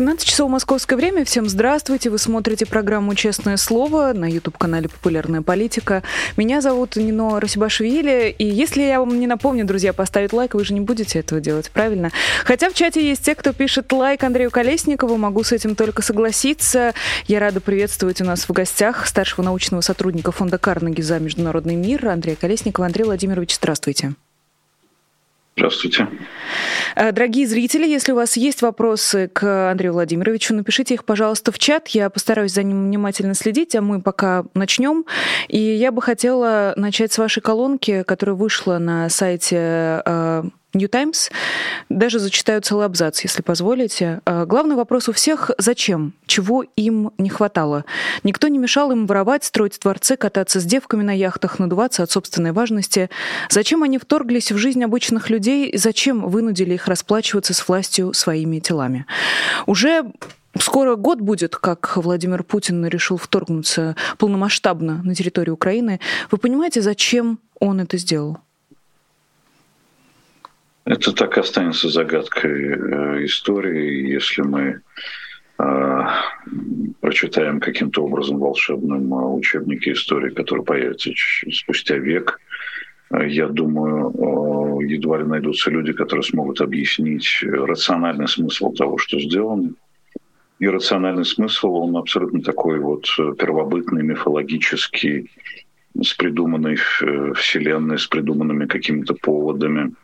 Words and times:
17 0.00 0.26
часов 0.26 0.48
московское 0.48 0.96
время. 0.96 1.26
Всем 1.26 1.46
здравствуйте. 1.46 2.08
Вы 2.08 2.16
смотрите 2.16 2.64
программу 2.64 3.14
«Честное 3.14 3.58
слово» 3.58 4.14
на 4.14 4.24
YouTube-канале 4.24 4.88
«Популярная 4.88 5.42
политика». 5.42 6.02
Меня 6.38 6.62
зовут 6.62 6.96
Нино 6.96 7.38
Расибашвили. 7.38 8.34
И 8.38 8.46
если 8.46 8.80
я 8.80 9.00
вам 9.00 9.20
не 9.20 9.26
напомню, 9.26 9.66
друзья, 9.66 9.92
поставить 9.92 10.32
лайк, 10.32 10.54
вы 10.54 10.64
же 10.64 10.72
не 10.72 10.80
будете 10.80 11.18
этого 11.18 11.38
делать, 11.38 11.70
правильно? 11.70 12.10
Хотя 12.46 12.70
в 12.70 12.72
чате 12.72 13.06
есть 13.06 13.26
те, 13.26 13.34
кто 13.34 13.52
пишет 13.52 13.92
лайк 13.92 14.24
Андрею 14.24 14.50
Колесникову. 14.50 15.18
Могу 15.18 15.42
с 15.42 15.52
этим 15.52 15.74
только 15.74 16.00
согласиться. 16.00 16.94
Я 17.26 17.38
рада 17.38 17.60
приветствовать 17.60 18.22
у 18.22 18.24
нас 18.24 18.48
в 18.48 18.52
гостях 18.52 19.06
старшего 19.06 19.44
научного 19.44 19.82
сотрудника 19.82 20.32
фонда 20.32 20.56
Карнеги 20.56 21.02
за 21.02 21.18
международный 21.18 21.74
мир 21.74 22.08
Андрея 22.08 22.36
Колесникова. 22.36 22.86
Андрей 22.86 23.04
Владимирович, 23.04 23.54
здравствуйте. 23.56 24.14
Здравствуйте. 25.60 26.08
Э, 26.96 27.12
дорогие 27.12 27.46
зрители, 27.46 27.86
если 27.86 28.12
у 28.12 28.14
вас 28.14 28.38
есть 28.38 28.62
вопросы 28.62 29.28
к 29.28 29.70
Андрею 29.70 29.92
Владимировичу, 29.92 30.54
напишите 30.54 30.94
их, 30.94 31.04
пожалуйста, 31.04 31.52
в 31.52 31.58
чат. 31.58 31.88
Я 31.88 32.08
постараюсь 32.08 32.52
за 32.52 32.62
ним 32.62 32.86
внимательно 32.86 33.34
следить, 33.34 33.76
а 33.76 33.82
мы 33.82 34.00
пока 34.00 34.46
начнем. 34.54 35.04
И 35.48 35.58
я 35.58 35.92
бы 35.92 36.00
хотела 36.00 36.72
начать 36.76 37.12
с 37.12 37.18
вашей 37.18 37.42
колонки, 37.42 38.04
которая 38.04 38.36
вышла 38.36 38.78
на 38.78 39.10
сайте 39.10 40.02
э, 40.06 40.44
New 40.74 40.88
Times. 40.88 41.30
Даже 41.88 42.18
зачитаю 42.18 42.60
целый 42.62 42.86
абзац, 42.86 43.20
если 43.22 43.42
позволите. 43.42 44.20
А, 44.24 44.46
главный 44.46 44.76
вопрос 44.76 45.08
у 45.08 45.12
всех– 45.12 45.50
зачем? 45.58 46.12
Чего 46.26 46.64
им 46.76 47.10
не 47.18 47.28
хватало? 47.28 47.84
Никто 48.22 48.48
не 48.48 48.58
мешал 48.58 48.92
им 48.92 49.06
воровать, 49.06 49.44
строить 49.44 49.78
дворцы, 49.80 50.16
кататься 50.16 50.60
с 50.60 50.64
девками 50.64 51.02
на 51.02 51.16
яхтах, 51.16 51.58
надуваться 51.58 52.02
от 52.02 52.10
собственной 52.10 52.52
важности. 52.52 53.10
Зачем 53.48 53.82
они 53.82 53.98
вторглись 53.98 54.52
в 54.52 54.56
жизнь 54.56 54.82
обычных 54.84 55.30
людей? 55.30 55.76
Зачем 55.76 56.28
вынудили 56.28 56.74
их 56.74 56.86
расплачиваться 56.86 57.54
с 57.54 57.66
властью 57.68 58.12
своими 58.14 58.60
телами? 58.60 59.06
Уже 59.66 60.12
Скоро 60.58 60.96
год 60.96 61.20
будет, 61.20 61.54
как 61.54 61.96
Владимир 61.96 62.42
Путин 62.42 62.84
решил 62.84 63.16
вторгнуться 63.16 63.94
полномасштабно 64.18 65.00
на 65.04 65.14
территорию 65.14 65.54
Украины. 65.54 66.00
Вы 66.30 66.38
понимаете, 66.38 66.80
зачем 66.82 67.38
он 67.60 67.80
это 67.80 67.96
сделал? 67.98 68.38
Это 70.84 71.12
так 71.12 71.36
останется 71.36 71.88
загадкой 71.88 72.52
э, 72.52 73.24
истории, 73.24 74.12
если 74.12 74.42
мы 74.42 74.80
э, 75.58 76.06
прочитаем 77.00 77.60
каким-то 77.60 78.04
образом 78.04 78.38
волшебным 78.38 79.12
э, 79.12 79.16
учебнике 79.26 79.92
истории, 79.92 80.32
который 80.32 80.64
появится 80.64 81.10
спустя 81.52 81.96
век. 81.96 82.40
Я 83.12 83.48
думаю, 83.48 84.78
едва 84.88 85.18
ли 85.18 85.24
найдутся 85.24 85.68
люди, 85.68 85.92
которые 85.92 86.22
смогут 86.22 86.60
объяснить 86.60 87.42
рациональный 87.42 88.28
смысл 88.28 88.72
того, 88.72 88.98
что 88.98 89.18
сделано. 89.18 89.72
И 90.60 90.68
рациональный 90.68 91.24
смысл, 91.24 91.72
он 91.72 91.96
абсолютно 91.96 92.40
такой 92.40 92.78
вот 92.78 93.06
первобытный, 93.36 94.04
мифологический, 94.04 95.28
с 96.00 96.14
придуманной 96.14 96.76
вселенной, 96.76 97.98
с 97.98 98.06
придуманными 98.06 98.66
какими-то 98.66 99.14
поводами– 99.14 99.92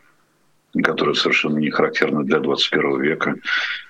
которые 0.82 1.14
совершенно 1.14 1.58
не 1.58 1.70
характерны 1.70 2.24
для 2.24 2.40
21 2.40 3.00
века, 3.00 3.36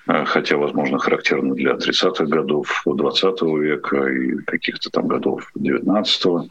а, 0.05 0.25
хотя, 0.25 0.57
возможно, 0.57 0.99
характерны 0.99 1.55
для 1.55 1.73
30-х 1.73 2.25
годов 2.25 2.81
20 2.85 3.41
века 3.59 4.07
и 4.07 4.37
каких-то 4.45 4.89
там 4.89 5.07
годов 5.07 5.51
19-го. 5.57 6.47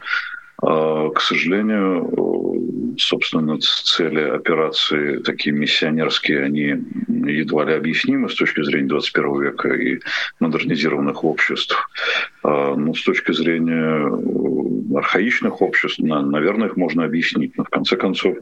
А, 0.59 1.09
к 1.09 1.21
сожалению, 1.21 2.95
собственно, 2.97 3.59
цели 3.59 4.21
операции 4.21 5.17
такие 5.17 5.55
миссионерские, 5.55 6.43
они 6.43 6.75
едва 7.07 7.65
ли 7.65 7.73
объяснимы 7.73 8.29
с 8.29 8.35
точки 8.35 8.63
зрения 8.63 8.87
21 8.87 9.41
века 9.41 9.69
и 9.69 9.99
модернизированных 10.39 11.23
обществ. 11.23 11.89
А, 12.43 12.75
но 12.75 12.93
с 12.93 13.03
точки 13.03 13.31
зрения 13.33 14.11
архаичных 14.97 15.61
обществ, 15.61 15.99
наверное, 15.99 16.69
их 16.69 16.77
можно 16.77 17.05
объяснить. 17.05 17.55
Но 17.57 17.63
в 17.63 17.69
конце 17.69 17.95
концов, 17.95 18.37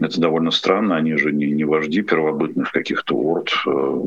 это 0.00 0.20
довольно 0.20 0.50
странно, 0.50 0.96
они 0.96 1.16
же 1.16 1.32
не, 1.32 1.46
не 1.46 1.64
вожди 1.64 2.02
первобытных 2.02 2.70
каких-то 2.70 3.16
орд 3.16 3.50
э, 3.66 4.00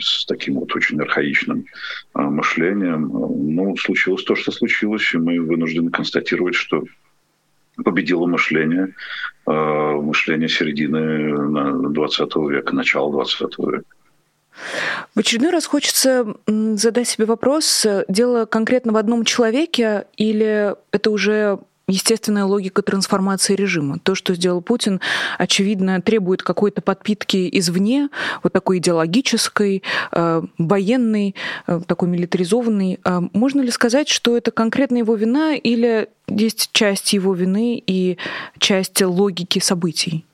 с 0.00 0.24
таким 0.24 0.54
вот 0.54 0.74
очень 0.74 1.00
архаичным 1.00 1.66
э, 2.14 2.20
мышлением. 2.20 3.08
Ну, 3.08 3.76
случилось 3.76 4.24
то, 4.24 4.34
что 4.34 4.52
случилось, 4.52 5.12
и 5.12 5.18
мы 5.18 5.40
вынуждены 5.40 5.90
констатировать, 5.90 6.54
что 6.54 6.84
победило 7.84 8.26
мышление, 8.26 8.94
э, 9.46 9.52
мышление 9.52 10.48
середины 10.48 11.90
20 11.90 12.36
века, 12.50 12.74
начала 12.74 13.12
20 13.12 13.58
века. 13.58 13.84
В 15.14 15.18
очередной 15.18 15.50
раз 15.50 15.66
хочется 15.66 16.36
задать 16.46 17.08
себе 17.08 17.26
вопрос, 17.26 17.86
дело 18.08 18.44
конкретно 18.44 18.92
в 18.92 18.96
одном 18.96 19.24
человеке 19.24 20.06
или 20.16 20.74
это 20.90 21.10
уже 21.10 21.58
естественная 21.88 22.44
логика 22.44 22.82
трансформации 22.82 23.54
режима. 23.54 23.98
То, 23.98 24.14
что 24.14 24.34
сделал 24.34 24.62
Путин, 24.62 25.00
очевидно, 25.38 26.00
требует 26.00 26.42
какой-то 26.42 26.80
подпитки 26.80 27.48
извне, 27.52 28.08
вот 28.42 28.52
такой 28.52 28.78
идеологической, 28.78 29.82
э, 30.12 30.42
военной, 30.58 31.34
э, 31.66 31.80
такой 31.86 32.08
милитаризованной. 32.08 33.00
Э, 33.04 33.20
можно 33.32 33.60
ли 33.60 33.70
сказать, 33.70 34.08
что 34.08 34.36
это 34.36 34.50
конкретно 34.50 34.98
его 34.98 35.14
вина 35.14 35.54
или 35.54 36.08
есть 36.28 36.70
часть 36.72 37.12
его 37.12 37.34
вины 37.34 37.82
и 37.84 38.16
часть 38.58 39.02
логики 39.02 39.58
событий? 39.58 40.24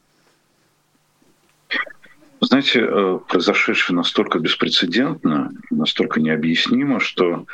Знаете, 2.40 2.86
произошедшее 3.28 3.96
настолько 3.96 4.38
беспрецедентно, 4.38 5.50
настолько 5.70 6.20
необъяснимо, 6.20 7.00
что 7.00 7.46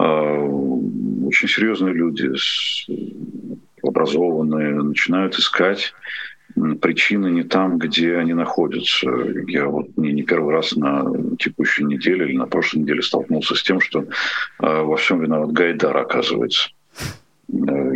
очень 0.00 1.48
серьезные 1.48 1.94
люди, 1.94 2.30
образованные, 3.82 4.74
начинают 4.74 5.38
искать 5.38 5.92
причины 6.80 7.30
не 7.30 7.42
там, 7.42 7.78
где 7.78 8.16
они 8.16 8.34
находятся. 8.34 9.08
Я 9.46 9.66
вот 9.66 9.96
не, 9.96 10.12
не 10.12 10.22
первый 10.22 10.54
раз 10.54 10.74
на 10.76 11.06
текущей 11.38 11.84
неделе 11.84 12.26
или 12.26 12.36
на 12.36 12.46
прошлой 12.46 12.80
неделе 12.80 13.02
столкнулся 13.02 13.54
с 13.54 13.62
тем, 13.62 13.80
что 13.80 14.00
э, 14.02 14.06
во 14.58 14.96
всем 14.96 15.20
виноват 15.20 15.52
Гайдар, 15.52 15.96
оказывается. 15.96 16.70
Э, 17.52 17.92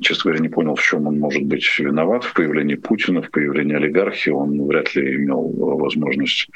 честно 0.00 0.30
говоря, 0.30 0.40
не 0.40 0.48
понял, 0.48 0.74
в 0.74 0.82
чем 0.82 1.06
он 1.06 1.18
может 1.18 1.42
быть 1.42 1.66
виноват 1.78 2.24
в 2.24 2.32
появлении 2.34 2.76
Путина, 2.76 3.22
в 3.22 3.30
появлении 3.30 3.76
олигархии. 3.76 4.30
Он 4.30 4.64
вряд 4.66 4.94
ли 4.94 5.16
имел 5.16 5.48
возможность 5.78 6.48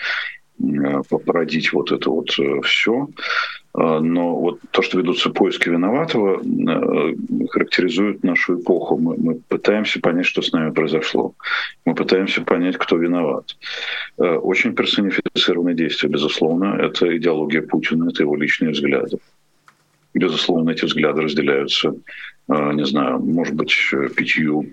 породить 1.26 1.72
вот 1.72 1.92
это 1.92 2.10
вот 2.10 2.30
э, 2.38 2.60
все. 2.62 3.08
А, 3.76 4.00
но 4.00 4.34
вот 4.34 4.60
то, 4.70 4.80
что 4.80 4.98
ведутся 4.98 5.28
поиски 5.28 5.68
виноватого, 5.68 6.40
э, 6.40 7.14
характеризует 7.50 8.24
нашу 8.24 8.58
эпоху. 8.58 8.96
Мы, 8.96 9.16
мы 9.18 9.34
пытаемся 9.48 10.00
понять, 10.00 10.24
что 10.24 10.40
с 10.40 10.50
нами 10.52 10.70
произошло. 10.70 11.34
Мы 11.84 11.94
пытаемся 11.94 12.40
понять, 12.40 12.78
кто 12.78 12.96
виноват. 12.96 13.54
Э, 14.18 14.36
очень 14.36 14.74
персонифицированное 14.74 15.74
действие, 15.74 16.10
безусловно. 16.10 16.76
Это 16.80 17.14
идеология 17.18 17.60
Путина, 17.60 18.08
это 18.08 18.22
его 18.22 18.34
личные 18.34 18.70
взгляды. 18.70 19.18
Безусловно, 20.14 20.70
эти 20.70 20.86
взгляды 20.86 21.20
разделяются, 21.20 21.94
э, 22.48 22.72
не 22.72 22.86
знаю, 22.86 23.18
может 23.20 23.54
быть, 23.54 23.74
пятью 24.16 24.70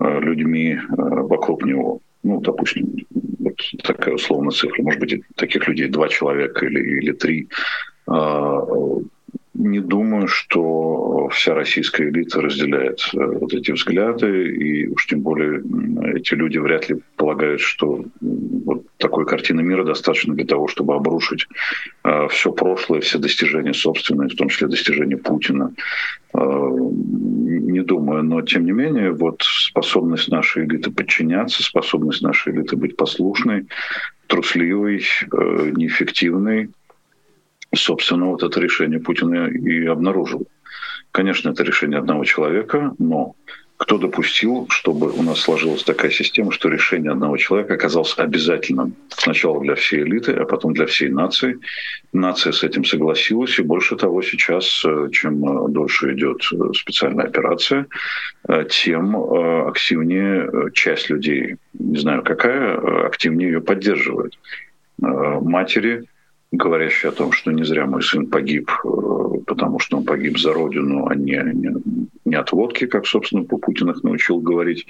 людьми 0.00 0.78
вокруг 0.88 1.64
него. 1.64 2.00
Ну, 2.22 2.40
допустим, 2.40 2.94
вот 3.40 3.56
такая 3.82 4.14
условная 4.14 4.52
цифра. 4.52 4.82
Может 4.82 5.00
быть, 5.00 5.22
таких 5.34 5.66
людей 5.68 5.88
два 5.88 6.08
человека 6.08 6.66
или, 6.66 7.00
или 7.00 7.12
три 7.12 7.48
не 9.58 9.80
думаю, 9.80 10.28
что 10.28 11.28
вся 11.32 11.54
российская 11.54 12.08
элита 12.08 12.40
разделяет 12.40 13.00
э, 13.12 13.18
вот 13.18 13.52
эти 13.52 13.72
взгляды, 13.72 14.54
и 14.54 14.86
уж 14.86 15.06
тем 15.06 15.20
более 15.20 15.62
эти 16.14 16.34
люди 16.34 16.58
вряд 16.58 16.88
ли 16.88 17.00
полагают, 17.16 17.60
что 17.60 18.04
вот 18.20 18.86
такой 18.98 19.26
картины 19.26 19.62
мира 19.62 19.84
достаточно 19.84 20.34
для 20.34 20.46
того, 20.46 20.68
чтобы 20.68 20.94
обрушить 20.94 21.48
э, 22.04 22.28
все 22.28 22.52
прошлое, 22.52 23.00
все 23.00 23.18
достижения 23.18 23.74
собственные, 23.74 24.28
в 24.28 24.36
том 24.36 24.48
числе 24.48 24.68
достижения 24.68 25.16
Путина. 25.16 25.74
Э, 26.34 26.38
не 26.38 27.80
думаю, 27.80 28.22
но 28.22 28.42
тем 28.42 28.64
не 28.64 28.72
менее, 28.72 29.10
вот 29.10 29.42
способность 29.42 30.28
нашей 30.28 30.66
элиты 30.66 30.92
подчиняться, 30.92 31.64
способность 31.64 32.22
нашей 32.22 32.52
элиты 32.52 32.76
быть 32.76 32.96
послушной, 32.96 33.66
трусливой, 34.28 35.02
неэффективной, 35.32 36.70
собственно, 37.74 38.26
вот 38.26 38.42
это 38.42 38.60
решение 38.60 39.00
Путина 39.00 39.48
и 39.48 39.86
обнаружил. 39.86 40.46
Конечно, 41.12 41.50
это 41.50 41.62
решение 41.62 41.98
одного 41.98 42.24
человека, 42.24 42.94
но 42.98 43.34
кто 43.78 43.96
допустил, 43.96 44.66
чтобы 44.70 45.12
у 45.12 45.22
нас 45.22 45.38
сложилась 45.38 45.84
такая 45.84 46.10
система, 46.10 46.50
что 46.50 46.68
решение 46.68 47.12
одного 47.12 47.36
человека 47.36 47.74
оказалось 47.74 48.12
обязательным 48.18 48.96
сначала 49.08 49.60
для 49.62 49.76
всей 49.76 50.02
элиты, 50.02 50.32
а 50.32 50.44
потом 50.46 50.74
для 50.74 50.86
всей 50.86 51.10
нации. 51.10 51.58
Нация 52.12 52.52
с 52.52 52.64
этим 52.64 52.84
согласилась, 52.84 53.56
и 53.58 53.62
больше 53.62 53.94
того, 53.94 54.20
сейчас, 54.20 54.82
э, 54.84 55.08
чем 55.12 55.44
э, 55.44 55.68
дольше 55.68 56.12
идет 56.12 56.42
э, 56.52 56.56
специальная 56.74 57.26
операция, 57.26 57.86
тем 58.70 59.14
активнее 59.68 60.70
часть 60.72 61.10
людей, 61.10 61.56
не 61.74 61.98
знаю 61.98 62.22
какая, 62.22 63.06
активнее 63.06 63.48
ее 63.48 63.60
поддерживает. 63.60 64.38
Матери, 64.98 66.04
говорящие 66.52 67.10
о 67.10 67.14
том, 67.14 67.32
что 67.32 67.52
не 67.52 67.64
зря 67.64 67.86
мой 67.86 68.02
сын 68.02 68.26
погиб, 68.26 68.70
потому 69.46 69.78
что 69.78 69.98
он 69.98 70.04
погиб 70.04 70.38
за 70.38 70.52
родину, 70.52 71.06
а 71.06 71.14
не, 71.14 71.40
не, 71.54 71.74
не 72.24 72.34
от 72.34 72.52
водки, 72.52 72.86
как, 72.86 73.06
собственно, 73.06 73.44
Путин 73.44 73.90
их 73.90 74.02
научил 74.02 74.40
говорить. 74.40 74.86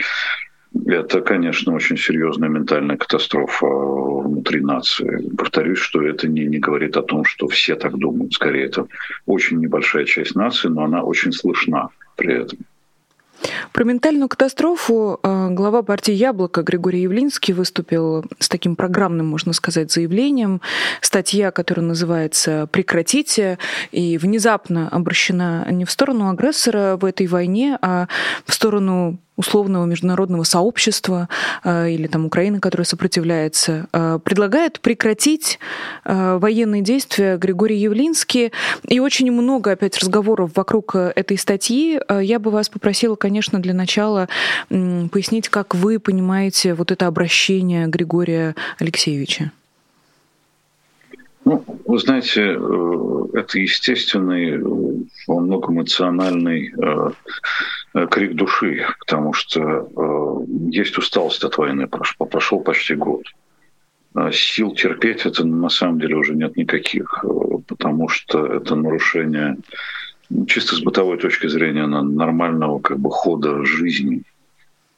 Это, 0.86 1.22
конечно, 1.22 1.74
очень 1.74 1.96
серьезная 1.96 2.48
ментальная 2.48 2.96
катастрофа 2.96 3.66
внутри 3.66 4.60
нации. 4.60 5.28
Повторюсь, 5.36 5.78
что 5.78 6.02
это 6.02 6.28
не, 6.28 6.44
не 6.46 6.58
говорит 6.58 6.96
о 6.96 7.02
том, 7.02 7.24
что 7.24 7.48
все 7.48 7.74
так 7.74 7.96
думают. 7.96 8.34
Скорее, 8.34 8.66
это 8.66 8.86
очень 9.26 9.58
небольшая 9.58 10.04
часть 10.04 10.36
нации, 10.36 10.68
но 10.68 10.84
она 10.84 11.02
очень 11.02 11.32
слышна 11.32 11.88
при 12.16 12.34
этом. 12.34 12.58
Про 13.72 13.84
ментальную 13.84 14.28
катастрофу 14.28 15.20
э, 15.22 15.48
глава 15.50 15.82
партии 15.82 16.12
«Яблоко» 16.12 16.62
Григорий 16.62 17.02
Явлинский 17.02 17.52
выступил 17.52 18.24
с 18.38 18.48
таким 18.48 18.76
программным, 18.76 19.26
можно 19.26 19.52
сказать, 19.52 19.92
заявлением. 19.92 20.60
Статья, 21.00 21.50
которая 21.50 21.86
называется 21.86 22.68
«Прекратите», 22.72 23.58
и 23.92 24.18
внезапно 24.18 24.88
обращена 24.88 25.66
не 25.70 25.84
в 25.84 25.90
сторону 25.90 26.28
агрессора 26.28 26.96
в 26.96 27.04
этой 27.04 27.26
войне, 27.26 27.78
а 27.80 28.08
в 28.44 28.52
сторону 28.52 29.18
условного 29.38 29.86
международного 29.86 30.42
сообщества 30.42 31.28
э, 31.64 31.90
или 31.90 32.08
там 32.08 32.26
Украины, 32.26 32.58
которая 32.58 32.84
сопротивляется, 32.84 33.86
э, 33.92 34.18
предлагает 34.22 34.80
прекратить 34.80 35.60
э, 36.04 36.38
военные 36.38 36.82
действия 36.82 37.38
Григорий 37.38 37.78
Явлинский. 37.78 38.52
И 38.88 38.98
очень 38.98 39.30
много 39.30 39.70
опять 39.70 39.96
разговоров 39.98 40.50
вокруг 40.56 40.96
этой 40.96 41.38
статьи. 41.38 42.00
Я 42.20 42.38
бы 42.40 42.50
вас 42.50 42.68
попросила, 42.68 43.14
конечно, 43.14 43.60
для 43.60 43.74
начала 43.74 44.28
пояснить, 44.68 45.48
как 45.48 45.74
вы 45.74 46.00
понимаете 46.00 46.74
вот 46.74 46.90
это 46.90 47.06
обращение 47.06 47.86
Григория 47.86 48.56
Алексеевича. 48.78 49.52
Ну, 51.44 51.64
вы 51.86 51.98
знаете, 51.98 52.42
это 53.32 53.58
естественный, 53.58 54.58
во 55.26 55.40
многом 55.40 55.74
эмоциональный 55.76 56.72
Э, 57.94 58.06
крик 58.06 58.34
души, 58.34 58.86
потому 58.98 59.32
что 59.32 59.60
э, 59.60 60.44
есть 60.70 60.98
усталость 60.98 61.42
от 61.44 61.56
войны, 61.56 61.86
прошел, 61.86 62.26
прошел 62.26 62.60
почти 62.60 62.94
год. 62.94 63.24
А 64.14 64.30
сил 64.30 64.74
терпеть 64.74 65.26
это 65.26 65.44
на 65.44 65.68
самом 65.68 65.98
деле 66.00 66.16
уже 66.16 66.34
нет 66.34 66.56
никаких, 66.56 67.24
э, 67.24 67.28
потому 67.66 68.08
что 68.08 68.46
это 68.46 68.74
нарушение 68.74 69.56
чисто 70.46 70.76
с 70.76 70.80
бытовой 70.80 71.16
точки 71.16 71.46
зрения 71.46 71.86
нормального 71.86 72.78
как 72.78 72.98
бы 72.98 73.10
хода 73.10 73.64
жизни. 73.64 74.22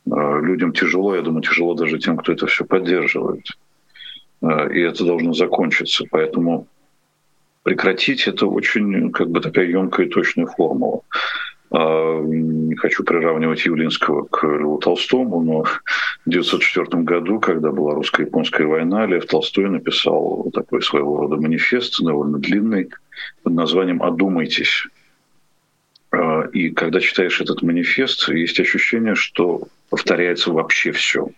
Людям 0.06 0.72
тяжело, 0.72 1.14
я 1.14 1.22
думаю, 1.22 1.42
тяжело 1.42 1.74
даже 1.74 1.98
тем, 2.00 2.16
кто 2.16 2.32
это 2.32 2.46
все 2.46 2.64
поддерживает. 2.64 3.46
И 4.42 4.80
это 4.80 5.04
должно 5.04 5.34
закончиться. 5.34 6.04
Поэтому 6.10 6.66
прекратить 7.62 8.26
это 8.26 8.46
очень 8.46 9.10
как 9.12 9.30
бы 9.30 9.40
такая 9.40 9.66
емкая 9.66 10.06
и 10.06 10.10
точная 10.10 10.46
формула. 10.46 11.02
А, 11.72 12.20
не 12.20 12.74
хочу 12.74 13.04
приравнивать 13.04 13.64
Явлинского 13.64 14.24
к 14.24 14.44
Льву 14.44 14.78
Толстому, 14.78 15.40
но 15.40 15.62
в 15.62 15.82
1904 16.26 17.02
году, 17.04 17.38
когда 17.38 17.70
была 17.70 17.94
русско-японская 17.94 18.66
война, 18.66 19.06
Лев 19.06 19.26
Толстой 19.26 19.70
написал 19.70 20.50
такой 20.52 20.82
своего 20.82 21.18
рода 21.18 21.36
манифест, 21.36 22.02
довольно 22.02 22.38
длинный, 22.38 22.90
под 23.42 23.54
названием 23.54 24.02
«Одумайтесь». 24.02 24.86
А, 26.12 26.42
и 26.52 26.70
когда 26.70 27.00
читаешь 27.00 27.40
этот 27.40 27.62
манифест, 27.62 28.28
есть 28.28 28.58
ощущение, 28.60 29.14
что 29.14 29.68
повторяется 29.90 30.52
вообще 30.52 30.92
все. 30.92 31.28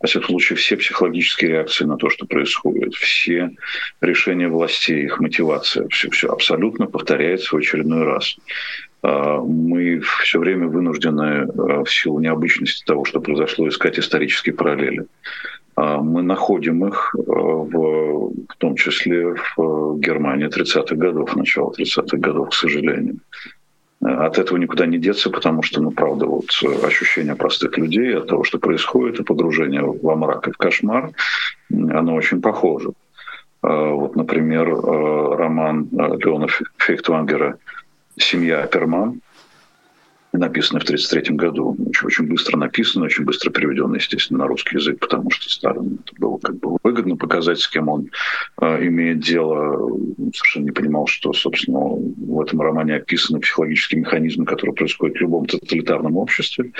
Во 0.00 0.06
всяком 0.06 0.28
случае, 0.28 0.56
все 0.56 0.76
психологические 0.76 1.52
реакции 1.52 1.84
на 1.84 1.96
то, 1.96 2.10
что 2.10 2.26
происходит, 2.26 2.94
все 2.94 3.50
решения 4.00 4.48
властей, 4.48 5.04
их 5.04 5.20
мотивация, 5.20 5.88
все, 5.88 6.10
все 6.10 6.28
абсолютно 6.28 6.86
повторяется 6.86 7.54
в 7.54 7.58
очередной 7.58 8.04
раз. 8.04 8.36
А, 9.02 9.40
мы 9.40 10.00
все 10.00 10.38
время 10.38 10.68
вынуждены 10.68 11.46
а, 11.46 11.84
в 11.84 11.90
силу 11.90 12.20
необычности 12.20 12.84
того, 12.84 13.04
что 13.04 13.20
произошло, 13.20 13.68
искать 13.68 13.98
исторические 13.98 14.54
параллели. 14.54 15.06
А, 15.74 16.00
мы 16.00 16.22
находим 16.22 16.86
их 16.86 17.14
в, 17.14 18.32
в 18.48 18.56
том 18.58 18.76
числе 18.76 19.34
в 19.56 19.98
Германии 19.98 20.48
30-х 20.48 20.94
годов, 20.96 21.34
начала 21.34 21.72
30-х 21.72 22.16
годов, 22.18 22.50
к 22.50 22.54
сожалению. 22.54 23.18
От 24.04 24.38
этого 24.38 24.58
никуда 24.58 24.86
не 24.86 24.98
деться, 24.98 25.30
потому 25.30 25.62
что, 25.62 25.80
ну, 25.80 25.92
правда, 25.92 26.26
вот 26.26 26.46
ощущение 26.84 27.36
простых 27.36 27.78
людей 27.78 28.16
от 28.16 28.26
того, 28.26 28.42
что 28.42 28.58
происходит, 28.58 29.20
и 29.20 29.24
погружение 29.24 29.82
во 29.82 30.16
мрак 30.16 30.48
и 30.48 30.50
в 30.50 30.56
кошмар, 30.56 31.12
оно 31.70 32.14
очень 32.14 32.40
похоже. 32.42 32.90
Вот, 33.62 34.16
например, 34.16 34.74
роман 34.74 35.88
Леона 35.92 36.48
Фейхтвангера 36.78 37.58
«Семья 38.18 38.64
Аперман», 38.64 39.20
написанная 40.38 40.80
в 40.80 40.84
1933 40.84 41.36
году. 41.36 41.76
Очень, 41.88 42.06
очень 42.06 42.26
быстро 42.26 42.56
написано, 42.56 43.04
очень 43.04 43.24
быстро 43.24 43.50
переведено, 43.50 43.94
естественно, 43.94 44.40
на 44.40 44.46
русский 44.46 44.76
язык, 44.76 44.98
потому 44.98 45.30
что 45.30 45.50
Сталин 45.50 45.98
это 46.04 46.14
было 46.18 46.38
как 46.38 46.58
бы 46.58 46.78
выгодно 46.82 47.16
показать, 47.16 47.60
с 47.60 47.68
кем 47.68 47.88
он 47.88 48.10
э, 48.60 48.86
имеет 48.86 49.20
дело. 49.20 49.90
Совершенно 50.34 50.64
не 50.64 50.70
понимал, 50.70 51.06
что, 51.06 51.32
собственно, 51.32 51.80
в 51.80 52.40
этом 52.40 52.60
романе 52.62 52.96
описаны 52.96 53.40
психологические 53.40 54.00
механизмы, 54.00 54.46
которые 54.46 54.74
происходят 54.74 55.16
в 55.16 55.20
любом 55.20 55.46
тоталитарном 55.46 56.16
обществе. 56.16 56.72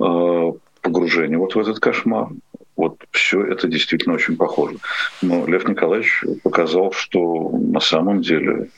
Э, 0.00 0.52
погружение 0.82 1.38
вот 1.38 1.54
в 1.54 1.58
этот 1.58 1.80
кошмар. 1.80 2.28
Вот 2.76 3.02
все 3.12 3.42
это 3.44 3.68
действительно 3.68 4.14
очень 4.14 4.36
похоже. 4.36 4.76
Но 5.22 5.46
Лев 5.46 5.66
Николаевич 5.66 6.24
показал, 6.42 6.92
что 6.92 7.50
на 7.50 7.80
самом 7.80 8.20
деле 8.20 8.68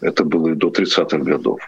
это 0.00 0.24
было 0.24 0.48
и 0.48 0.54
до 0.54 0.68
30-х 0.68 1.18
годов. 1.18 1.60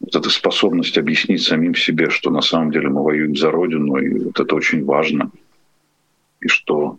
Вот 0.00 0.16
эта 0.16 0.30
способность 0.30 0.96
объяснить 0.96 1.42
самим 1.42 1.74
себе, 1.74 2.08
что 2.08 2.30
на 2.30 2.40
самом 2.40 2.72
деле 2.72 2.88
мы 2.88 3.04
воюем 3.04 3.36
за 3.36 3.50
Родину, 3.50 3.98
и 3.98 4.24
вот 4.24 4.40
это 4.40 4.54
очень 4.54 4.84
важно. 4.84 5.30
И 6.40 6.48
что 6.48 6.96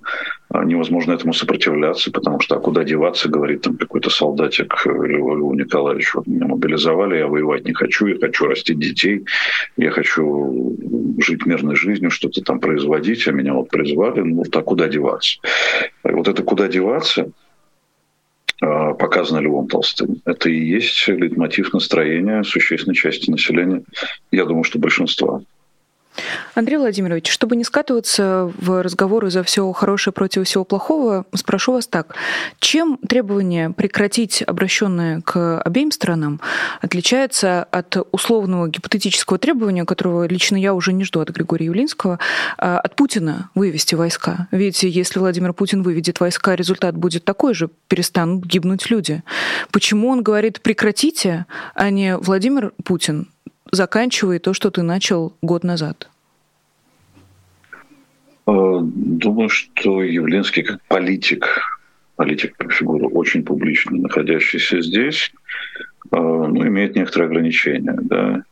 а, 0.49 0.63
невозможно 0.63 1.13
этому 1.13 1.33
сопротивляться, 1.33 2.11
потому 2.11 2.39
что 2.41 2.55
а 2.55 2.59
куда 2.59 2.83
деваться, 2.83 3.27
говорит 3.27 3.61
там 3.61 3.75
какой-то 3.75 4.11
солдатик 4.11 4.85
Льву 4.85 5.53
Николаевичу, 5.55 6.19
вот 6.19 6.27
меня 6.27 6.45
мобилизовали, 6.45 7.17
я 7.17 7.27
воевать 7.27 7.65
не 7.65 7.73
хочу, 7.73 8.05
я 8.05 8.19
хочу 8.19 8.45
растить 8.45 8.77
детей, 8.77 9.25
я 9.77 9.89
хочу 9.89 10.77
жить 11.17 11.47
мирной 11.47 11.75
жизнью, 11.75 12.11
что-то 12.11 12.41
там 12.41 12.59
производить, 12.59 13.27
а 13.27 13.31
меня 13.31 13.55
вот 13.55 13.69
призвали, 13.69 14.21
ну 14.21 14.37
вот 14.37 14.55
а 14.55 14.61
куда 14.61 14.87
деваться? 14.87 15.39
И 16.07 16.11
вот 16.11 16.27
это 16.27 16.43
куда 16.43 16.67
деваться, 16.67 17.31
показано 18.61 19.39
Львом 19.39 19.67
Толстым. 19.67 20.21
Это 20.25 20.49
и 20.49 20.55
есть 20.55 21.07
лейтмотив 21.07 21.73
настроения 21.73 22.43
существенной 22.43 22.95
части 22.95 23.29
населения, 23.29 23.83
я 24.31 24.45
думаю, 24.45 24.63
что 24.63 24.77
большинства. 24.77 25.41
Андрей 26.53 26.77
Владимирович, 26.77 27.31
чтобы 27.31 27.55
не 27.55 27.63
скатываться 27.63 28.51
в 28.57 28.81
разговоры 28.83 29.29
за 29.29 29.43
все 29.43 29.71
хорошее 29.71 30.13
против 30.13 30.45
всего 30.45 30.65
плохого, 30.65 31.25
спрошу 31.33 31.73
вас 31.73 31.87
так. 31.87 32.15
Чем 32.59 32.97
требование 32.97 33.69
прекратить 33.69 34.43
обращенное 34.45 35.21
к 35.21 35.61
обеим 35.61 35.91
сторонам 35.91 36.41
отличается 36.81 37.63
от 37.63 37.97
условного 38.11 38.67
гипотетического 38.67 39.39
требования, 39.39 39.85
которого 39.85 40.27
лично 40.27 40.57
я 40.57 40.73
уже 40.73 40.93
не 40.93 41.03
жду 41.03 41.21
от 41.21 41.29
Григория 41.29 41.65
Явлинского, 41.65 42.19
а 42.57 42.79
от 42.79 42.95
Путина 42.95 43.49
вывести 43.55 43.95
войска? 43.95 44.47
Ведь 44.51 44.83
если 44.83 45.19
Владимир 45.19 45.53
Путин 45.53 45.83
выведет 45.83 46.19
войска, 46.19 46.55
результат 46.55 46.95
будет 46.95 47.23
такой 47.23 47.53
же, 47.53 47.69
перестанут 47.87 48.45
гибнуть 48.45 48.89
люди. 48.89 49.23
Почему 49.71 50.09
он 50.09 50.23
говорит 50.23 50.61
«прекратите», 50.61 51.45
а 51.73 51.89
не 51.89 52.17
Владимир 52.17 52.73
Путин 52.83 53.29
заканчивай 53.71 54.39
то, 54.39 54.53
что 54.53 54.71
ты 54.71 54.83
начал 54.83 55.33
год 55.41 55.63
назад? 55.63 56.09
Э, 58.47 58.79
думаю, 58.81 59.49
что 59.49 60.03
Явленский 60.03 60.63
как 60.63 60.81
политик, 60.87 61.45
политик 62.15 62.55
как 62.57 62.73
фигура 62.73 63.07
очень 63.07 63.43
публичная, 63.43 63.99
находящийся 63.99 64.81
здесь, 64.81 65.31
э, 66.11 66.17
ну, 66.17 66.67
имеет 66.67 66.95
некоторые 66.95 67.27
ограничения. 67.27 67.97
Да? 68.01 68.43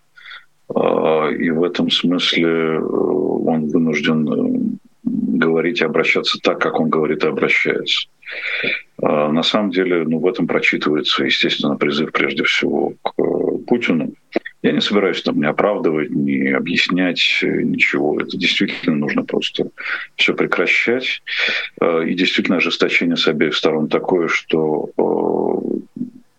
Э, 0.76 1.34
и 1.34 1.50
в 1.50 1.64
этом 1.64 1.90
смысле 1.90 2.80
он 2.80 3.68
вынужден 3.68 4.80
говорить 5.04 5.82
и 5.82 5.86
обращаться 5.86 6.40
так, 6.42 6.60
как 6.60 6.80
он 6.80 6.90
говорит 6.90 7.24
и 7.24 7.28
обращается. 7.28 8.08
На 9.02 9.42
самом 9.42 9.72
деле, 9.72 10.04
ну, 10.04 10.20
в 10.20 10.28
этом 10.28 10.46
прочитывается, 10.46 11.24
естественно, 11.24 11.78
призыв 11.78 12.12
прежде 12.12 12.44
всего 12.44 12.94
к 13.02 13.14
Путину, 13.66 14.14
Я 14.62 14.74
не 14.74 14.82
собираюсь 14.82 15.22
там 15.22 15.40
не 15.40 15.48
оправдывать, 15.48 16.10
не 16.10 16.50
объяснять 16.50 17.40
ничего. 17.42 18.20
Это 18.20 18.38
действительно 18.38 18.96
нужно 18.96 19.24
просто 19.24 19.70
все 20.16 20.34
прекращать. 20.34 21.22
И 21.82 22.14
действительно 22.14 22.58
ожесточение 22.58 23.16
с 23.16 23.28
обеих 23.28 23.56
сторон 23.56 23.88
такое, 23.88 24.28
что 24.28 24.90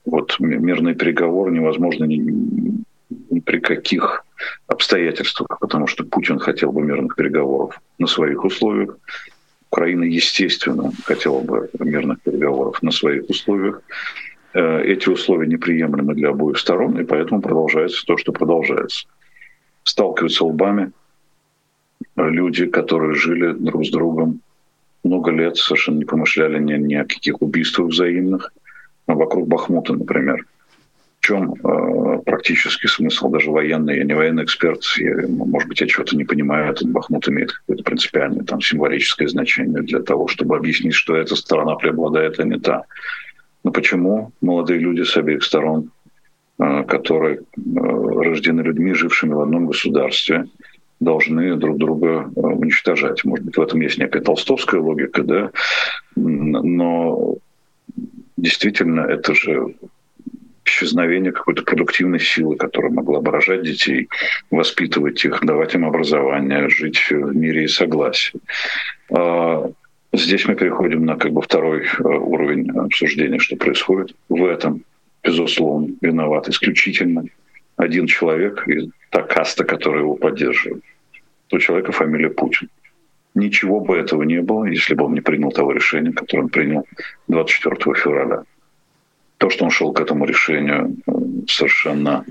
вот 0.05 0.37
мирный 0.39 0.95
переговор 0.95 1.50
невозможно 1.50 2.05
ни, 2.05 2.17
ни 3.31 3.41
при 3.41 3.59
каких 3.59 4.25
обстоятельствах, 4.67 5.59
потому 5.59 5.87
что 5.87 6.05
Путин 6.05 6.39
хотел 6.39 6.73
бы 6.73 6.83
мирных 6.83 7.17
переговоров 7.17 7.81
на 7.99 8.07
своих 8.07 8.45
условиях. 8.45 8.99
Украина, 9.71 10.03
естественно, 10.03 10.91
хотела 11.05 11.41
бы 11.41 11.71
мирных 11.79 12.21
переговоров 12.23 12.83
на 12.83 12.91
своих 12.91 13.31
условиях. 13.31 13.83
Э, 14.52 14.83
эти 14.83 15.09
условия 15.09 15.47
неприемлемы 15.47 16.14
для 16.14 16.30
обоих 16.30 16.59
сторон, 16.59 16.99
и 16.99 17.04
поэтому 17.04 17.40
продолжается 17.40 18.04
то, 18.04 18.16
что 18.16 18.33
продолжается. 18.33 19.07
Сталкиваются 19.85 20.45
лбами 20.45 20.92
люди, 22.16 22.66
которые 22.66 23.14
жили 23.14 23.52
друг 23.52 23.87
с 23.87 23.90
другом 23.90 24.40
много 25.04 25.30
лет, 25.30 25.57
совершенно 25.57 25.99
не 25.99 26.04
помышляли 26.04 26.59
ни, 26.59 26.75
ни 26.75 26.95
о 26.95 27.04
каких 27.04 27.40
убийствах 27.40 27.88
взаимных, 27.88 28.52
вокруг 29.07 29.49
Бахмута, 29.49 29.95
например. 29.95 30.45
В 31.21 31.26
чем 31.26 31.52
э, 31.52 32.19
практический 32.25 32.88
смысл, 32.88 33.28
даже 33.28 33.50
военный, 33.50 33.99
я 33.99 34.04
не 34.04 34.14
военный 34.14 34.45
эксперт, 34.45 34.83
я, 34.97 35.26
может 35.28 35.69
быть, 35.69 35.80
я 35.80 35.87
чего-то 35.87 36.16
не 36.16 36.25
понимаю, 36.25 36.73
этот 36.73 36.90
Бахмут 36.90 37.28
имеет 37.28 37.52
какое-то 37.52 37.85
принципиальное 37.85 38.45
там, 38.45 38.61
символическое 38.61 39.28
значение 39.28 39.83
для 39.83 40.00
того, 40.00 40.28
чтобы 40.28 40.57
объяснить, 40.57 40.95
что 40.95 41.14
эта 41.14 41.37
сторона 41.37 41.76
преобладает, 41.76 42.40
а 42.40 42.45
не 42.45 42.59
та. 42.59 42.85
Но 43.64 43.71
почему 43.71 44.33
молодые 44.40 44.81
люди 44.81 45.02
с 45.02 45.17
обеих 45.17 45.43
сторон, 45.43 45.90
э, 46.59 46.85
которые 46.85 47.38
э, 47.38 47.40
рождены 47.57 48.62
людьми, 48.62 48.95
жившими 48.95 49.35
в 49.35 49.40
одном 49.40 49.67
государстве, 49.67 50.47
должны 51.00 51.57
друг 51.57 51.79
друга 51.79 52.31
э, 52.35 52.40
уничтожать. 52.40 53.25
Может 53.25 53.45
быть, 53.47 53.57
в 53.57 53.61
этом 53.61 53.81
есть 53.81 53.99
некая 53.99 54.21
толстовская 54.21 54.81
логика, 54.81 55.23
да, 55.23 55.50
но 56.17 57.37
действительно 58.37 59.00
это 59.00 59.35
же 59.35 59.75
исчезновение 60.64 61.33
какой-то 61.33 61.62
продуктивной 61.62 62.21
силы, 62.21 62.57
которая 62.57 62.93
могла 62.93 63.21
бы 63.21 63.31
рожать 63.31 63.62
детей, 63.62 64.09
воспитывать 64.50 65.25
их, 65.25 65.45
давать 65.45 65.75
им 65.75 65.85
образование, 65.85 66.69
жить 66.69 66.99
в 67.11 67.35
мире 67.35 67.64
и 67.64 67.69
согласии. 67.69 68.38
Здесь 70.12 70.47
мы 70.47 70.57
переходим 70.57 71.05
на 71.07 71.17
как 71.17 71.33
бы 71.33 71.40
второй 71.40 71.87
э, 71.87 72.02
уровень 72.02 72.71
обсуждения, 72.71 73.38
что 73.38 73.57
происходит. 73.57 74.17
В 74.29 74.45
этом, 74.45 74.83
безусловно, 75.23 75.95
виноват 76.00 76.49
исключительно 76.49 77.25
один 77.76 78.07
человек 78.07 78.67
и 78.69 78.90
та 79.11 79.23
каста, 79.23 79.64
которая 79.64 80.02
его 80.02 80.17
поддерживает. 80.17 80.83
У 81.52 81.59
человека 81.59 81.93
фамилия 81.93 82.31
Путин. 82.31 82.69
Ничего 83.35 83.81
бы 83.81 83.97
этого 83.97 84.25
не 84.25 84.40
было, 84.43 84.64
если 84.64 84.95
бы 84.95 85.05
он 85.05 85.14
не 85.14 85.21
принял 85.21 85.52
того 85.52 85.73
решения, 85.73 86.12
которое 86.12 86.43
он 86.43 86.49
принял 86.49 86.87
24 87.29 87.95
февраля. 87.95 88.43
То, 89.38 89.49
что 89.49 89.64
он 89.64 89.71
шел 89.71 89.93
к 89.93 90.00
этому 90.00 90.25
решению 90.25 90.97
э, 91.07 91.12
совершенно 91.47 92.25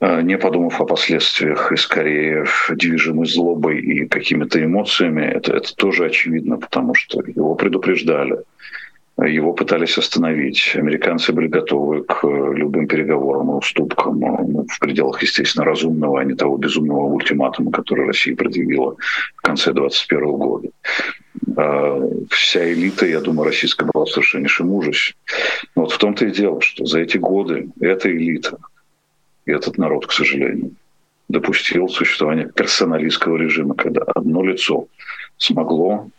не 0.00 0.38
подумав 0.38 0.80
о 0.80 0.84
последствиях 0.84 1.72
и 1.72 1.76
скорее 1.76 2.46
движимый 2.70 3.26
злобой 3.26 3.80
и 3.80 4.06
какими-то 4.06 4.62
эмоциями, 4.62 5.22
это, 5.22 5.52
это 5.52 5.74
тоже 5.74 6.06
очевидно, 6.06 6.56
потому 6.56 6.94
что 6.94 7.20
его 7.26 7.54
предупреждали 7.56 8.38
его 9.26 9.52
пытались 9.52 9.98
остановить. 9.98 10.72
Американцы 10.74 11.32
были 11.32 11.48
готовы 11.48 12.04
к 12.04 12.24
э, 12.24 12.52
любым 12.54 12.86
переговорам 12.86 13.50
и 13.50 13.54
уступкам 13.54 14.20
ну, 14.20 14.66
в 14.68 14.78
пределах, 14.78 15.22
естественно, 15.22 15.64
разумного, 15.64 16.20
а 16.20 16.24
не 16.24 16.34
того 16.34 16.56
безумного 16.56 17.02
ультиматума, 17.06 17.72
который 17.72 18.06
Россия 18.06 18.36
предъявила 18.36 18.96
в 19.36 19.42
конце 19.42 19.72
2021 19.72 20.24
года. 20.30 20.68
А 21.56 22.00
вся 22.30 22.72
элита, 22.72 23.06
я 23.06 23.20
думаю, 23.20 23.46
российская 23.46 23.88
была 23.92 24.04
в 24.04 24.10
совершеннейшем 24.10 24.70
ужасе. 24.70 25.14
Но 25.74 25.82
вот 25.82 25.92
в 25.92 25.98
том-то 25.98 26.26
и 26.26 26.30
дело, 26.30 26.60
что 26.60 26.84
за 26.84 27.00
эти 27.00 27.16
годы 27.16 27.70
эта 27.80 28.10
элита 28.10 28.58
и 29.48 29.52
этот 29.52 29.78
народ, 29.78 30.06
к 30.06 30.12
сожалению, 30.12 30.72
допустил 31.28 31.88
существование 31.88 32.50
персоналистского 32.54 33.38
режима, 33.38 33.74
когда 33.74 34.02
одно 34.02 34.44
лицо 34.44 34.88
смогло 35.38 36.10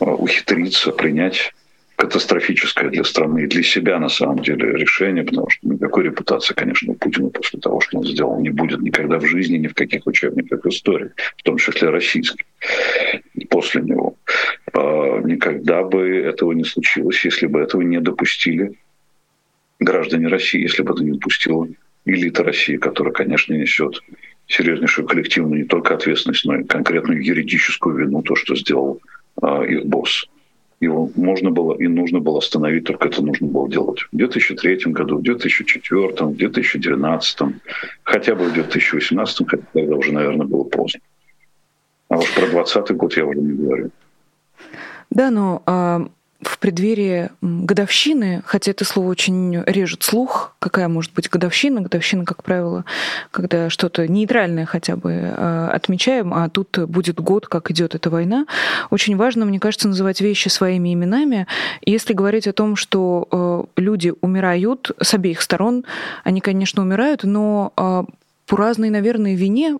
э, 0.00 0.04
ухитриться 0.04 0.90
принять 0.90 1.52
катастрофическое 1.96 2.88
для 2.88 3.04
страны 3.04 3.42
и 3.42 3.46
для 3.46 3.62
себя, 3.62 3.98
на 3.98 4.08
самом 4.08 4.38
деле, 4.38 4.72
решение, 4.72 5.22
потому 5.22 5.50
что 5.50 5.68
никакой 5.68 6.04
репутации, 6.04 6.54
конечно, 6.54 6.92
у 6.92 6.94
Путина 6.94 7.28
после 7.28 7.60
того, 7.60 7.80
что 7.80 7.98
он 7.98 8.06
сделал, 8.06 8.40
не 8.40 8.48
будет 8.48 8.80
никогда 8.80 9.18
в 9.18 9.26
жизни, 9.26 9.58
ни 9.58 9.68
в 9.68 9.74
каких 9.74 10.06
учебниках 10.06 10.64
истории, 10.64 11.10
в 11.36 11.42
том 11.42 11.58
числе 11.58 11.90
российской, 11.90 12.46
после 13.50 13.82
него. 13.82 14.16
А, 14.72 15.20
никогда 15.20 15.82
бы 15.82 16.08
этого 16.08 16.52
не 16.52 16.64
случилось, 16.64 17.22
если 17.22 17.46
бы 17.46 17.60
этого 17.60 17.82
не 17.82 18.00
допустили 18.00 18.72
граждане 19.78 20.28
России, 20.28 20.62
если 20.62 20.82
бы 20.82 20.94
это 20.94 21.04
не 21.04 21.12
допустила 21.12 21.68
элита 22.04 22.42
России, 22.44 22.76
которая, 22.76 23.12
конечно, 23.12 23.54
несет 23.54 24.00
серьезнейшую 24.46 25.06
коллективную 25.06 25.62
не 25.62 25.68
только 25.68 25.94
ответственность, 25.94 26.44
но 26.44 26.56
и 26.56 26.64
конкретную 26.64 27.24
юридическую 27.24 27.96
вину, 27.96 28.22
то, 28.22 28.34
что 28.34 28.56
сделал 28.56 29.00
э, 29.40 29.66
их 29.68 29.86
босс 29.86 30.28
его 30.82 31.10
можно 31.14 31.50
было 31.50 31.74
и 31.74 31.86
нужно 31.86 32.18
было 32.18 32.38
остановить, 32.38 32.84
только 32.84 33.06
это 33.06 33.22
нужно 33.22 33.46
было 33.46 33.68
делать 33.70 34.00
в 34.10 34.16
2003 34.16 34.92
году, 34.92 35.18
в 35.18 35.22
2004, 35.22 36.08
в 36.08 36.36
2012, 36.36 37.38
хотя 38.02 38.34
бы 38.34 38.46
в 38.46 38.52
2018, 38.52 39.48
хотя 39.48 39.62
тогда 39.72 39.96
уже, 39.96 40.12
наверное, 40.12 40.46
было 40.46 40.64
поздно. 40.64 41.00
А 42.08 42.18
уж 42.18 42.34
про 42.34 42.46
2020 42.46 42.96
год 42.96 43.16
я 43.16 43.24
уже 43.24 43.38
не 43.38 43.52
говорю. 43.52 43.90
Да, 45.10 45.30
но 45.30 45.62
а, 45.66 46.08
в 46.42 46.58
преддверии 46.58 47.30
годовщины, 47.40 48.42
хотя 48.44 48.72
это 48.72 48.84
слово 48.84 49.08
очень 49.08 49.62
режет 49.66 50.02
слух, 50.02 50.54
какая 50.58 50.88
может 50.88 51.12
быть 51.14 51.30
годовщина. 51.30 51.80
Годовщина, 51.80 52.24
как 52.24 52.42
правило, 52.42 52.84
когда 53.30 53.70
что-то 53.70 54.08
нейтральное 54.08 54.66
хотя 54.66 54.96
бы 54.96 55.12
э, 55.12 55.68
отмечаем, 55.72 56.34
а 56.34 56.48
тут 56.48 56.78
будет 56.78 57.20
год, 57.20 57.46
как 57.46 57.70
идет 57.70 57.94
эта 57.94 58.10
война. 58.10 58.46
Очень 58.90 59.16
важно, 59.16 59.44
мне 59.44 59.60
кажется, 59.60 59.88
называть 59.88 60.20
вещи 60.20 60.48
своими 60.48 60.92
именами. 60.92 61.46
Если 61.84 62.12
говорить 62.12 62.46
о 62.46 62.52
том, 62.52 62.76
что 62.76 63.28
э, 63.76 63.80
люди 63.80 64.12
умирают 64.20 64.90
с 65.00 65.14
обеих 65.14 65.40
сторон, 65.42 65.84
они, 66.24 66.40
конечно, 66.40 66.82
умирают, 66.82 67.22
но 67.24 67.72
э, 67.76 68.04
по 68.52 68.58
разной, 68.58 68.90
наверное, 68.90 69.34
вине, 69.34 69.78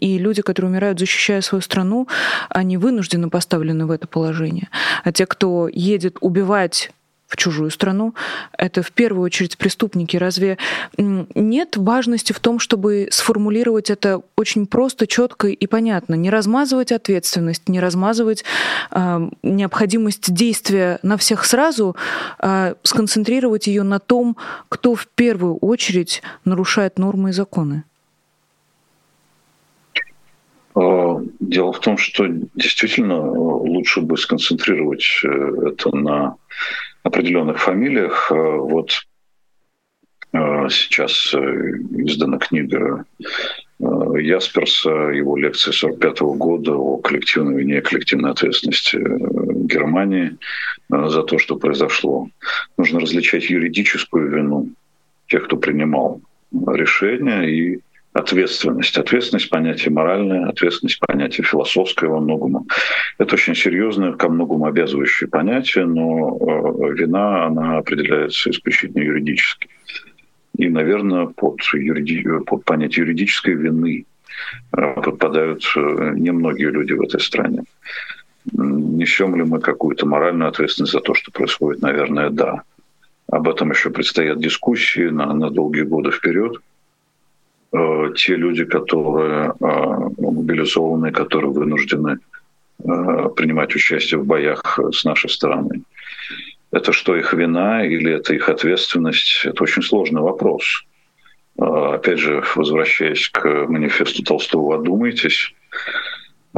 и 0.00 0.16
люди, 0.16 0.40
которые 0.40 0.70
умирают, 0.70 0.98
защищая 0.98 1.42
свою 1.42 1.60
страну, 1.60 2.08
они 2.48 2.78
вынуждены 2.78 3.28
поставлены 3.28 3.84
в 3.84 3.90
это 3.90 4.08
положение. 4.08 4.70
А 5.02 5.12
те, 5.12 5.26
кто 5.26 5.68
едет 5.70 6.16
убивать 6.22 6.90
в 7.26 7.36
чужую 7.36 7.70
страну, 7.70 8.14
это 8.56 8.82
в 8.82 8.92
первую 8.92 9.26
очередь 9.26 9.58
преступники. 9.58 10.16
Разве 10.16 10.56
нет 10.96 11.76
важности 11.76 12.32
в 12.32 12.40
том, 12.40 12.60
чтобы 12.60 13.08
сформулировать 13.10 13.90
это 13.90 14.22
очень 14.36 14.66
просто, 14.66 15.06
четко 15.06 15.48
и 15.48 15.66
понятно? 15.66 16.14
Не 16.14 16.30
размазывать 16.30 16.92
ответственность, 16.92 17.68
не 17.68 17.78
размазывать 17.78 18.42
э, 18.90 19.28
необходимость 19.42 20.32
действия 20.32 20.98
на 21.02 21.18
всех 21.18 21.44
сразу, 21.44 21.94
а 22.38 22.76
сконцентрировать 22.84 23.66
ее 23.66 23.82
на 23.82 23.98
том, 23.98 24.38
кто 24.70 24.94
в 24.94 25.08
первую 25.08 25.56
очередь 25.56 26.22
нарушает 26.46 26.98
нормы 26.98 27.28
и 27.28 27.32
законы. 27.34 27.84
А, 30.74 31.20
дело 31.48 31.72
в 31.72 31.80
том, 31.80 31.96
что 31.96 32.26
действительно 32.54 33.14
э, 33.14 33.28
лучше 33.28 34.00
бы 34.00 34.16
сконцентрировать 34.16 35.04
э, 35.24 35.68
это 35.68 35.94
на 35.94 36.36
определенных 37.02 37.60
фамилиях. 37.60 38.30
А 38.30 38.34
вот 38.34 39.06
э, 40.32 40.68
сейчас 40.70 41.34
издана 41.34 42.38
книга 42.38 43.04
Ясперса, 43.80 44.88
его 44.88 45.36
лекция 45.36 45.72
45 45.72 46.20
года 46.20 46.72
о 46.74 46.96
коллективной 46.98 47.64
и 47.64 47.80
коллективной 47.80 48.30
ответственности 48.30 48.96
Германии 48.96 50.38
за 50.88 51.22
то, 51.24 51.38
что 51.38 51.56
произошло. 51.56 52.28
Нужно 52.78 53.00
различать 53.00 53.50
юридическую 53.50 54.30
вину 54.30 54.70
тех, 55.26 55.44
кто 55.44 55.56
принимал 55.56 56.22
решения, 56.52 57.42
и 57.42 57.80
ответственность. 58.14 58.96
Ответственность– 58.96 59.48
понятие 59.50 59.92
моральное, 59.92 60.48
ответственность– 60.48 61.00
понятие 61.06 61.44
философское 61.44 62.08
во 62.08 62.20
многом. 62.20 62.66
Это 63.18 63.34
очень 63.34 63.56
серьезное, 63.56 64.12
ко 64.12 64.28
многому 64.28 64.66
обязывающее 64.66 65.28
понятие, 65.28 65.84
но 65.84 66.38
э, 66.40 66.94
вина, 66.94 67.46
она 67.46 67.78
определяется 67.78 68.50
исключительно 68.50 69.02
юридически. 69.02 69.68
И, 70.56 70.68
наверное, 70.68 71.26
под, 71.26 71.60
юриди... 71.72 72.22
под 72.46 72.64
понятие 72.64 73.04
юридической 73.04 73.54
вины 73.54 74.06
э, 74.76 74.94
подпадают 75.02 75.64
э, 75.76 76.12
немногие 76.14 76.70
люди 76.70 76.92
в 76.92 77.02
этой 77.02 77.20
стране. 77.20 77.64
Несем 78.52 79.34
ли 79.34 79.42
мы 79.42 79.58
какую-то 79.58 80.06
моральную 80.06 80.48
ответственность 80.48 80.92
за 80.92 81.00
то, 81.00 81.14
что 81.14 81.32
происходит? 81.32 81.82
Наверное, 81.82 82.30
да. 82.30 82.62
Об 83.28 83.48
этом 83.48 83.70
еще 83.70 83.90
предстоят 83.90 84.38
дискуссии 84.38 85.08
на, 85.08 85.32
на 85.34 85.50
долгие 85.50 85.82
годы 85.82 86.12
вперед– 86.12 86.58
э, 87.74 88.12
те 88.16 88.36
люди, 88.36 88.64
которые 88.64 89.48
э, 89.48 90.10
мобилизованы, 90.18 91.10
которые 91.10 91.50
вынуждены 91.50 92.18
э, 92.78 93.28
принимать 93.36 93.74
участие 93.74 94.20
в 94.20 94.26
боях 94.26 94.78
с 94.92 95.04
нашей 95.04 95.30
стороны. 95.30 95.82
Это 96.70 96.92
что, 96.92 97.16
их 97.16 97.32
вина 97.32 97.84
или 97.84 98.12
это 98.12 98.34
их 98.34 98.48
ответственность? 98.48 99.44
Это 99.44 99.62
очень 99.62 99.82
сложный 99.82 100.22
вопрос. 100.22 100.84
Э, 101.58 101.94
опять 101.94 102.18
же, 102.18 102.44
возвращаясь 102.54 103.28
к 103.28 103.66
манифесту 103.66 104.22
Толстого, 104.22 104.76
одумайтесь, 104.76 105.52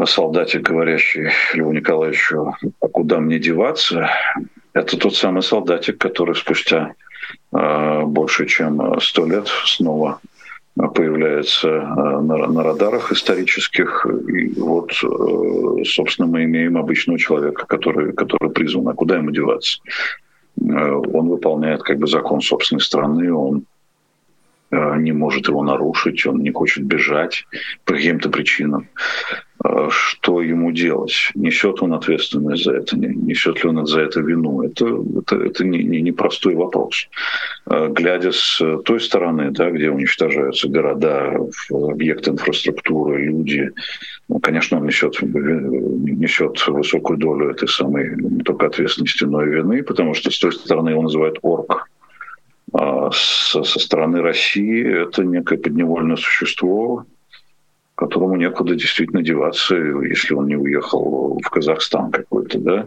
солдате, 0.05 0.59
говорящий 0.59 1.31
Льву 1.55 1.73
Николаевичу, 1.73 2.55
а 2.81 2.89
куда 2.89 3.19
мне 3.19 3.39
деваться, 3.39 4.11
это 4.75 4.99
тот 4.99 5.15
самый 5.15 5.43
солдатик, 5.43 5.97
который 5.97 6.35
спустя 6.35 6.93
больше 7.51 8.45
чем 8.45 9.01
сто 9.01 9.25
лет 9.25 9.49
снова 9.65 10.21
появляется 10.77 11.69
э, 11.69 12.21
на, 12.21 12.63
радарах 12.63 13.11
исторических. 13.11 14.07
И 14.29 14.49
вот, 14.61 14.93
э, 15.03 15.85
собственно, 15.85 16.29
мы 16.29 16.45
имеем 16.45 16.77
обычного 16.77 17.19
человека, 17.19 17.67
который, 17.67 18.13
который 18.13 18.51
призван. 18.51 18.89
А 18.89 18.93
куда 18.95 19.17
ему 19.17 19.31
деваться? 19.31 19.79
Э, 20.61 20.93
он 20.93 21.29
выполняет 21.29 21.83
как 21.83 21.99
бы 21.99 22.07
закон 22.07 22.41
собственной 22.43 22.81
страны, 22.81 23.33
он 23.33 23.65
не 24.71 25.13
может 25.13 25.49
его 25.49 25.63
нарушить, 25.63 26.27
он 26.27 26.39
не 26.39 26.51
хочет 26.51 26.85
бежать 26.85 27.45
по 27.85 27.95
каким-то 27.95 28.31
причинам. 28.31 28.89
А, 29.65 29.89
что 29.91 30.43
ему 30.43 30.71
делать? 30.73 31.31
Несет 31.35 31.83
он 31.83 31.95
ответственность 31.95 32.65
за 32.65 32.73
это? 32.73 32.97
Несет 32.97 33.63
ли 33.63 33.71
он 33.71 33.87
за 33.87 34.01
это 34.03 34.21
вину? 34.21 34.63
Это, 34.63 34.87
это, 35.19 35.37
это 35.37 35.65
не, 35.65 35.83
не, 35.83 36.03
не 36.03 36.13
простой 36.13 36.55
вопрос. 36.55 37.09
А, 37.67 37.89
глядя 37.89 38.33
с 38.33 38.61
той 38.85 39.01
стороны, 39.01 39.51
да, 39.51 39.71
где 39.71 39.91
уничтожаются 39.91 40.69
города, 40.69 41.37
объекты 41.71 42.31
инфраструктуры, 42.31 43.25
люди, 43.25 43.71
ну, 44.29 44.41
конечно, 44.41 44.79
он 44.79 44.87
несет, 44.87 45.21
несет 45.23 46.67
высокую 46.67 47.19
долю 47.19 47.51
этой 47.51 47.69
самой 47.69 48.17
только 48.45 48.67
ответственности, 48.67 49.25
но 49.25 49.43
и 49.43 49.51
вины, 49.51 49.83
потому 49.83 50.15
что 50.15 50.31
с 50.31 50.39
той 50.39 50.53
стороны 50.53 50.91
его 50.91 51.03
называют 51.03 51.39
орк, 51.43 51.89
со, 52.73 53.63
со 53.63 53.79
стороны 53.79 54.21
России 54.21 55.03
это 55.03 55.25
некое 55.25 55.59
подневольное 55.59 56.17
существо, 56.17 57.07
которому 57.95 58.37
некуда 58.37 58.75
действительно 58.75 59.23
деваться, 59.23 59.77
если 59.77 60.35
он 60.35 60.47
не 60.49 60.57
уехал 60.57 61.41
в 61.43 61.49
Казахстан 61.49 62.11
какой-то, 62.11 62.59
да, 62.59 62.87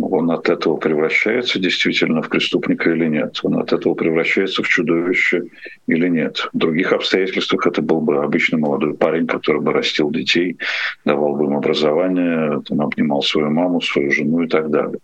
он 0.00 0.30
от 0.30 0.48
этого 0.48 0.76
превращается 0.76 1.58
действительно 1.58 2.22
в 2.22 2.28
преступника 2.28 2.90
или 2.90 3.06
нет? 3.06 3.40
Он 3.42 3.58
от 3.58 3.72
этого 3.72 3.94
превращается 3.94 4.62
в 4.62 4.68
чудовище 4.68 5.44
или 5.88 6.08
нет? 6.08 6.48
В 6.52 6.58
других 6.58 6.92
обстоятельствах 6.92 7.66
это 7.66 7.82
был 7.82 8.00
бы 8.00 8.22
обычный 8.22 8.60
молодой 8.60 8.94
парень, 8.94 9.26
который 9.26 9.60
бы 9.60 9.72
растил 9.72 10.10
детей, 10.10 10.56
давал 11.04 11.34
бы 11.34 11.46
им 11.46 11.56
образование, 11.56 12.62
там, 12.68 12.80
обнимал 12.80 13.22
свою 13.22 13.50
маму, 13.50 13.80
свою 13.80 14.12
жену 14.12 14.42
и 14.42 14.48
так 14.48 14.70
далее. 14.70 14.98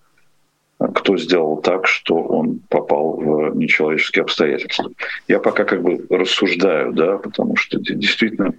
А 0.78 0.88
кто 0.88 1.16
сделал 1.16 1.61
так, 1.61 1.87
что 1.87 2.14
он 2.16 2.61
попал 2.68 3.16
в 3.16 3.56
нечеловеческие 3.56 4.23
обстоятельства? 4.23 4.90
Я 5.26 5.40
пока 5.40 5.64
как 5.64 5.82
бы 5.82 6.06
рассуждаю, 6.08 6.92
да, 6.92 7.18
потому 7.18 7.56
что 7.56 7.78
действительно 7.80 8.54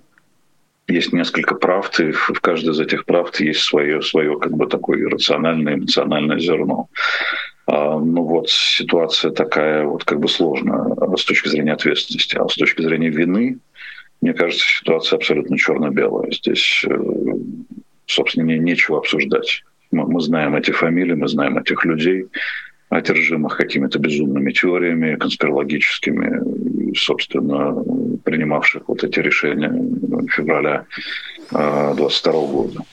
есть 0.87 1.13
несколько 1.13 1.55
правд, 1.55 1.99
и 1.99 2.11
в 2.11 2.41
каждой 2.41 2.71
из 2.71 2.79
этих 2.79 3.05
правд 3.05 3.39
есть 3.39 3.61
свое, 3.61 4.01
свое 4.01 4.37
как 4.37 4.51
бы 4.51 4.67
такое 4.67 5.07
рациональное, 5.07 5.75
эмоциональное 5.75 6.39
зерно. 6.39 6.89
А, 7.67 7.99
ну 7.99 8.23
вот 8.23 8.49
ситуация 8.49 9.31
такая 9.31 9.85
вот 9.85 10.03
как 10.03 10.19
бы 10.19 10.27
сложная 10.27 11.15
с 11.15 11.23
точки 11.23 11.47
зрения 11.47 11.73
ответственности, 11.73 12.35
а 12.35 12.49
с 12.49 12.55
точки 12.55 12.81
зрения 12.81 13.09
вины, 13.09 13.59
мне 14.21 14.33
кажется, 14.33 14.65
ситуация 14.65 15.17
абсолютно 15.17 15.57
черно-белая. 15.57 16.31
Здесь, 16.31 16.83
э, 16.85 16.97
собственно, 18.05 18.45
не, 18.45 18.59
нечего 18.59 18.97
обсуждать. 18.97 19.63
Мы, 19.91 20.05
мы 20.07 20.21
знаем 20.21 20.55
эти 20.55 20.71
фамилии, 20.71 21.13
мы 21.13 21.27
знаем 21.27 21.57
этих 21.57 21.85
людей, 21.85 22.25
одержимых 22.89 23.57
какими-то 23.57 23.99
безумными 23.99 24.51
теориями 24.51 25.15
конспирологическими, 25.15 26.95
собственно, 26.95 27.75
принимавших 28.23 28.87
вот 28.87 29.03
эти 29.03 29.19
решения 29.19 29.71
февраля 30.29 30.85
2022 31.51 32.33
года. 32.47 32.83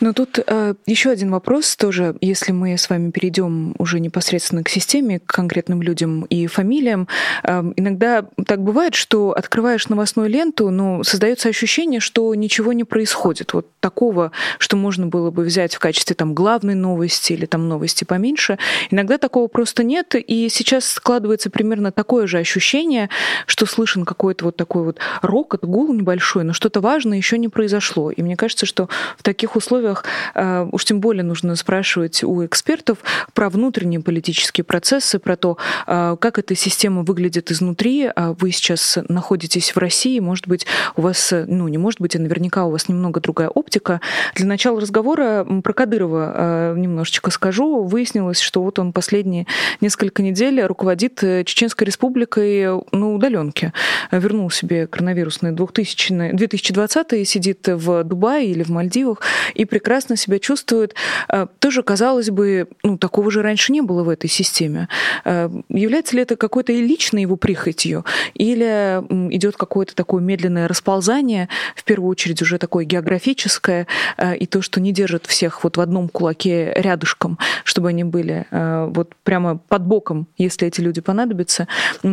Но 0.00 0.12
тут 0.12 0.38
э, 0.46 0.74
еще 0.86 1.10
один 1.10 1.30
вопрос 1.30 1.76
тоже, 1.76 2.16
если 2.20 2.52
мы 2.52 2.76
с 2.76 2.88
вами 2.88 3.10
перейдем 3.10 3.74
уже 3.78 4.00
непосредственно 4.00 4.62
к 4.62 4.68
системе, 4.68 5.20
к 5.20 5.26
конкретным 5.26 5.82
людям 5.82 6.22
и 6.22 6.46
фамилиям. 6.46 7.08
Э, 7.42 7.64
иногда 7.76 8.24
так 8.46 8.62
бывает, 8.62 8.94
что 8.94 9.32
открываешь 9.32 9.88
новостную 9.88 10.28
ленту, 10.28 10.70
но 10.70 11.02
создается 11.02 11.48
ощущение, 11.48 12.00
что 12.00 12.34
ничего 12.34 12.72
не 12.72 12.84
происходит. 12.84 13.52
Вот 13.52 13.66
такого, 13.80 14.32
что 14.58 14.76
можно 14.76 15.06
было 15.06 15.30
бы 15.30 15.42
взять 15.42 15.74
в 15.74 15.78
качестве 15.78 16.14
там 16.14 16.34
главной 16.34 16.74
новости 16.74 17.32
или 17.32 17.46
там 17.46 17.68
новости 17.68 18.04
поменьше. 18.04 18.58
Иногда 18.90 19.18
такого 19.18 19.48
просто 19.48 19.82
нет, 19.82 20.14
и 20.14 20.48
сейчас 20.48 20.88
складывается 20.88 21.50
примерно 21.50 21.92
такое 21.92 22.26
же 22.26 22.38
ощущение, 22.38 23.10
что 23.46 23.66
слышен 23.66 24.04
какой-то 24.04 24.46
вот 24.46 24.56
такой 24.56 24.84
вот 24.84 24.98
рокот, 25.22 25.64
гул 25.64 25.92
небольшой, 25.92 26.44
но 26.44 26.52
что-то 26.52 26.80
важное 26.80 27.18
еще 27.18 27.38
не 27.38 27.48
произошло. 27.48 28.10
И 28.10 28.22
мне 28.22 28.36
кажется, 28.36 28.66
что 28.66 28.88
в 29.16 29.22
таких 29.22 29.47
условиях 29.56 30.04
э, 30.34 30.66
уж 30.70 30.84
тем 30.84 31.00
более 31.00 31.24
нужно 31.24 31.56
спрашивать 31.56 32.22
у 32.24 32.44
экспертов 32.44 32.98
про 33.34 33.50
внутренние 33.50 34.00
политические 34.00 34.64
процессы, 34.64 35.18
про 35.18 35.36
то, 35.36 35.58
э, 35.86 36.16
как 36.20 36.38
эта 36.38 36.54
система 36.54 37.02
выглядит 37.02 37.50
изнутри. 37.50 38.10
А 38.14 38.34
вы 38.38 38.50
сейчас 38.50 38.98
находитесь 39.08 39.74
в 39.74 39.78
России, 39.78 40.18
может 40.20 40.48
быть, 40.48 40.66
у 40.96 41.02
вас, 41.02 41.32
ну, 41.32 41.68
не 41.68 41.78
может 41.78 42.00
быть, 42.00 42.16
а 42.16 42.18
наверняка 42.18 42.64
у 42.64 42.70
вас 42.70 42.88
немного 42.88 43.20
другая 43.20 43.48
оптика. 43.48 44.00
Для 44.34 44.46
начала 44.46 44.80
разговора 44.80 45.46
про 45.62 45.72
Кадырова 45.72 46.32
э, 46.34 46.74
немножечко 46.76 47.30
скажу. 47.30 47.84
Выяснилось, 47.84 48.40
что 48.40 48.62
вот 48.62 48.78
он 48.78 48.92
последние 48.92 49.46
несколько 49.80 50.22
недель 50.22 50.62
руководит 50.62 51.18
Чеченской 51.18 51.86
республикой 51.86 52.80
на 52.92 53.14
удаленке. 53.14 53.72
Вернул 54.10 54.50
себе 54.50 54.86
коронавирусный 54.86 55.52
2000, 55.52 56.32
2020 56.32 57.12
и 57.14 57.24
сидит 57.24 57.66
в 57.68 58.04
Дубае 58.04 58.50
или 58.50 58.62
в 58.62 58.68
Мальдивах 58.68 59.20
и 59.54 59.64
прекрасно 59.64 60.16
себя 60.16 60.38
чувствует. 60.38 60.94
Э, 61.28 61.46
тоже, 61.58 61.82
казалось 61.82 62.30
бы, 62.30 62.68
ну, 62.82 62.98
такого 62.98 63.30
же 63.30 63.42
раньше 63.42 63.72
не 63.72 63.80
было 63.80 64.02
в 64.02 64.08
этой 64.08 64.28
системе. 64.28 64.88
Э, 65.24 65.50
является 65.68 66.16
ли 66.16 66.22
это 66.22 66.36
какой-то 66.36 66.72
личной 66.72 67.22
его 67.22 67.36
прихотью, 67.36 68.04
или 68.34 69.02
идет 69.34 69.56
какое-то 69.56 69.94
такое 69.94 70.22
медленное 70.22 70.68
расползание, 70.68 71.48
в 71.74 71.84
первую 71.84 72.10
очередь 72.10 72.42
уже 72.42 72.58
такое 72.58 72.84
географическое, 72.84 73.86
э, 74.16 74.36
и 74.36 74.46
то, 74.46 74.62
что 74.62 74.80
не 74.80 74.92
держит 74.92 75.26
всех 75.26 75.64
вот 75.64 75.76
в 75.76 75.80
одном 75.80 76.08
кулаке 76.08 76.72
рядышком, 76.74 77.38
чтобы 77.64 77.88
они 77.88 78.04
были 78.04 78.46
вот 78.50 79.14
прямо 79.24 79.58
под 79.58 79.82
боком, 79.82 80.26
если 80.36 80.68
эти 80.68 80.80
люди 80.80 81.00
понадобятся. 81.00 81.68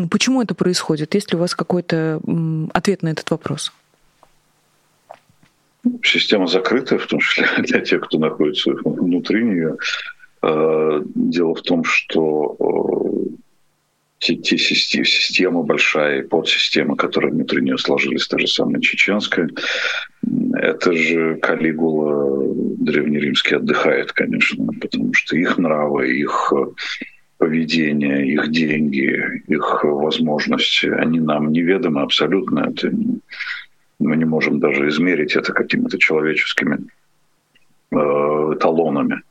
Почему 0.09 0.41
это 0.41 0.55
происходит? 0.55 1.15
Есть 1.15 1.31
ли 1.31 1.37
у 1.37 1.39
вас 1.39 1.55
какой-то 1.55 2.21
ответ 2.73 3.03
на 3.03 3.09
этот 3.09 3.29
вопрос? 3.31 3.71
Система 6.03 6.47
закрытая, 6.47 6.99
в 6.99 7.07
том 7.07 7.19
числе 7.19 7.47
для 7.59 7.81
тех, 7.81 8.01
кто 8.01 8.17
находится 8.19 8.71
внутри 8.71 9.43
нее. 9.43 9.77
А, 10.41 11.01
дело 11.15 11.55
в 11.55 11.61
том, 11.61 11.83
что 11.83 12.55
э, 12.59 13.35
те, 14.19 14.35
те 14.35 14.57
системы, 14.57 15.05
система 15.05 15.63
большая 15.63 16.21
и 16.21 16.27
подсистема, 16.27 16.95
которые 16.95 17.31
внутри 17.31 17.61
нее 17.61 17.77
сложились, 17.77 18.27
та 18.27 18.37
же 18.37 18.47
самая 18.47 18.81
чеченская, 18.81 19.49
это 20.53 20.93
же 20.93 21.35
Калигула 21.35 22.53
древнеримский 22.79 23.57
отдыхает, 23.57 24.11
конечно, 24.11 24.67
потому 24.81 25.13
что 25.13 25.35
их 25.35 25.57
нравы, 25.57 26.17
их 26.17 26.53
поведение, 27.37 28.27
их 28.27 28.49
деньги, 28.51 29.43
их 29.47 29.83
возможности, 29.83 30.87
они 30.87 31.19
нам 31.19 31.51
неведомы 31.51 32.01
абсолютно. 32.01 32.71
Это 32.71 32.91
мы 33.99 34.17
не 34.17 34.25
можем 34.25 34.59
даже 34.59 34.87
измерить 34.89 35.35
это 35.35 35.53
какими-то 35.53 35.97
человеческими 35.97 36.79
э, 37.91 37.95
эталонами. 37.95 39.21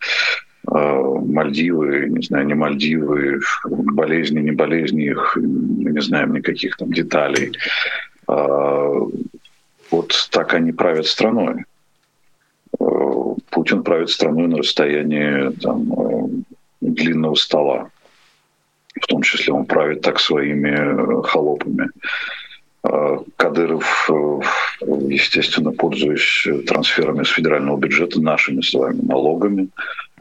Э, 0.71 1.03
Мальдивы, 1.27 2.09
не 2.09 2.23
знаю, 2.23 2.47
не 2.47 2.55
Мальдивы, 2.55 3.41
болезни, 3.65 4.41
не 4.41 4.53
болезни 4.53 5.05
их, 5.05 5.37
мы 5.37 5.91
не 5.91 6.01
знаем 6.01 6.33
никаких 6.33 6.77
там 6.77 6.93
деталей. 6.93 7.53
Э, 8.29 9.01
вот 9.91 10.29
так 10.31 10.55
они 10.55 10.73
правят 10.73 11.07
страной. 11.07 11.65
Путин 13.51 13.85
правит 13.85 14.11
страной 14.11 14.49
на 14.49 14.57
расстоянии 14.59 15.51
там, 15.61 16.45
длинного 16.81 17.35
стола. 17.37 17.91
В 19.01 19.07
том 19.07 19.23
числе 19.23 19.53
он 19.53 19.67
правит 19.67 20.01
так 20.01 20.19
своими 20.19 21.23
холопами. 21.23 21.91
А, 22.85 23.19
Кадыров, 23.37 24.11
э, 24.11 24.41
естественно, 25.09 25.73
пользуясь 25.73 26.47
трансферами 26.67 27.25
с 27.25 27.31
федерального 27.31 27.79
бюджета, 27.79 28.21
нашими 28.21 28.61
с 28.61 28.75
вами 28.75 29.01
налогами, 29.01 29.69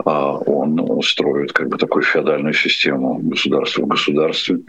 а 0.06 0.38
он 0.38 1.02
строит 1.02 1.52
как 1.52 1.67
бы 1.67 1.78
такую 1.78 2.04
феодальную 2.04 2.54
систему 2.54 3.19
государства 3.21 3.84
в 3.84 3.88
государстве. 3.88 4.60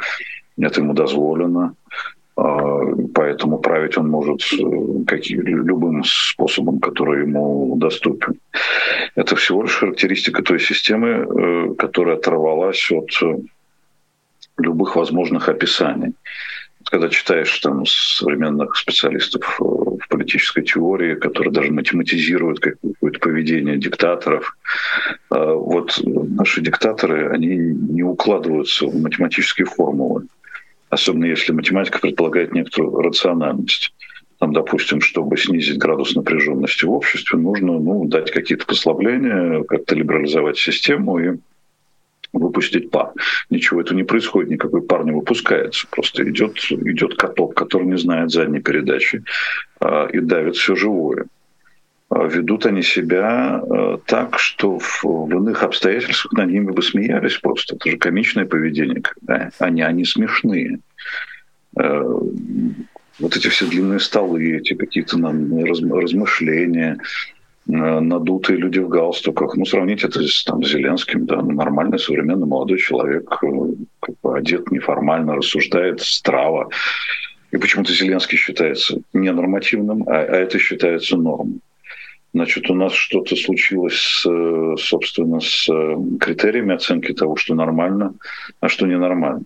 Это 0.58 0.80
ему 0.80 0.92
дозволено. 0.92 1.74
А, 2.36 2.80
поэтому 3.14 3.58
править 3.58 3.96
он 3.96 4.08
может 4.08 4.42
э, 4.52 5.04
каким, 5.06 5.42
любым 5.42 6.02
способом, 6.04 6.80
который 6.80 7.22
ему 7.22 7.76
доступен. 7.76 8.40
Это 9.14 9.36
всего 9.36 9.62
лишь 9.62 9.76
характеристика 9.76 10.42
той 10.42 10.58
системы, 10.58 11.08
э, 11.08 11.74
которая 11.78 12.16
оторвалась 12.16 12.90
от 12.90 13.10
э, 13.22 13.36
любых 14.58 14.96
возможных 14.96 15.48
описаний. 15.48 16.14
Когда 16.90 17.08
читаешь 17.08 17.58
там 17.60 17.84
современных 17.86 18.76
специалистов 18.76 19.56
в 19.58 20.08
политической 20.08 20.62
теории, 20.62 21.14
которые 21.14 21.52
даже 21.52 21.72
математизируют 21.72 22.60
какое-то 22.60 23.18
поведение 23.18 23.78
диктаторов, 23.78 24.56
вот 25.30 25.98
наши 26.04 26.60
диктаторы, 26.60 27.30
они 27.30 27.56
не 27.56 28.02
укладываются 28.02 28.86
в 28.86 29.00
математические 29.00 29.66
формулы 29.66 30.26
особенно 30.94 31.26
если 31.26 31.52
математика 31.52 31.98
предполагает 31.98 32.54
некоторую 32.54 33.02
рациональность. 33.02 33.92
Там, 34.38 34.52
допустим, 34.52 35.00
чтобы 35.00 35.36
снизить 35.36 35.78
градус 35.78 36.14
напряженности 36.14 36.84
в 36.84 36.90
обществе, 36.90 37.38
нужно 37.38 37.78
ну, 37.78 38.04
дать 38.06 38.30
какие-то 38.30 38.66
послабления, 38.66 39.62
как-то 39.64 39.94
либерализовать 39.94 40.58
систему 40.58 41.18
и 41.18 41.36
выпустить 42.34 42.90
пар. 42.90 43.12
Ничего 43.50 43.80
этого 43.80 43.96
не 43.96 44.04
происходит, 44.04 44.50
никакой 44.50 44.82
пар 44.82 45.04
не 45.04 45.12
выпускается. 45.12 45.86
Просто 45.90 46.28
идет, 46.28 46.56
идет 46.70 47.16
каток, 47.16 47.54
который 47.54 47.86
не 47.86 47.98
знает 47.98 48.30
задней 48.30 48.60
передачи 48.60 49.22
э, 49.80 50.08
и 50.12 50.20
давит 50.20 50.56
все 50.56 50.74
живое. 50.74 51.26
А 52.10 52.26
ведут 52.26 52.66
они 52.66 52.82
себя 52.82 53.62
э, 53.62 53.98
так, 54.06 54.38
что 54.38 54.78
в, 54.78 55.04
в 55.04 55.30
иных 55.30 55.62
обстоятельствах 55.62 56.32
над 56.32 56.50
ними 56.50 56.70
бы 56.70 56.82
смеялись 56.82 57.38
просто. 57.38 57.76
Это 57.76 57.90
же 57.90 57.96
комичное 57.96 58.44
поведение, 58.44 59.00
когда 59.00 59.50
они, 59.58 59.82
они 59.82 60.04
смешные. 60.04 60.80
Вот 63.18 63.36
эти 63.36 63.48
все 63.48 63.66
длинные 63.66 64.00
столы, 64.00 64.56
эти 64.56 64.74
какие-то 64.74 65.18
нам 65.18 65.64
размышления, 65.64 66.98
надутые 67.66 68.58
люди 68.58 68.78
в 68.78 68.88
галстуках. 68.88 69.56
Ну, 69.56 69.64
сравнить 69.64 70.04
это 70.04 70.22
с 70.22 70.44
там, 70.44 70.62
Зеленским, 70.62 71.26
да, 71.26 71.40
нормальный, 71.42 71.98
современный 71.98 72.46
молодой 72.46 72.78
человек, 72.78 73.28
как 73.28 74.14
бы 74.22 74.36
одет 74.36 74.70
неформально, 74.70 75.36
рассуждает 75.36 76.00
здраво. 76.00 76.68
И 77.52 77.56
почему-то 77.56 77.92
Зеленский 77.92 78.36
считается 78.36 78.98
ненормативным, 79.12 80.04
а, 80.08 80.16
а 80.16 80.36
это 80.36 80.58
считается 80.58 81.16
нормой. 81.16 81.60
Значит, 82.34 82.68
у 82.68 82.74
нас 82.74 82.92
что-то 82.92 83.36
случилось, 83.36 83.94
с, 83.94 84.22
собственно, 84.78 85.38
с 85.38 85.68
э, 85.68 85.96
критериями 86.18 86.74
оценки 86.74 87.12
того, 87.12 87.36
что 87.36 87.54
нормально, 87.54 88.14
а 88.60 88.68
что 88.68 88.86
ненормально. 88.88 89.44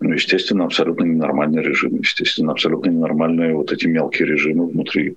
Ну, 0.00 0.12
естественно, 0.12 0.64
абсолютно 0.64 1.04
ненормальный 1.04 1.62
режим. 1.62 1.96
Естественно, 1.96 2.52
абсолютно 2.52 2.88
ненормальные 2.88 3.54
вот 3.54 3.72
эти 3.72 3.86
мелкие 3.86 4.26
режимы 4.26 4.68
внутри 4.68 5.10
э, 5.10 5.14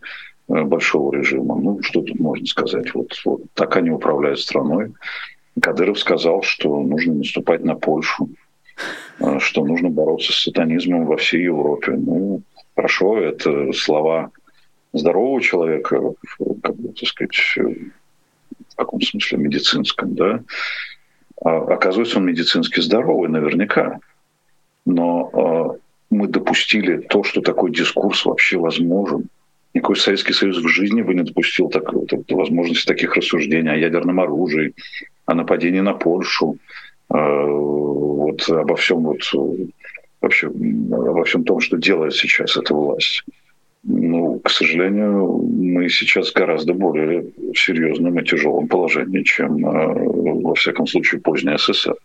большого 0.50 1.16
режима. 1.16 1.56
Ну, 1.56 1.82
что 1.82 2.02
тут 2.02 2.20
можно 2.20 2.46
сказать? 2.46 2.94
Вот, 2.94 3.14
вот 3.26 3.42
так 3.54 3.76
они 3.78 3.92
управляют 3.92 4.40
страной. 4.40 4.94
Кадыров 5.62 6.00
сказал, 6.00 6.42
что 6.42 6.82
нужно 6.82 7.14
наступать 7.14 7.64
на 7.64 7.76
Польшу, 7.76 8.30
э, 9.20 9.40
что 9.40 9.66
нужно 9.66 9.90
бороться 9.90 10.32
с 10.32 10.44
сатанизмом 10.44 11.06
во 11.06 11.18
всей 11.18 11.44
Европе. 11.44 11.92
Ну, 11.92 12.42
хорошо, 12.76 13.20
это 13.20 13.72
слова 13.74 14.32
здорового 14.94 15.42
человека, 15.42 16.02
как 16.64 16.76
бы, 16.76 16.90
так 16.90 17.08
сказать, 17.08 17.36
в 17.56 18.76
каком 18.76 19.02
смысле 19.02 19.38
медицинском, 19.38 20.16
да, 20.16 20.42
а 21.42 21.58
оказывается, 21.58 22.18
он 22.18 22.26
медицински 22.26 22.80
здоровый 22.80 23.30
наверняка. 23.30 24.00
Но 24.86 25.78
мы 26.10 26.28
допустили 26.28 26.98
то, 26.98 27.24
что 27.24 27.42
такой 27.42 27.72
дискурс 27.72 28.26
вообще 28.26 28.58
возможен. 28.58 29.30
Никакой 29.74 29.98
Советский 29.98 30.34
Союз 30.34 30.58
в 30.58 30.68
жизни 30.68 31.02
бы 31.02 31.14
не 31.14 31.24
допустил 31.24 31.70
так, 31.70 31.94
возможности 32.30 32.88
таких 32.88 33.16
рассуждений 33.16 33.72
о 33.72 33.76
ядерном 33.76 34.20
оружии, 34.20 34.74
о 35.26 35.36
нападении 35.36 35.82
на 35.82 35.94
Польшу, 35.94 36.58
э, 37.10 37.16
вот 37.16 38.50
обо 38.50 38.76
всем 38.76 39.04
вот 39.04 39.22
вообще 40.22 40.48
обо 40.48 41.24
всем 41.24 41.44
том, 41.44 41.60
что 41.60 41.78
делает 41.78 42.14
сейчас 42.14 42.58
эта 42.58 42.74
власть. 42.74 43.24
Ну, 43.84 44.40
к 44.40 44.50
сожалению, 44.50 45.38
мы 45.38 45.88
сейчас 45.90 46.34
гораздо 46.34 46.74
более 46.74 47.32
серьезном 47.56 48.20
и 48.20 48.26
тяжелом 48.26 48.68
положении, 48.68 49.24
чем, 49.24 49.66
э, 49.66 50.42
во 50.42 50.54
всяком 50.56 50.86
случае, 50.86 51.22
поздний 51.22 51.58
СССР. 51.58 51.96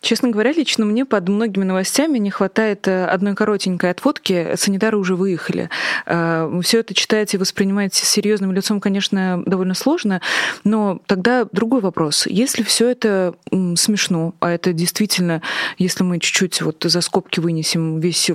Честно 0.00 0.30
говоря, 0.30 0.52
лично 0.52 0.84
мне 0.84 1.04
под 1.04 1.28
многими 1.28 1.64
новостями 1.64 2.18
не 2.18 2.30
хватает 2.30 2.88
э, 2.88 3.06
одной 3.06 3.34
коротенькой 3.34 3.90
отводки. 3.90 4.54
Санитары 4.56 4.98
уже 4.98 5.16
выехали. 5.16 5.70
Э, 6.06 6.60
Все 6.62 6.80
это 6.80 6.94
читать 6.94 7.34
и 7.34 7.38
воспринимать 7.38 7.94
серьезным 7.94 8.52
лицом, 8.52 8.80
конечно, 8.80 9.42
довольно 9.46 9.74
сложно. 9.74 10.20
Но 10.64 11.00
тогда 11.06 11.46
другой 11.52 11.80
вопрос. 11.80 12.26
Если 12.26 12.62
все 12.62 12.88
это 12.88 13.34
смешно, 13.76 14.34
а 14.40 14.50
это 14.50 14.72
действительно, 14.72 15.42
если 15.78 16.04
мы 16.04 16.18
чуть-чуть 16.18 16.62
вот 16.62 16.82
за 16.82 17.00
скобки 17.00 17.40
вынесем 17.40 18.00
весь 18.00 18.30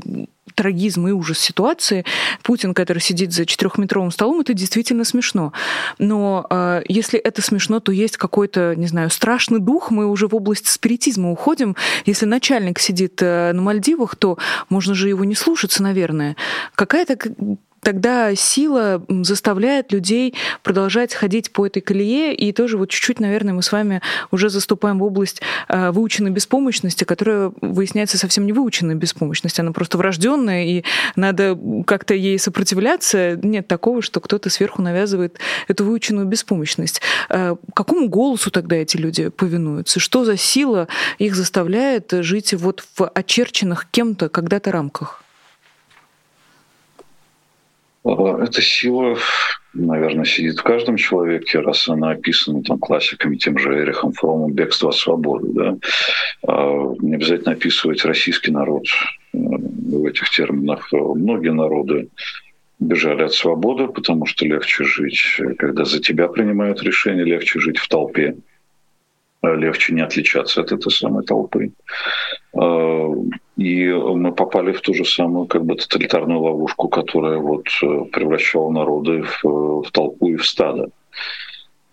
трагизм 0.55 1.07
и 1.07 1.12
ужас 1.12 1.39
ситуации. 1.39 2.05
Путин, 2.43 2.73
который 2.73 2.99
сидит 2.99 3.33
за 3.33 3.45
четырехметровым 3.45 4.12
столом, 4.12 4.41
это 4.41 4.53
действительно 4.53 5.03
смешно. 5.03 5.53
Но 5.97 6.45
э, 6.49 6.81
если 6.88 7.19
это 7.19 7.41
смешно, 7.41 7.79
то 7.79 7.91
есть 7.91 8.17
какой-то, 8.17 8.75
не 8.75 8.88
знаю, 8.88 9.10
страшный 9.10 9.60
дух. 9.60 9.91
Мы 9.91 10.05
уже 10.05 10.27
в 10.27 10.36
область 10.36 10.67
спиритизма 10.67 11.31
уходим. 11.31 11.75
Если 12.05 12.25
начальник 12.25 12.79
сидит 12.79 13.21
э, 13.21 13.51
на 13.53 13.62
Мальдивах, 13.62 14.15
то 14.15 14.38
можно 14.69 14.93
же 14.93 15.10
его 15.10 15.23
не 15.23 15.36
слушаться, 15.36 15.83
наверное. 15.83 16.36
Какая-то 16.75 17.17
тогда 17.88 18.36
сила 18.36 19.02
заставляет 19.08 19.93
людей 19.93 20.34
продолжать 20.62 21.13
ходить 21.13 21.54
по 21.54 21.65
этой 21.65 21.80
колее, 21.80 22.36
и 22.36 22.52
тоже 22.52 22.78
вот 22.78 22.89
чуть-чуть, 22.89 23.21
наверное, 23.21 23.54
мы 23.54 23.63
с 23.63 23.71
вами 23.71 24.02
уже 24.30 24.50
заступаем 24.50 25.00
в 25.00 25.04
область 25.04 25.41
э, 25.69 25.91
выученной 25.91 26.32
беспомощности, 26.32 27.06
которая 27.06 27.54
выясняется 27.62 28.17
совсем 28.17 28.45
не 28.45 28.52
выученная 28.52 28.95
беспомощность, 28.95 29.58
она 29.62 29.71
просто 29.71 29.97
врожденная, 29.97 30.65
и 30.65 30.84
надо 31.15 31.58
как-то 31.86 32.13
ей 32.13 32.38
сопротивляться. 32.38 33.39
Нет 33.41 33.69
такого, 33.69 34.02
что 34.02 34.19
кто-то 34.19 34.50
сверху 34.50 34.82
навязывает 34.82 35.39
эту 35.69 35.86
выученную 35.86 36.26
беспомощность. 36.26 37.00
Э, 37.30 37.56
какому 37.73 38.10
голосу 38.10 38.52
тогда 38.52 38.76
эти 38.76 38.97
люди 38.97 39.30
повинуются? 39.30 40.02
Что 40.02 40.26
за 40.26 40.36
сила 40.36 40.89
их 41.19 41.38
заставляет 41.38 42.12
жить 42.12 42.54
вот 42.54 42.84
в 42.97 43.08
очерченных 43.08 43.88
кем-то 43.89 44.28
когда-то 44.28 44.73
рамках? 44.73 45.23
Э, 48.08 48.43
эта 48.43 48.62
сила, 48.62 49.17
наверное, 49.74 50.26
сидит 50.26 50.60
в 50.60 50.63
каждом 50.63 50.96
человеке, 50.96 51.60
раз 51.60 51.88
она 51.89 52.12
описана 52.12 52.63
там 52.63 52.80
классиками, 52.80 53.36
тем 53.36 53.58
же 53.58 53.78
Эрихом 53.80 54.13
Фромом 54.13 54.54
«Бегство 54.54 54.89
от 54.89 54.96
свободы». 54.96 55.48
Да? 55.54 55.78
А, 56.48 56.93
не 57.00 57.15
обязательно 57.15 57.52
описывать 57.52 58.06
российский 58.06 58.52
народ 58.52 58.86
э, 59.34 59.38
в 59.38 60.06
этих 60.06 60.30
терминах. 60.30 60.88
Многие 60.91 61.52
народы 61.52 62.10
бежали 62.80 63.24
от 63.24 63.34
свободы, 63.34 63.88
потому 63.88 64.26
что 64.26 64.46
легче 64.46 64.84
жить, 64.86 65.41
когда 65.58 65.84
за 65.84 66.00
тебя 66.00 66.28
принимают 66.28 66.82
решение, 66.84 67.26
легче 67.26 67.60
жить 67.60 67.78
в 67.78 67.88
толпе, 67.88 68.38
легче 69.41 69.93
не 69.93 70.02
отличаться 70.02 70.62
от 70.62 70.72
этой 70.72 70.91
самой 70.91 71.24
толпы. 71.26 71.72
И 73.58 73.91
мы 73.91 74.32
попали 74.34 74.72
в 74.72 74.82
ту 74.82 74.93
же 74.93 75.04
самую 75.04 75.48
как 75.48 75.65
бы 75.65 75.76
тоталитарную 75.76 76.39
ловушку, 76.39 76.89
которая 76.89 77.39
вот 77.39 77.65
э, 77.82 78.06
превращала 78.12 78.72
народы 78.72 79.24
в, 79.24 79.82
в 79.82 79.91
толпу 79.91 80.30
и 80.30 80.36
в 80.36 80.46
стадо. 80.46 80.89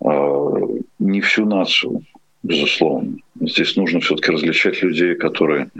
А, 0.05 0.53
не 0.98 1.22
всю 1.22 1.46
нацию, 1.46 2.03
безусловно. 2.42 3.16
Здесь 3.40 3.77
нужно 3.77 4.00
все-таки 4.00 4.31
различать 4.31 4.83
людей, 4.83 5.14
которые 5.14 5.70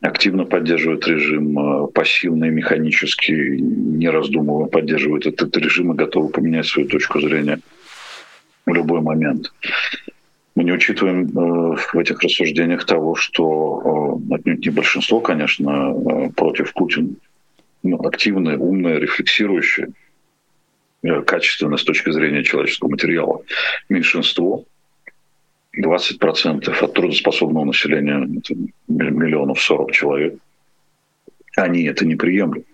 активно 0.00 0.46
поддерживают 0.46 1.06
режим, 1.06 1.58
э, 1.58 1.86
пассивно 1.88 2.46
и 2.46 2.50
механически, 2.50 3.32
не 3.32 4.08
раздумывая, 4.08 4.68
поддерживают 4.68 5.26
этот 5.26 5.54
режим 5.58 5.92
и 5.92 5.96
готовы 5.96 6.30
поменять 6.30 6.66
свою 6.66 6.88
точку 6.88 7.20
зрения 7.20 7.60
в 8.64 8.72
любой 8.72 9.02
момент. 9.02 9.52
Мы 10.58 10.64
не 10.64 10.72
учитываем 10.72 11.28
э, 11.28 11.76
в 11.76 11.98
этих 12.00 12.20
рассуждениях 12.20 12.84
того, 12.84 13.14
что 13.14 14.18
э, 14.28 14.34
отнюдь 14.34 14.66
не 14.66 14.70
большинство, 14.70 15.20
конечно, 15.20 15.94
э, 15.94 16.30
против 16.30 16.72
Путина. 16.72 17.10
Ну, 17.84 18.04
активные, 18.04 18.58
умные, 18.58 18.98
рефлексирующие, 18.98 19.90
качественное 21.26 21.76
с 21.76 21.84
точки 21.84 22.10
зрения 22.10 22.42
человеческого 22.42 22.88
материала. 22.88 23.42
Меньшинство, 23.88 24.64
20% 25.80 26.68
от 26.68 26.92
трудоспособного 26.92 27.64
населения, 27.64 28.40
это 28.40 28.54
миллионов 28.88 29.62
40 29.62 29.92
человек, 29.92 30.34
они 31.56 31.84
это 31.84 32.04
не 32.04 32.16
приемлют. 32.16 32.66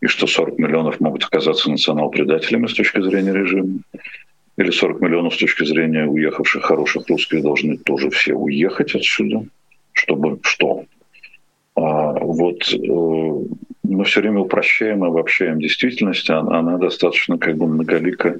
И 0.00 0.08
что 0.08 0.26
40 0.26 0.58
миллионов 0.58 0.98
могут 0.98 1.22
оказаться 1.22 1.70
национал-предателями 1.70 2.66
с 2.66 2.74
точки 2.74 3.00
зрения 3.00 3.32
режима 3.32 3.78
или 4.56 4.70
40 4.70 5.00
миллионов 5.00 5.34
с 5.34 5.38
точки 5.38 5.64
зрения 5.64 6.06
уехавших 6.06 6.64
хороших 6.64 7.08
русских 7.08 7.42
должны 7.42 7.76
тоже 7.78 8.10
все 8.10 8.34
уехать 8.34 8.94
отсюда, 8.94 9.44
чтобы 9.92 10.38
что? 10.42 10.84
А 11.74 12.12
вот 12.12 12.72
э, 12.72 12.76
мы 13.82 14.04
все 14.04 14.20
время 14.20 14.40
упрощаем 14.40 15.04
и 15.04 15.08
обобщаем 15.08 15.60
действительность, 15.60 16.30
она, 16.30 16.58
она 16.58 16.78
достаточно 16.78 17.36
как 17.36 17.56
бы 17.58 17.66
многолика 17.66 18.38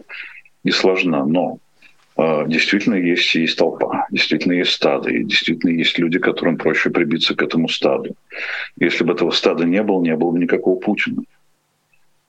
и 0.65 0.71
сложна. 0.71 1.27
Но 1.27 1.59
э, 2.17 2.45
действительно 2.47 2.95
есть, 2.95 3.35
есть 3.35 3.59
толпа, 3.59 4.07
действительно 4.11 4.55
есть 4.55 4.73
стадо, 4.73 5.11
и 5.11 5.23
действительно 5.23 5.71
есть 5.73 5.99
люди, 5.99 6.19
которым 6.19 6.57
проще 6.57 6.89
прибиться 6.89 7.35
к 7.35 7.43
этому 7.43 7.69
стаду. 7.69 8.17
Если 8.81 9.05
бы 9.05 9.13
этого 9.13 9.31
стада 9.33 9.65
не 9.65 9.83
было, 9.83 10.01
не 10.01 10.17
было 10.17 10.31
бы 10.31 10.39
никакого 10.39 10.81
Путина. 10.81 11.23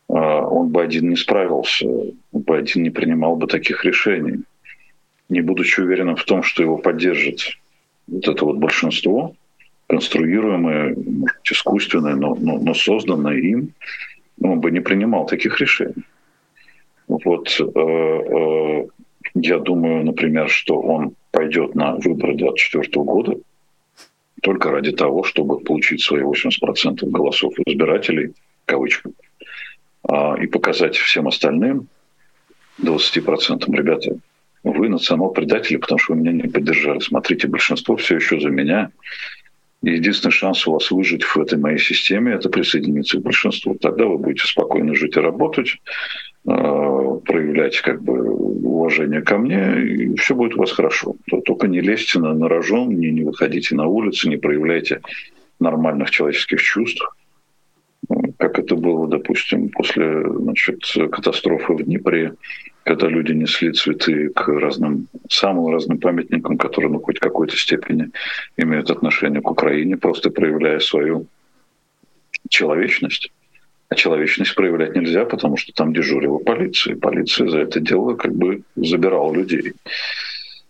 Э, 0.10 0.14
он 0.14 0.70
бы 0.70 0.82
один 0.82 1.10
не 1.10 1.16
справился, 1.16 1.88
он 1.88 2.42
бы 2.42 2.58
один 2.58 2.84
не 2.84 2.90
принимал 2.90 3.36
бы 3.36 3.48
таких 3.48 3.86
решений. 3.86 4.44
Не 5.30 5.42
будучи 5.42 5.82
уверенным 5.82 6.16
в 6.16 6.24
том, 6.24 6.44
что 6.44 6.64
его 6.64 6.78
поддержит 6.78 7.58
вот 8.08 8.28
это 8.28 8.46
вот 8.46 8.58
большинство– 8.58 9.36
конструируемое, 9.88 10.96
может 10.96 11.06
быть, 11.06 11.52
искусственное, 11.52 12.16
но, 12.16 12.36
но, 12.36 12.58
но 12.58 12.74
созданное 12.74 13.38
им, 13.38 13.74
он 14.42 14.60
бы 14.60 14.70
не 14.72 14.82
принимал 14.82 15.26
таких 15.26 15.60
решений. 15.60 16.04
Вот 17.08 17.58
э, 17.60 17.64
э, 17.64 18.88
я 19.36 19.60
думаю, 19.60 20.06
например, 20.06 20.50
что 20.50 20.80
он 20.80 21.16
пойдет 21.32 21.74
на 21.76 21.96
выборы 21.96 22.36
2024 22.36 23.04
года 23.06 23.38
только 24.44 24.72
ради 24.72 24.92
того, 24.92 25.24
чтобы 25.24 25.60
получить 25.60 26.02
свои 26.02 26.22
80% 26.22 27.10
голосов 27.10 27.54
избирателей, 27.66 28.34
кавычках, 28.66 29.14
э, 29.14 29.46
и 30.40 30.48
показать 30.48 30.96
всем 30.96 31.28
остальным, 31.28 31.88
20%, 32.82 33.66
ребята, 33.76 34.18
вы 34.64 34.90
национал-предатели, 34.90 35.78
потому 35.78 36.00
что 36.00 36.14
вы 36.14 36.22
меня 36.22 36.32
не 36.32 36.50
поддержали. 36.50 37.00
Смотрите, 37.00 37.48
большинство 37.48 37.96
все 37.96 38.16
еще 38.16 38.40
за 38.40 38.50
меня. 38.50 38.92
Единственный 39.82 40.32
шанс 40.32 40.68
у 40.68 40.74
вас 40.74 40.90
выжить 40.92 41.24
в 41.24 41.38
этой 41.38 41.58
моей 41.58 41.78
системе– 41.78 42.34
это 42.34 42.50
присоединиться 42.50 43.20
к 43.20 43.22
большинству. 43.22 43.76
Тогда 43.76 44.06
вы 44.06 44.18
будете 44.18 44.48
спокойно 44.48 44.96
жить 44.96 45.16
и 45.16 45.20
работать, 45.20 45.78
э, 46.48 46.50
проявлять 46.50 47.80
как 47.82 48.02
бы 48.02 48.32
уважение 48.32 49.22
ко 49.22 49.38
мне, 49.38 49.80
и 49.82 50.16
все 50.16 50.34
будет 50.36 50.56
у 50.56 50.60
вас 50.60 50.72
хорошо. 50.72 51.16
Только 51.46 51.68
не 51.68 51.80
лезьте 51.80 52.20
на, 52.20 52.34
на 52.34 52.50
рожон, 52.50 52.90
не, 52.90 53.12
не 53.12 53.24
выходите 53.24 53.76
на 53.76 53.86
улицу, 53.86 54.30
не 54.30 54.38
проявляйте 54.38 55.02
нормальных 55.60 56.10
человеческих 56.10 56.62
чувств, 56.62 57.08
это 58.68 58.76
было, 58.76 59.08
допустим, 59.08 59.70
после 59.70 60.24
значит, 60.30 60.82
катастрофы 61.10 61.74
в 61.74 61.84
Днепре, 61.84 62.34
когда 62.84 63.08
люди 63.08 63.32
несли 63.32 63.72
цветы 63.72 64.30
к 64.30 64.48
разным, 64.50 65.08
самым 65.30 65.74
разным 65.74 66.00
памятникам, 66.00 66.58
которые 66.58 66.92
ну, 66.92 67.00
хоть 67.00 67.18
в 67.18 67.22
какой-то 67.22 67.56
степени 67.56 68.10
имеют 68.58 68.92
отношение 68.92 69.42
к 69.42 69.50
Украине, 69.50 69.96
просто 69.96 70.30
проявляя 70.32 70.80
свою 70.80 71.28
человечность. 72.50 73.32
А 73.90 73.96
человечность 73.96 74.54
проявлять 74.54 74.96
нельзя, 74.98 75.24
потому 75.24 75.56
что 75.56 75.72
там 75.72 75.94
дежурила 75.94 76.40
полиция. 76.40 76.96
И 76.96 77.00
полиция 77.00 77.48
за 77.48 77.60
это 77.60 77.80
дело 77.80 78.16
как 78.16 78.36
бы 78.36 78.64
забирала 78.76 79.34
людей. 79.34 79.74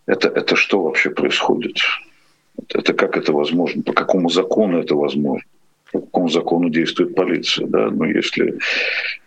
Это, 0.05 0.27
это 0.27 0.55
что 0.55 0.83
вообще 0.83 1.09
происходит? 1.09 1.77
Это 2.75 2.93
как 2.93 3.17
это 3.17 3.33
возможно? 3.33 3.81
По 3.81 3.93
какому 3.93 4.29
закону 4.29 4.79
это 4.79 4.95
возможно? 4.95 5.47
По 5.91 6.01
какому 6.01 6.29
закону 6.29 6.69
действует 6.69 7.15
полиция. 7.15 7.67
Да? 7.67 7.89
Но 7.89 8.05
если, 8.05 8.59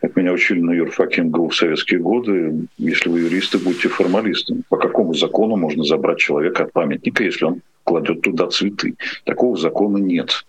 как 0.01 0.17
меня 0.17 0.33
учили 0.33 0.61
на 0.61 0.73
юрфаке 0.73 1.23
МГУ 1.23 1.49
в 1.49 1.57
советские 1.57 2.01
годы, 2.01 2.67
если 2.79 3.09
вы 3.09 3.21
юристы, 3.21 3.59
будьте 3.59 3.89
формалистами. 3.89 4.63
По 4.69 4.77
какому 4.77 5.15
закону 5.15 5.57
можно 5.57 5.85
забрать 5.85 6.19
человека 6.19 6.65
от 6.65 6.73
памятника, 6.73 7.25
если 7.25 7.45
он 7.45 7.63
кладет 7.85 8.23
туда 8.23 8.49
цветы? 8.49 8.95
Такого 9.25 9.57
закона 9.57 9.99
нет. 9.99 10.45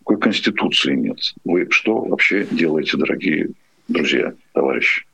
Такой 0.00 0.18
конституции 0.18 0.94
нет. 0.94 1.18
Вы 1.44 1.66
что 1.70 2.00
вообще 2.00 2.46
делаете, 2.50 2.96
дорогие 2.96 3.50
друзья, 3.88 4.32
товарищи? 4.52 5.04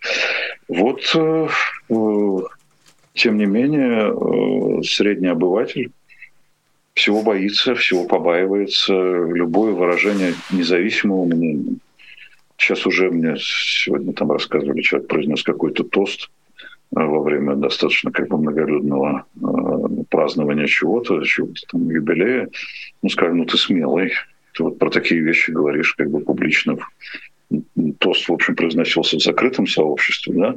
Вот, 0.69 1.01
э, 1.15 1.49
э, 1.91 2.39
тем 3.15 3.39
не 3.39 3.47
менее, 3.47 4.13
э, 4.13 4.83
средний 4.83 5.29
обыватель 5.29 5.91
всего 6.97 7.23
боится, 7.23 7.75
всего 7.75 8.07
побаивается, 8.07 8.95
любое 8.95 9.73
выражение 9.73 10.33
независимого 10.51 11.27
мнения. 11.27 11.77
Сейчас 12.57 12.87
уже 12.87 13.11
мне 13.11 13.37
сегодня 13.39 14.15
там 14.15 14.33
рассказывали, 14.33 14.81
человек 14.81 15.09
произнес 15.09 15.43
какой-то 15.43 15.85
тост 15.85 16.31
э, 16.97 17.05
во 17.05 17.23
время 17.23 17.55
достаточно 17.55 18.11
как 18.11 18.29
бы 18.29 18.39
многолюдного 18.39 19.27
э, 19.37 20.05
празднования 20.09 20.67
чего-то, 20.67 21.23
чего-то 21.23 21.61
там 21.71 21.91
юбилея. 21.91 22.49
Ну, 23.03 23.09
сказали, 23.11 23.37
ну 23.37 23.45
ты 23.45 23.59
смелый, 23.59 24.13
ты 24.55 24.63
вот 24.63 24.79
про 24.79 24.89
такие 24.89 25.21
вещи 25.21 25.51
говоришь 25.51 25.93
как 25.95 26.11
бы 26.11 26.21
публично. 26.21 26.79
Тост, 27.99 28.27
в 28.27 28.33
общем, 28.33 28.57
произносился 28.57 29.19
в 29.19 29.23
закрытом 29.23 29.67
сообществе, 29.67 30.33
да, 30.33 30.57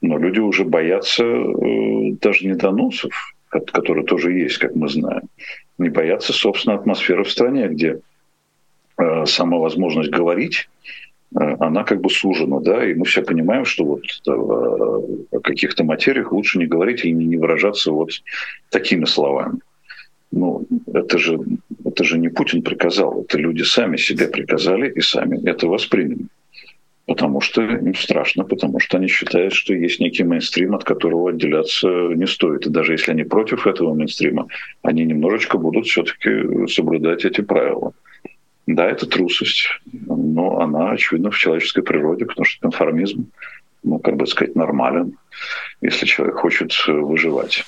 но 0.00 0.16
люди 0.16 0.40
уже 0.40 0.64
боятся 0.64 1.24
э, 1.24 2.12
даже 2.22 2.46
не 2.46 2.54
доносов, 2.54 3.34
которые 3.48 4.06
тоже 4.06 4.32
есть, 4.32 4.58
как 4.58 4.74
мы 4.74 4.88
знаем, 4.88 5.28
не 5.78 5.88
боятся, 5.88 6.32
собственно, 6.32 6.76
атмосферы 6.76 7.24
в 7.24 7.30
стране, 7.30 7.68
где 7.68 8.00
э, 8.98 9.26
сама 9.26 9.58
возможность 9.58 10.10
говорить, 10.10 10.68
э, 11.34 11.56
она 11.60 11.84
как 11.84 12.00
бы 12.00 12.10
сужена, 12.10 12.60
да, 12.60 12.84
и 12.88 12.94
мы 12.94 13.04
все 13.04 13.22
понимаем, 13.22 13.64
что 13.64 13.84
вот 13.84 14.02
э, 14.02 14.30
о 14.30 15.40
каких-то 15.40 15.84
материях 15.84 16.32
лучше 16.32 16.58
не 16.58 16.66
говорить 16.66 17.04
и 17.04 17.12
не 17.12 17.36
выражаться 17.36 17.90
вот 17.90 18.10
такими 18.70 19.04
словами. 19.04 19.58
Ну, 20.30 20.66
это 20.92 21.18
же, 21.18 21.38
это 21.84 22.02
же 22.02 22.18
не 22.18 22.28
Путин 22.28 22.62
приказал, 22.62 23.22
это 23.22 23.38
люди 23.38 23.62
сами 23.62 23.96
себе 23.96 24.26
приказали 24.26 24.90
и 24.90 25.00
сами 25.00 25.48
это 25.48 25.68
восприняли 25.68 26.26
потому 27.06 27.40
что 27.40 27.62
им 27.62 27.94
страшно, 27.94 28.44
потому 28.44 28.80
что 28.80 28.96
они 28.96 29.08
считают, 29.08 29.52
что 29.52 29.74
есть 29.74 30.00
некий 30.00 30.24
мейнстрим, 30.24 30.74
от 30.74 30.84
которого 30.84 31.30
отделяться 31.30 31.88
не 31.88 32.26
стоит. 32.26 32.66
И 32.66 32.70
даже 32.70 32.92
если 32.92 33.10
они 33.10 33.24
против 33.24 33.66
этого 33.66 33.94
мейнстрима, 33.94 34.48
они 34.82 35.04
немножечко 35.04 35.58
будут 35.58 35.86
все-таки 35.86 36.66
соблюдать 36.68 37.24
эти 37.24 37.42
правила. 37.42 37.92
Да, 38.66 38.88
это 38.88 39.06
трусость, 39.06 39.68
но 39.92 40.60
она, 40.60 40.92
очевидно, 40.92 41.30
в 41.30 41.36
человеческой 41.36 41.82
природе, 41.82 42.24
потому 42.24 42.46
что 42.46 42.62
конформизм, 42.62 43.30
ну, 43.82 43.98
как 43.98 44.16
бы 44.16 44.26
сказать, 44.26 44.56
нормален, 44.56 45.18
если 45.82 46.06
человек 46.06 46.36
хочет 46.36 46.72
выживать. 46.86 47.64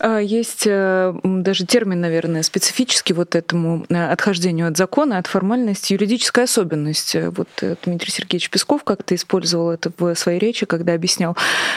А, 0.00 0.18
есть 0.18 0.64
э, 0.66 1.14
даже 1.24 1.66
термин, 1.66 2.00
наверное, 2.00 2.42
специфический 2.42 3.14
вот 3.14 3.34
этому 3.34 3.84
э, 3.88 4.10
отхождению 4.10 4.68
от 4.68 4.76
закона, 4.76 5.18
от 5.18 5.26
формальности, 5.26 5.92
юридическая 5.92 6.44
особенность. 6.44 7.16
Вот 7.36 7.48
э, 7.62 7.76
Дмитрий 7.84 8.10
Сергеевич 8.10 8.50
Песков 8.50 8.84
как-то 8.84 9.14
использовал 9.14 9.70
это 9.70 9.90
в 9.98 10.14
своей 10.14 10.38
речи, 10.38 10.66
когда 10.66 10.94
объяснял, 10.94 11.36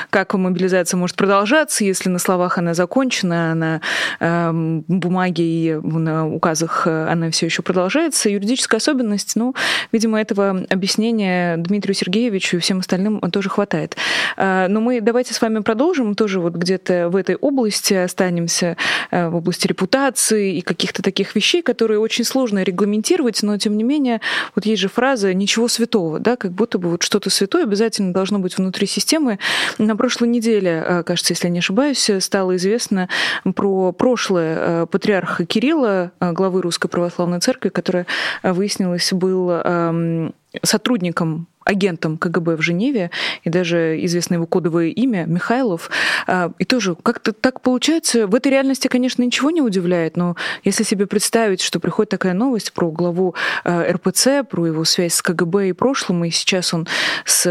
как 0.10 0.34
мобилизация 0.34 0.98
может 0.98 1.16
продолжаться, 1.16 1.84
если 1.84 2.10
на 2.10 2.20
словах 2.20 2.58
она 2.58 2.74
закончена, 2.74 3.56
на 3.56 3.82
эм, 4.20 4.84
бумаге 4.88 5.44
и 5.44 5.74
на 5.74 6.28
указах 6.28 6.86
она 6.88 7.32
все 7.32 7.48
еще 7.48 7.62
продолжается. 7.62 8.30
Юридическая 8.30 8.78
особенность, 8.78 9.36
ну, 9.36 9.56
видимо, 9.92 10.20
этого 10.20 10.66
объяснения 10.70 11.58
Дмитрию 11.58 11.96
Сергеевичу 11.96 12.58
и 12.58 12.60
всем 12.60 12.80
остальным 12.80 13.20
тоже 13.32 13.50
хватает. 13.50 13.96
Но 14.38 14.80
мы 14.80 15.02
давайте 15.02 15.34
с 15.34 15.42
вами 15.42 15.60
продолжим 15.60 16.16
тоже 16.16 16.40
вот 16.40 16.54
где-то 16.54 17.10
в 17.10 17.16
этой 17.16 17.36
области 17.36 17.94
останемся 18.12 18.76
э, 19.10 19.30
в 19.30 19.36
области 19.36 19.68
репутации 19.68 20.58
и 20.58 20.62
каких-то 20.62 21.02
таких 21.02 21.36
вещей, 21.36 21.62
которые 21.62 22.00
очень 22.00 22.26
сложно 22.26 22.62
регламентировать, 22.64 23.42
но 23.42 23.58
тем 23.58 23.78
не 23.78 23.84
менее, 23.84 24.20
вот 24.56 24.66
есть 24.66 24.82
же 24.82 24.90
фраза 24.90 25.34
«ничего 25.34 25.68
святого», 25.68 26.20
да, 26.20 26.36
как 26.36 26.52
будто 26.52 26.78
бы 26.78 26.90
вот 26.90 27.04
что-то 27.04 27.30
святое 27.30 27.64
обязательно 27.64 28.14
должно 28.14 28.40
быть 28.40 28.58
внутри 28.58 28.86
системы. 28.86 29.40
На 29.78 29.96
прошлой 29.96 30.28
неделе, 30.28 30.84
э, 30.86 31.04
кажется, 31.04 31.34
если 31.34 31.48
я 31.48 31.54
не 31.54 31.60
ошибаюсь, 31.60 32.10
стало 32.20 32.56
известно 32.58 33.08
про 33.56 33.92
прошлое 33.94 34.58
э, 34.58 34.86
патриарха 34.86 35.46
Кирилла, 35.46 36.12
главы 36.20 36.62
Русской 36.62 36.90
Православной 36.90 37.40
Церкви, 37.40 37.70
которая, 37.70 38.06
выяснилось, 38.44 39.14
был 39.14 39.50
эм, 39.52 40.34
сотрудником 40.64 41.48
агентом 41.64 42.18
КГБ 42.18 42.56
в 42.56 42.62
Женеве, 42.62 43.12
и 43.44 43.50
даже 43.50 44.04
известно 44.06 44.36
его 44.36 44.46
кодовое 44.46 44.88
имя 44.88 45.26
Михайлов. 45.26 45.90
А, 46.28 46.52
и 46.58 46.66
тоже 46.66 46.96
как-то 46.96 47.34
так 47.34 47.62
получается. 47.62 48.28
В 48.28 48.36
этой 48.36 48.52
реальности, 48.52 48.88
конечно, 48.88 49.24
ничего 49.24 49.52
не 49.52 49.62
удивляет, 49.62 50.18
но 50.18 50.36
если 50.64 50.84
себе 50.84 51.06
представить, 51.06 51.62
что 51.62 51.80
приходит 51.80 52.10
такая 52.10 52.34
новость 52.34 52.74
про 52.74 52.90
главу 52.92 53.36
а, 53.64 53.92
РПЦ, 53.92 54.48
про 54.50 54.68
его 54.68 54.84
связь 54.86 55.16
с 55.16 55.22
КГБ 55.22 55.70
и 55.70 55.74
прошлым, 55.74 56.26
и 56.26 56.32
сейчас 56.32 56.74
он 56.74 56.88
с 57.26 57.42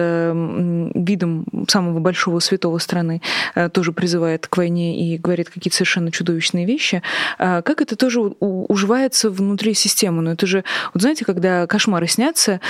видом 0.94 1.46
самого 1.68 2.00
большого 2.00 2.40
святого 2.40 2.78
страны 2.78 3.22
а, 3.54 3.68
тоже 3.68 3.92
призывает 3.92 4.46
к 4.46 4.56
войне 4.56 5.14
и 5.14 5.18
говорит 5.18 5.50
какие-то 5.50 5.76
совершенно 5.76 6.10
чудовищные 6.10 6.66
вещи, 6.66 7.02
как 7.38 7.80
это 7.80 7.96
тоже 7.96 8.20
уживается 8.20 9.30
внутри 9.30 9.74
системы? 9.74 10.22
Но 10.22 10.32
это 10.32 10.46
же, 10.46 10.64
вот 10.92 11.02
знаете, 11.02 11.24
когда 11.24 11.66
кошмары 11.66 12.06
снятся, 12.06 12.60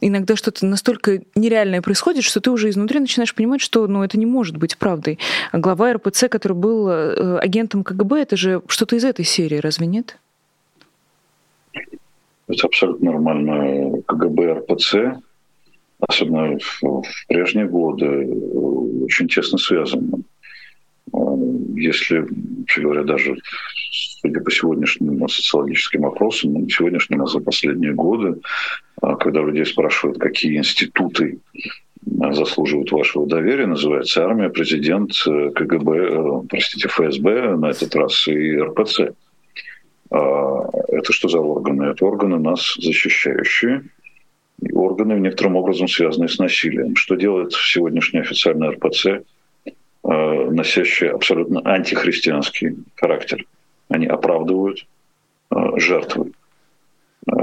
иногда 0.00 0.36
что-то 0.36 0.65
настолько 0.70 1.22
нереальное 1.34 1.82
происходит, 1.82 2.24
что 2.24 2.40
ты 2.40 2.50
уже 2.50 2.68
изнутри 2.70 3.00
начинаешь 3.00 3.34
понимать, 3.34 3.60
что 3.60 3.86
ну, 3.86 4.02
это 4.02 4.18
не 4.18 4.26
может 4.26 4.56
быть 4.56 4.76
правдой. 4.78 5.18
Глава 5.52 5.94
РПЦ, 5.94 6.28
который 6.28 6.52
был 6.54 6.88
э, 6.88 7.38
агентом 7.38 7.84
КГБ, 7.84 8.22
это 8.22 8.36
же 8.36 8.62
что-то 8.68 8.96
из 8.96 9.04
этой 9.04 9.24
серии, 9.24 9.56
разве 9.56 9.86
нет? 9.86 10.18
Это 12.48 12.66
абсолютно 12.66 13.12
нормально. 13.12 14.02
КГБ, 14.06 14.52
РПЦ, 14.60 14.94
особенно 16.00 16.58
в, 16.58 16.82
в 16.82 17.26
прежние 17.28 17.66
годы, 17.66 18.26
очень 19.04 19.28
тесно 19.28 19.58
связаны. 19.58 20.22
Если, 21.74 22.18
вообще 22.18 22.80
говоря, 22.80 23.04
даже 23.04 23.36
судя 24.26 24.40
по 24.40 24.50
сегодняшним 24.50 25.28
социологическим 25.28 26.06
опросам, 26.06 26.54
ну, 26.54 26.68
сегодняшним, 26.68 27.22
а 27.22 27.26
за 27.26 27.40
последние 27.40 27.92
годы, 27.92 28.28
а, 28.30 28.85
когда 29.00 29.42
людей 29.42 29.66
спрашивают, 29.66 30.18
какие 30.18 30.56
институты 30.56 31.38
а, 32.20 32.32
заслуживают 32.32 32.92
вашего 32.92 33.26
доверия, 33.26 33.66
называется 33.66 34.24
армия, 34.24 34.48
президент, 34.48 35.12
э, 35.26 35.50
КГБ, 35.50 35.96
э, 35.96 36.42
простите, 36.48 36.88
ФСБ 36.88 37.56
на 37.56 37.70
этот 37.70 37.94
раз 37.94 38.28
и 38.28 38.56
РПЦ. 38.56 39.12
А, 40.10 40.70
это 40.88 41.12
что 41.12 41.28
за 41.28 41.40
органы? 41.40 41.84
Это 41.84 42.06
органы 42.06 42.38
нас 42.38 42.76
защищающие, 42.78 43.84
и 44.62 44.72
органы 44.72 45.16
в 45.16 45.20
некотором 45.20 45.56
образом 45.56 45.88
связанные 45.88 46.28
с 46.28 46.38
насилием. 46.38 46.96
Что 46.96 47.16
делает 47.16 47.52
сегодняшний 47.52 48.20
официальный 48.20 48.70
РПЦ, 48.70 49.24
носящий 50.02 51.10
абсолютно 51.10 51.60
антихристианский 51.64 52.76
характер? 52.94 53.44
Они 53.88 54.06
оправдывают 54.06 54.86
жертвы. 55.76 56.32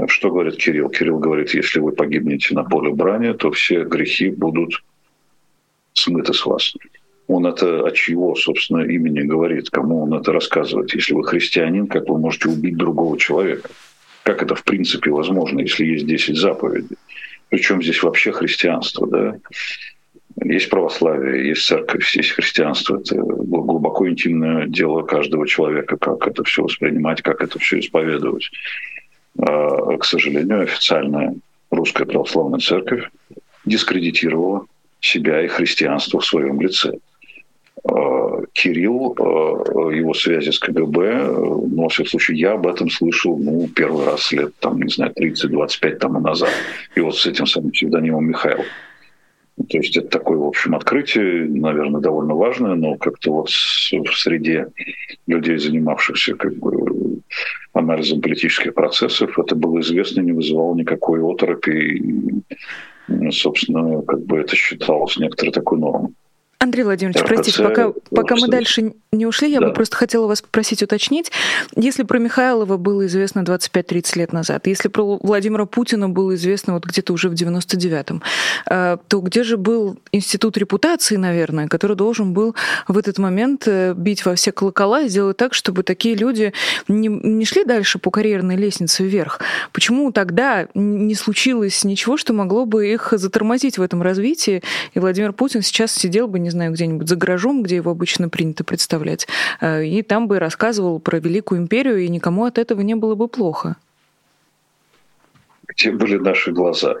Что 0.08 0.30
говорит 0.30 0.56
Кирилл? 0.56 0.88
Кирилл 0.88 1.18
говорит, 1.18 1.52
если 1.52 1.78
вы 1.78 1.92
погибнете 1.92 2.54
на 2.54 2.64
поле 2.64 2.92
брани, 2.92 3.32
то 3.34 3.50
все 3.50 3.84
грехи 3.84 4.30
будут 4.30 4.82
смыты 5.92 6.32
с 6.32 6.46
вас. 6.46 6.74
Он 7.26 7.46
это 7.46 7.86
от 7.86 7.94
чего, 7.94 8.34
собственно, 8.34 8.82
имени 8.82 9.20
говорит? 9.22 9.70
Кому 9.70 10.02
он 10.02 10.14
это 10.14 10.32
рассказывает? 10.32 10.94
Если 10.94 11.14
вы 11.14 11.24
христианин, 11.24 11.86
как 11.86 12.08
вы 12.08 12.18
можете 12.18 12.48
убить 12.48 12.76
другого 12.76 13.18
человека? 13.18 13.70
Как 14.22 14.42
это 14.42 14.54
в 14.54 14.64
принципе 14.64 15.10
возможно, 15.10 15.60
если 15.60 15.84
есть 15.84 16.06
10 16.06 16.36
заповедей? 16.36 16.96
Причем 17.50 17.82
здесь 17.82 18.02
вообще 18.02 18.32
христианство, 18.32 19.06
да? 19.06 19.36
Есть 20.42 20.68
православие, 20.68 21.48
есть 21.48 21.66
церковь, 21.66 22.14
есть 22.16 22.30
христианство. 22.30 22.98
Это 22.98 23.16
глубоко 23.16 24.08
интимное 24.08 24.66
дело 24.66 25.02
каждого 25.02 25.46
человека, 25.46 25.96
как 25.96 26.26
это 26.26 26.42
все 26.42 26.62
воспринимать, 26.62 27.22
как 27.22 27.40
это 27.40 27.58
все 27.58 27.78
исповедовать. 27.78 28.50
А, 29.38 29.96
к 29.96 30.04
сожалению, 30.04 30.62
официальная 30.62 31.34
русская 31.70 32.04
православная 32.04 32.60
церковь 32.60 33.10
дискредитировала 33.64 34.66
себя 35.00 35.42
и 35.42 35.48
христианство 35.48 36.20
в 36.20 36.24
своем 36.24 36.60
лице. 36.60 36.98
А, 37.84 38.42
Кирилл, 38.52 39.14
а, 39.18 39.90
его 39.90 40.14
связи 40.14 40.50
с 40.50 40.58
КГБ, 40.58 41.26
ну, 41.26 41.82
во 41.82 41.88
всяком 41.88 42.10
случае, 42.10 42.38
я 42.38 42.52
об 42.52 42.66
этом 42.66 42.88
слышал, 42.88 43.36
ну, 43.36 43.68
первый 43.68 44.06
раз 44.06 44.32
лет, 44.32 44.54
там, 44.60 44.80
не 44.80 44.90
знаю, 44.90 45.12
30-25 45.12 45.98
тому 45.98 46.20
назад. 46.20 46.50
И 46.94 47.00
вот 47.00 47.16
с 47.16 47.26
этим 47.26 47.46
самым 47.46 47.70
псевдонимом 47.70 48.26
Михаил. 48.26 48.64
То 49.56 49.78
есть 49.78 49.96
это 49.96 50.08
такое, 50.08 50.38
в 50.38 50.46
общем, 50.46 50.74
открытие, 50.74 51.46
наверное, 51.48 52.00
довольно 52.00 52.34
важное, 52.34 52.74
но 52.74 52.96
как-то 52.96 53.32
вот 53.32 53.48
в 53.50 54.16
среде 54.16 54.66
людей, 55.28 55.58
занимавшихся 55.58 56.34
как 56.34 56.56
бы 56.56 57.20
анализом 57.72 58.20
политических 58.20 58.74
процессов, 58.74 59.38
это 59.38 59.54
было 59.54 59.80
известно, 59.80 60.22
не 60.22 60.32
вызывало 60.32 60.74
никакой 60.74 61.20
оторопи. 61.22 62.02
И, 63.08 63.30
собственно, 63.30 64.02
как 64.02 64.24
бы 64.24 64.38
это 64.38 64.56
считалось 64.56 65.16
некоторой 65.18 65.52
такой 65.52 65.78
нормой. 65.78 66.14
Андрей 66.64 66.82
Владимирович, 66.82 67.20
РПЦ, 67.20 67.28
простите, 67.28 67.62
пока, 67.62 67.92
пока 68.10 68.36
мы 68.36 68.48
дальше 68.48 68.94
не 69.12 69.26
ушли, 69.26 69.50
я 69.50 69.60
да. 69.60 69.68
бы 69.68 69.72
просто 69.74 69.96
хотела 69.96 70.26
вас 70.26 70.42
попросить 70.42 70.82
уточнить. 70.82 71.30
Если 71.76 72.02
про 72.02 72.18
Михайлова 72.18 72.76
было 72.76 73.06
известно 73.06 73.40
25-30 73.40 74.18
лет 74.18 74.32
назад, 74.32 74.66
если 74.66 74.88
про 74.88 75.18
Владимира 75.22 75.66
Путина 75.66 76.08
было 76.08 76.34
известно 76.34 76.74
вот 76.74 76.84
где-то 76.84 77.12
уже 77.12 77.28
в 77.28 77.34
99-м, 77.34 78.22
э, 78.70 78.96
то 79.06 79.20
где 79.20 79.44
же 79.44 79.56
был 79.56 79.98
институт 80.10 80.56
репутации, 80.56 81.16
наверное, 81.16 81.68
который 81.68 81.96
должен 81.96 82.32
был 82.32 82.54
в 82.88 82.96
этот 82.96 83.18
момент 83.18 83.64
э, 83.66 83.92
бить 83.94 84.24
во 84.24 84.34
все 84.34 84.50
колокола 84.50 85.02
и 85.02 85.08
сделать 85.08 85.36
так, 85.36 85.54
чтобы 85.54 85.82
такие 85.82 86.14
люди 86.14 86.52
не, 86.88 87.08
не 87.08 87.44
шли 87.44 87.64
дальше 87.64 87.98
по 87.98 88.10
карьерной 88.10 88.56
лестнице 88.56 89.04
вверх? 89.04 89.40
Почему 89.72 90.12
тогда 90.12 90.66
не 90.74 91.14
случилось 91.14 91.84
ничего, 91.84 92.16
что 92.16 92.32
могло 92.32 92.64
бы 92.64 92.88
их 92.88 93.12
затормозить 93.12 93.76
в 93.76 93.82
этом 93.82 94.00
развитии, 94.02 94.62
и 94.94 94.98
Владимир 94.98 95.32
Путин 95.34 95.60
сейчас 95.60 95.92
сидел 95.92 96.26
бы, 96.26 96.38
не 96.38 96.50
знаю, 96.54 96.72
где-нибудь 96.72 97.08
за 97.08 97.16
гаражом, 97.16 97.62
где 97.62 97.76
его 97.76 97.90
обычно 97.90 98.28
принято 98.28 98.64
представлять, 98.64 99.28
э, 99.60 99.84
и 99.84 100.02
там 100.02 100.28
бы 100.28 100.38
рассказывал 100.38 100.98
про 101.00 101.18
Великую 101.18 101.60
империю, 101.60 101.98
и 101.98 102.08
никому 102.08 102.44
от 102.44 102.58
этого 102.58 102.80
не 102.80 102.94
было 102.94 103.14
бы 103.14 103.28
плохо. 103.28 103.76
Где 105.68 105.90
были 105.90 106.16
наши 106.16 106.52
глаза? 106.52 106.96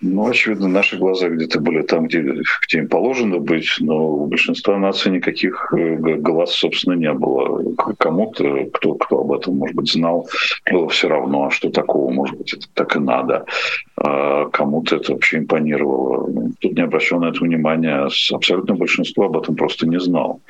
Ну, 0.00 0.28
очевидно, 0.28 0.68
наши 0.68 0.96
глаза 0.96 1.28
где-то 1.28 1.60
были 1.60 1.82
там, 1.82 2.06
где, 2.06 2.20
где 2.20 2.78
им 2.78 2.88
положено 2.88 3.38
быть, 3.38 3.68
но 3.80 4.10
у 4.10 4.26
большинства 4.26 4.78
наций 4.78 5.10
никаких 5.10 5.72
э, 5.76 5.96
глаз, 5.96 6.52
собственно, 6.52 6.94
не 6.94 7.12
было. 7.12 7.74
Кому-то, 7.98 8.66
кто, 8.72 8.94
кто 8.94 9.20
об 9.20 9.32
этом, 9.32 9.56
может 9.56 9.74
быть, 9.74 9.90
знал, 9.90 10.28
было 10.70 10.88
все 10.88 11.08
равно, 11.08 11.46
а 11.46 11.50
что 11.50 11.70
такого, 11.70 12.12
может 12.12 12.38
быть, 12.38 12.54
это 12.54 12.66
так 12.74 12.94
и 12.94 13.00
надо. 13.00 13.44
А 13.96 14.48
кому-то 14.50 14.96
это 14.96 15.14
вообще 15.14 15.38
импонировало. 15.38 16.30
Тут 16.60 16.74
не 16.74 16.82
обращено 16.82 17.22
на 17.22 17.30
это 17.30 17.40
внимания. 17.40 18.08
Абсолютно 18.32 18.76
большинство 18.76 19.24
об 19.26 19.36
этом 19.36 19.56
просто 19.56 19.88
не 19.88 19.98
знал. 19.98 20.40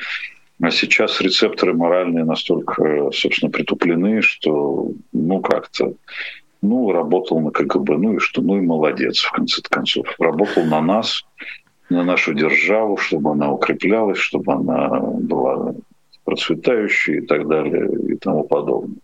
А 0.61 0.71
сейчас 0.71 1.21
рецепторы 1.21 1.73
моральные 1.73 2.25
настолько, 2.25 3.11
собственно, 3.13 3.51
притуплены, 3.51 4.23
что, 4.23 4.91
ну, 5.13 5.41
как-то 5.41 5.95
ну, 6.63 6.93
работал 6.93 7.41
на 7.41 7.51
КГБ, 7.51 7.99
ну 7.99 8.17
и 8.17 8.19
что, 8.19 8.43
ну 8.43 8.59
и 8.59 8.61
молодец, 8.61 9.21
в 9.21 9.33
конце 9.33 9.63
концов. 9.63 10.07
Работал 10.19 10.65
на 10.65 10.81
нас, 10.81 11.25
на 11.89 12.05
нашу 12.05 12.35
державу, 12.35 12.97
чтобы 12.97 13.33
она 13.33 13.51
укреплялась, 13.51 14.19
чтобы 14.19 14.53
она 14.53 14.89
была 14.89 15.75
процветающей 16.25 17.19
и 17.19 17.21
так 17.21 17.47
далее 17.49 17.89
и 18.09 18.17
тому 18.17 18.45
подобное. 18.45 18.99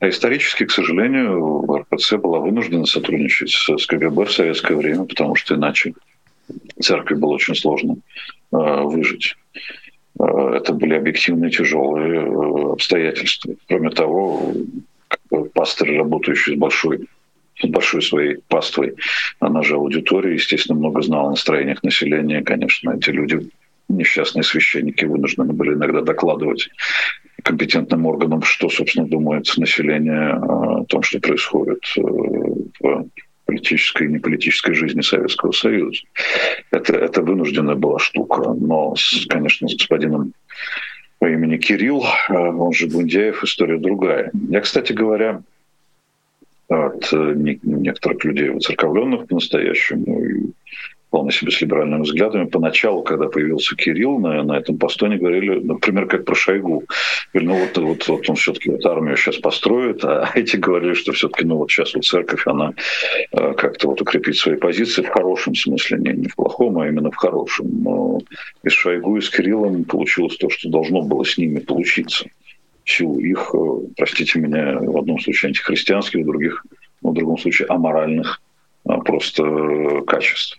А 0.00 0.08
исторически, 0.08 0.66
к 0.66 0.70
сожалению, 0.70 1.66
РПЦ 1.66 2.14
была 2.14 2.38
вынуждена 2.38 2.86
сотрудничать 2.86 3.50
с 3.50 3.86
КГБ 3.86 4.24
в 4.24 4.32
советское 4.32 4.76
время, 4.76 5.04
потому 5.04 5.34
что 5.34 5.54
иначе 5.54 5.94
церкви 6.80 7.14
было 7.14 7.34
очень 7.34 7.54
сложно 7.54 7.96
э, 8.52 8.56
выжить. 8.82 9.36
Э, 10.18 10.54
это 10.56 10.72
были 10.72 10.94
объективные 10.94 11.50
тяжелые 11.50 12.20
э, 12.20 12.72
обстоятельства. 12.72 13.54
Кроме 13.68 13.90
того, 13.90 14.52
пастор, 15.54 15.88
работающий 15.88 16.54
с 16.54 16.58
большой 16.58 17.08
с 17.62 17.68
большой 17.68 18.02
своей 18.02 18.38
паствой, 18.48 18.94
она 19.38 19.62
же 19.62 19.76
аудитория, 19.76 20.34
естественно, 20.34 20.78
много 20.78 21.02
знала 21.02 21.28
о 21.28 21.30
настроениях 21.30 21.84
населения. 21.84 22.42
Конечно, 22.42 22.90
эти 22.96 23.10
люди, 23.10 23.48
несчастные 23.88 24.42
священники, 24.42 25.04
вынуждены 25.04 25.52
были 25.52 25.74
иногда 25.74 26.00
докладывать 26.00 26.68
компетентным 27.44 28.06
органам, 28.06 28.42
что, 28.42 28.68
собственно, 28.68 29.06
думает 29.06 29.52
население 29.56 30.32
о 30.32 30.84
том, 30.86 31.02
что 31.02 31.20
происходит 31.20 31.80
э, 31.96 32.00
в 32.00 33.06
политической 33.44 34.06
и 34.06 34.10
неполитической 34.10 34.74
жизни 34.74 35.02
Советского 35.02 35.52
Союза. 35.52 36.00
Это, 36.70 36.96
это 36.96 37.22
вынужденная 37.22 37.74
была 37.74 37.98
штука. 37.98 38.54
Но, 38.54 38.94
конечно, 39.28 39.68
с 39.68 39.74
господином 39.74 40.32
по 41.18 41.26
имени 41.26 41.56
Кирилл, 41.56 42.04
а 42.28 42.50
он 42.50 42.72
же 42.72 42.88
Гундяев, 42.88 43.42
история 43.44 43.78
другая. 43.78 44.30
Я, 44.48 44.60
кстати 44.60 44.92
говоря, 44.92 45.42
от 46.68 47.12
э, 47.12 47.34
некоторых 47.36 48.24
людей, 48.24 48.50
воцерковленных 48.50 49.26
по-настоящему, 49.26 50.52
вполне 51.14 51.30
себе 51.30 51.52
с 51.52 51.60
либеральными 51.60 52.02
взглядами. 52.02 52.46
Поначалу, 52.46 53.04
когда 53.04 53.28
появился 53.28 53.76
Кирилл 53.76 54.18
на, 54.18 54.42
на 54.42 54.58
этом 54.58 54.76
посту, 54.78 55.06
они 55.06 55.16
говорили, 55.16 55.60
например, 55.60 56.06
как 56.06 56.24
про 56.24 56.34
Шойгу. 56.34 56.82
Говорили, 57.32 57.52
ну 57.52 57.60
вот, 57.60 57.78
вот, 57.78 58.08
вот 58.08 58.30
он 58.30 58.34
все-таки 58.34 58.70
вот 58.70 58.84
армию 58.84 59.16
сейчас 59.16 59.36
построит, 59.36 60.04
а 60.04 60.28
эти 60.34 60.56
говорили, 60.56 60.94
что 60.94 61.12
все-таки 61.12 61.44
ну 61.44 61.58
вот 61.58 61.70
сейчас 61.70 61.94
вот 61.94 62.04
церковь, 62.04 62.44
она 62.48 62.72
э, 63.30 63.54
как-то 63.54 63.90
вот 63.90 64.00
укрепит 64.00 64.36
свои 64.36 64.56
позиции 64.56 65.02
в 65.02 65.08
хорошем 65.08 65.54
смысле, 65.54 65.98
не, 65.98 66.12
не 66.14 66.26
в 66.26 66.34
плохом, 66.34 66.80
а 66.80 66.88
именно 66.88 67.12
в 67.12 67.16
хорошем. 67.16 67.84
Но 67.84 68.18
и 68.64 68.68
с 68.68 68.72
Шойгу, 68.72 69.16
и 69.16 69.20
с 69.20 69.30
Кириллом 69.30 69.84
получилось 69.84 70.36
то, 70.36 70.50
что 70.50 70.68
должно 70.68 71.02
было 71.02 71.24
с 71.24 71.38
ними 71.38 71.60
получиться. 71.60 72.26
В 72.84 73.18
их, 73.20 73.54
э, 73.54 73.86
простите 73.96 74.40
меня, 74.40 74.80
в 74.80 74.98
одном 74.98 75.20
случае 75.20 75.50
антихристианских, 75.50 76.22
в 76.22 76.26
других, 76.26 76.66
в 77.02 77.12
другом 77.12 77.38
случае 77.38 77.68
аморальных 77.68 78.40
а, 78.86 78.98
просто 78.98 79.44
э, 79.44 80.02
качеств. 80.06 80.58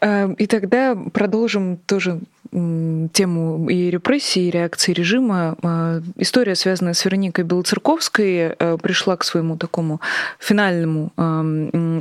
Э, 0.00 0.32
и 0.38 0.46
тогда 0.46 0.96
продолжим 1.12 1.78
тоже 1.86 2.20
тему 2.52 3.70
и 3.70 3.90
репрессий, 3.90 4.48
и 4.48 4.50
реакции 4.50 4.92
режима. 4.92 5.56
Э, 5.62 6.00
история, 6.16 6.56
связанная 6.56 6.94
с 6.94 7.04
Вероникой 7.04 7.44
Белоцерковской, 7.44 8.56
э, 8.58 8.78
пришла 8.82 9.16
к 9.16 9.22
своему 9.22 9.56
такому 9.56 10.00
финальному 10.40 11.12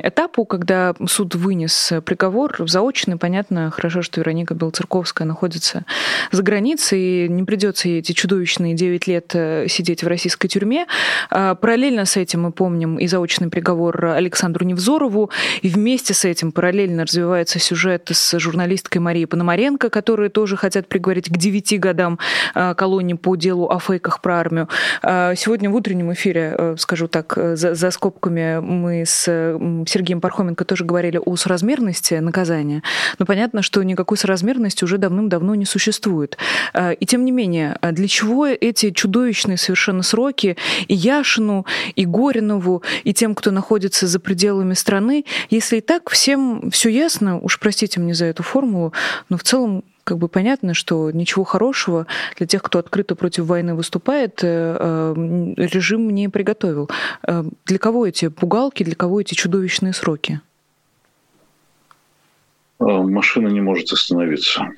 этапу, 0.03 0.45
когда 0.45 0.95
суд 1.07 1.35
вынес 1.35 1.93
приговор 2.03 2.55
заочный. 2.67 3.17
Понятно, 3.17 3.69
хорошо, 3.69 4.01
что 4.01 4.21
Вероника 4.21 4.53
Белоцерковская 4.55 5.27
находится 5.27 5.85
за 6.31 6.41
границей, 6.41 7.25
и 7.25 7.29
не 7.29 7.43
придется 7.43 7.87
ей 7.87 7.99
эти 7.99 8.13
чудовищные 8.13 8.73
9 8.73 9.07
лет 9.07 9.35
сидеть 9.69 10.03
в 10.03 10.07
российской 10.07 10.47
тюрьме. 10.47 10.87
Параллельно 11.29 12.05
с 12.05 12.17
этим 12.17 12.43
мы 12.43 12.51
помним 12.51 12.97
и 12.97 13.07
заочный 13.07 13.49
приговор 13.49 14.05
Александру 14.05 14.65
Невзорову, 14.65 15.29
и 15.61 15.69
вместе 15.69 16.13
с 16.13 16.25
этим 16.25 16.51
параллельно 16.51 17.03
развивается 17.03 17.28
сюжет 17.59 18.09
с 18.11 18.37
журналисткой 18.39 19.01
Марией 19.01 19.27
Пономаренко, 19.27 19.89
которые 19.89 20.29
тоже 20.29 20.57
хотят 20.57 20.87
приговорить 20.87 21.29
к 21.29 21.37
9 21.37 21.79
годам 21.79 22.19
а, 22.53 22.73
колонии 22.73 23.13
по 23.13 23.35
делу 23.35 23.69
о 23.69 23.79
фейках 23.79 24.21
про 24.21 24.39
армию. 24.39 24.69
А, 25.01 25.35
сегодня 25.35 25.69
в 25.69 25.75
утреннем 25.75 26.11
эфире, 26.13 26.55
э, 26.57 26.75
скажу 26.77 27.07
так, 27.07 27.33
э, 27.37 27.55
за, 27.55 27.75
за 27.75 27.91
скобками 27.91 28.59
мы 28.59 29.03
с 29.05 29.23
Сергеем 29.87 30.21
Пархоменко 30.21 30.65
тоже 30.65 30.85
говорили 30.85 31.19
о 31.23 31.35
соразмерности 31.35 32.15
наказания. 32.15 32.83
Но 33.17 33.25
понятно, 33.25 33.61
что 33.61 33.83
никакой 33.83 34.17
соразмерности 34.17 34.83
уже 34.83 34.97
давным-давно 34.97 35.55
не 35.55 35.65
существует. 35.65 36.37
И 36.99 37.05
тем 37.05 37.25
не 37.25 37.31
менее, 37.31 37.77
для 37.81 38.07
чего 38.07 38.47
эти 38.47 38.91
чудовищные 38.91 39.57
совершенно 39.57 40.03
сроки 40.03 40.57
и 40.87 40.95
Яшину, 40.95 41.65
и 41.95 42.05
Горинову, 42.05 42.83
и 43.03 43.13
тем, 43.13 43.35
кто 43.35 43.51
находится 43.51 44.07
за 44.07 44.19
пределами 44.19 44.73
страны, 44.73 45.25
если 45.49 45.77
и 45.77 45.81
так 45.81 46.09
всем 46.09 46.69
все 46.71 46.89
ясно, 46.89 47.18
уж 47.21 47.59
простите 47.59 47.99
мне 47.99 48.13
за 48.13 48.25
эту 48.25 48.43
формулу, 48.43 48.93
но 49.29 49.37
в 49.37 49.43
целом 49.43 49.83
как 50.03 50.17
бы 50.17 50.27
понятно, 50.27 50.73
что 50.73 51.11
ничего 51.11 51.43
хорошего 51.43 52.07
для 52.37 52.47
тех, 52.47 52.63
кто 52.63 52.79
открыто 52.79 53.15
против 53.15 53.45
войны 53.45 53.75
выступает, 53.75 54.43
э, 54.43 54.75
э, 54.79 55.53
режим 55.55 56.09
не 56.09 56.29
приготовил. 56.29 56.89
Э, 57.27 57.43
для 57.65 57.77
кого 57.77 58.07
эти 58.07 58.29
пугалки, 58.29 58.83
для 58.83 58.95
кого 58.95 59.21
эти 59.21 59.35
чудовищные 59.35 59.93
сроки? 59.93 60.41
Машина 62.79 63.49
не 63.49 63.61
может 63.61 63.91
остановиться. 63.91 64.69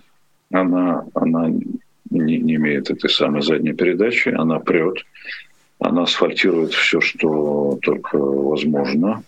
Она, 0.51 1.05
она 1.13 1.47
не, 1.47 2.37
не 2.39 2.55
имеет 2.55 2.89
этой 2.89 3.09
самой 3.09 3.41
задней 3.41 3.73
передачи, 3.73 4.29
она 4.29 4.59
прет, 4.59 5.05
она 5.79 6.03
асфальтирует 6.03 6.73
все, 6.73 6.99
что 6.99 7.79
только 7.81 8.17
возможно. 8.17 9.23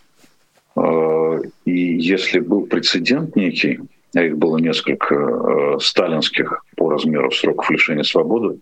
И 0.76 1.72
если 1.72 2.40
был 2.40 2.66
прецедент 2.66 3.36
некий, 3.36 3.80
а 4.16 4.22
их 4.22 4.38
было 4.38 4.58
несколько 4.58 5.16
э, 5.16 5.80
сталинских 5.80 6.64
по 6.76 6.90
размеру 6.90 7.32
сроков 7.32 7.70
лишения 7.72 8.04
свободы, 8.04 8.60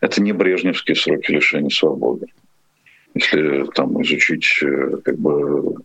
это 0.00 0.22
не 0.22 0.32
брежневские 0.32 0.94
сроки 0.94 1.30
лишения 1.30 1.70
свободы. 1.70 2.26
Если 3.14 3.64
там 3.74 4.00
изучить 4.02 4.46
э, 4.62 4.98
как 5.02 5.18
бы 5.18 5.76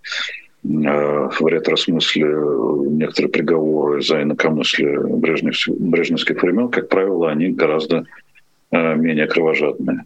э, 0.63 1.29
в 1.39 1.47
ретросмысле 1.47 2.25
некоторые 2.89 3.31
приговоры 3.31 4.01
за 4.01 4.21
инакомыслие 4.21 4.99
брежневских, 4.99 5.75
брежневских 5.77 6.41
времен, 6.43 6.67
как 6.67 6.89
правило, 6.89 7.31
они 7.31 7.51
гораздо 7.51 8.05
э, 8.71 8.95
менее 8.95 9.27
кровожадные. 9.27 10.03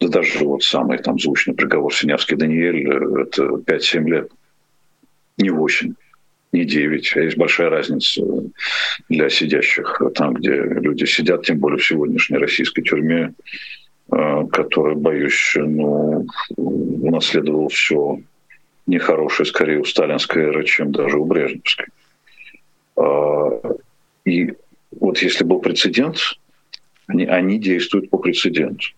Да 0.00 0.08
даже 0.08 0.44
вот 0.44 0.62
самый 0.62 0.98
там 0.98 1.18
звучный 1.18 1.54
приговор 1.54 1.92
Синявский 1.92 2.36
Даниэль– 2.36 2.88
это 3.22 3.42
5-7 3.42 4.04
лет, 4.08 4.30
не 5.40 5.50
8 5.50 5.94
не 6.52 6.64
9, 6.64 7.16
а 7.16 7.20
есть 7.20 7.36
большая 7.36 7.70
разница 7.70 8.22
для 9.08 9.30
сидящих 9.30 10.00
там, 10.14 10.34
где 10.34 10.56
люди 10.56 11.04
сидят, 11.04 11.44
тем 11.44 11.58
более 11.58 11.78
в 11.78 11.86
сегодняшней 11.86 12.38
российской 12.38 12.82
тюрьме, 12.82 13.34
э, 14.10 14.46
которая, 14.52 14.96
боюсь, 14.96 15.52
ну, 15.54 16.26
унаследовала 16.56 17.68
все 17.68 18.20
нехорошее, 18.86 19.46
скорее, 19.46 19.78
у 19.78 19.84
сталинской 19.84 20.44
эры, 20.44 20.64
чем 20.64 20.90
даже 20.90 21.18
у 21.18 21.24
брежневской. 21.24 21.86
А, 22.96 23.60
и 24.24 24.52
вот 24.90 25.18
если 25.18 25.44
был 25.44 25.60
прецедент, 25.60 26.18
они, 27.06 27.24
они 27.26 27.58
действуют 27.58 28.10
по 28.10 28.18
прецеденту. 28.18 28.88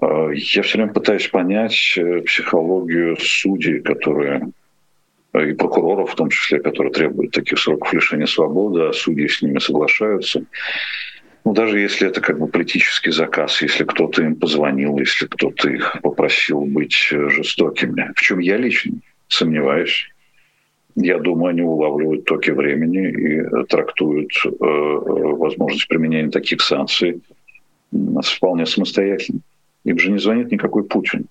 А, 0.00 0.30
я 0.30 0.62
все 0.62 0.78
время 0.78 0.92
пытаюсь 0.92 1.28
понять 1.28 1.94
э, 1.96 2.22
психологию 2.22 3.16
судей, 3.20 3.80
которые 3.80 4.50
и 5.44 5.54
прокуроров 5.54 6.12
в 6.12 6.14
том 6.14 6.30
числе, 6.30 6.60
которые 6.60 6.92
требуют 6.92 7.32
таких 7.32 7.58
сроков 7.58 7.92
лишения 7.92 8.26
свободы, 8.26 8.82
а 8.82 8.92
судьи 8.92 9.28
с 9.28 9.42
ними 9.42 9.58
соглашаются. 9.58 10.44
Ну, 11.44 11.54
даже 11.54 11.78
если 11.78 12.08
это 12.08 12.20
как 12.20 12.38
бы 12.38 12.46
политический 12.46 13.10
заказ, 13.10 13.62
если 13.62 13.84
кто-то 13.84 14.22
им 14.22 14.34
позвонил, 14.36 14.98
если 14.98 15.26
кто-то 15.26 15.70
их 15.70 15.96
попросил 16.02 16.62
быть 16.62 17.08
жестокими, 17.10 18.12
в 18.14 18.20
чем 18.20 18.38
я 18.38 18.56
лично 18.56 18.94
сомневаюсь. 19.28 20.08
Я 20.94 21.18
думаю, 21.18 21.50
они 21.50 21.62
улавливают 21.62 22.24
токи 22.24 22.50
времени 22.50 23.08
и 23.08 23.64
трактуют 23.66 24.30
э, 24.44 24.48
возможность 24.50 25.86
применения 25.86 26.30
таких 26.30 26.60
санкций 26.60 27.22
вполне 28.22 28.66
самостоятельно. 28.66 29.40
Им 29.84 29.98
же 29.98 30.10
не 30.10 30.18
звонит 30.18 30.50
никакой 30.50 30.84
Путин. 30.84 31.26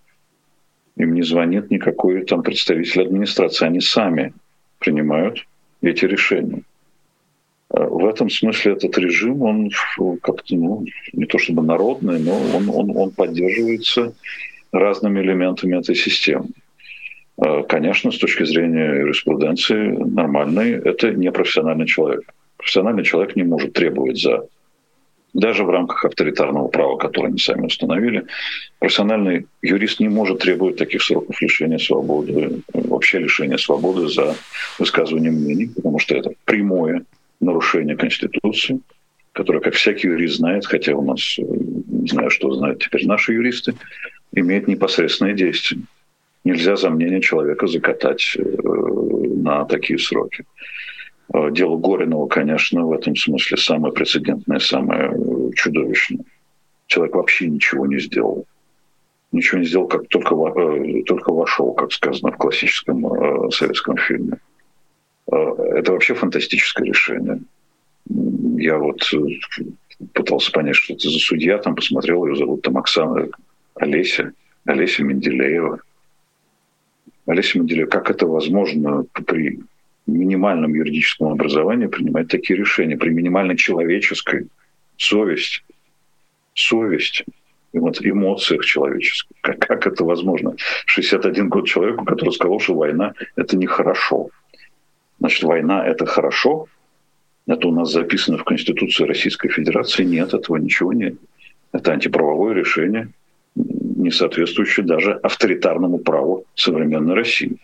Им 0.98 1.14
не 1.14 1.24
звонит 1.24 1.70
никакой 1.70 2.26
там 2.26 2.42
представитель 2.42 3.04
администрации. 3.04 3.66
Они 3.66 3.82
сами 3.82 4.34
принимают 4.80 5.46
эти 5.82 6.06
решения. 6.06 6.64
А 7.70 7.86
в 7.86 8.06
этом 8.06 8.30
смысле 8.30 8.74
этот 8.74 8.98
режим, 8.98 9.42
он 9.42 9.70
как-то, 10.22 10.56
ну, 10.56 10.86
не 11.14 11.26
то 11.26 11.38
чтобы 11.38 11.64
народный, 11.64 12.20
но 12.20 12.34
он, 12.56 12.70
он, 12.70 12.98
он 12.98 13.12
поддерживается 13.12 14.14
разными 14.72 15.20
элементами 15.22 15.78
этой 15.78 15.96
системы. 15.96 16.50
А, 17.38 17.64
конечно, 17.64 18.12
с 18.12 18.18
точки 18.18 18.44
зрения 18.44 19.00
юриспруденции 19.00 19.90
нормальной, 19.90 20.72
это 20.72 21.12
не 21.12 21.32
профессиональный 21.32 21.86
человек. 21.86 22.24
Профессиональный 22.58 23.04
человек 23.04 23.36
не 23.36 23.44
может 23.44 23.74
требовать 23.74 24.20
за 24.20 24.48
даже 25.34 25.64
в 25.64 25.70
рамках 25.70 26.06
авторитарного 26.06 26.68
права, 26.68 26.98
которое 26.98 27.28
они 27.28 27.38
сами 27.38 27.66
установили, 27.66 28.26
профессиональный 28.80 29.48
юрист 29.62 30.00
не 30.00 30.10
может 30.10 30.40
требовать 30.40 30.78
таких 30.78 31.04
сроков 31.04 31.42
лишения 31.42 31.78
свободы, 31.78 32.62
вообще 32.74 33.20
лишения 33.20 33.58
свободы 33.58 34.08
за 34.08 34.36
высказывание 34.80 35.32
мнений, 35.32 35.70
потому 35.76 36.00
что 36.00 36.16
это 36.16 36.32
прямое 36.46 37.04
нарушение 37.40 37.96
Конституции, 37.96 38.80
которое, 39.34 39.60
как 39.60 39.76
всякий 39.76 40.08
юрист 40.08 40.38
знает, 40.38 40.66
хотя 40.66 40.96
у 40.96 41.06
нас, 41.06 41.38
не 41.38 42.08
знаю, 42.10 42.30
что 42.30 42.52
знают 42.54 42.84
теперь 42.84 43.06
наши 43.06 43.34
юристы, 43.34 43.76
имеет 44.34 44.68
непосредственное 44.68 45.34
действие. 45.34 45.82
Нельзя 46.44 46.76
за 46.76 46.90
мнение 46.90 47.22
человека 47.22 47.68
закатать 47.68 48.38
э, 48.38 48.42
на 48.42 49.66
такие 49.66 50.00
сроки. 50.00 50.46
Э, 51.34 51.52
дело 51.52 51.78
Горинова, 51.78 52.28
конечно, 52.28 52.86
в 52.86 52.94
этом 52.94 53.16
смысле 53.16 53.58
самое 53.58 53.94
прецедентное, 53.94 54.60
самое 54.60 55.12
э, 55.12 55.52
чудовищное. 55.56 56.26
Человек 56.88 57.16
вообще 57.16 57.48
ничего 57.48 57.86
не 57.86 58.00
сделал. 58.00 58.46
Ничего 59.32 59.60
не 59.60 59.66
сделал, 59.66 59.88
как 59.88 60.08
только, 60.08 60.36
э, 60.36 61.04
только 61.04 61.34
вошел, 61.34 61.74
как 61.74 61.92
сказано 61.92 62.32
в 62.32 62.38
классическом 62.38 63.52
советском 63.52 63.98
фильме. 63.98 64.38
Это 65.30 65.92
вообще 65.92 66.14
фантастическое 66.14 66.86
решение. 66.86 67.42
Я 68.58 68.78
вот 68.78 69.02
пытался 70.14 70.54
понять, 70.54 70.78
что 70.78 70.94
это 70.94 71.10
за 71.10 71.20
судья, 71.20 71.58
там 71.58 71.76
посмотрел, 71.76 72.26
ее 72.26 72.38
зовут 72.38 72.62
там 72.62 72.78
Оксана 72.78 73.28
Олеся, 73.76 74.32
Олеся 74.64 75.04
Менделеева. 75.04 75.82
Олеся 77.26 77.60
Менделеева, 77.60 77.90
как 77.90 78.10
это 78.10 78.26
возможно 78.26 79.06
при 79.26 79.60
минимальном 80.08 80.74
юридическом 80.74 81.28
образовании 81.28 81.88
принимать 81.88 82.30
такие 82.30 82.58
решения, 82.58 82.98
при 82.98 83.10
минимальной 83.10 83.58
человеческой 83.58 84.48
совести, 84.98 85.64
вот, 87.74 88.02
эмоциях 88.02 88.66
человеческих. 88.66 89.36
Как, 89.42 89.60
как 89.60 89.86
это 89.86 90.04
возможно? 90.04 90.56
61 90.86 91.50
год 91.50 91.68
человеку, 91.68 92.06
который 92.06 92.32
сказал, 92.32 92.60
что 92.60 92.76
война– 92.76 93.14
это 93.36 93.58
нехорошо. 93.58 94.30
Значит, 95.20 95.44
война– 95.44 95.86
это 95.88 96.06
хорошо? 96.06 96.68
Это 97.46 97.68
у 97.68 97.72
нас 97.72 97.92
записано 97.92 98.38
в 98.38 98.44
Конституции 98.44 99.04
Российской 99.04 99.50
Федерации? 99.50 100.04
Нет, 100.04 100.34
этого 100.34 100.58
ничего 100.58 100.94
нет. 100.94 101.16
Это 101.72 101.92
антиправовое 101.92 102.54
решение, 102.54 103.10
не 103.56 104.12
соответствующее 104.12 104.86
даже 104.86 105.14
авторитарному 105.14 106.00
праву 106.00 106.46
современной 106.56 107.14
России 107.14 107.58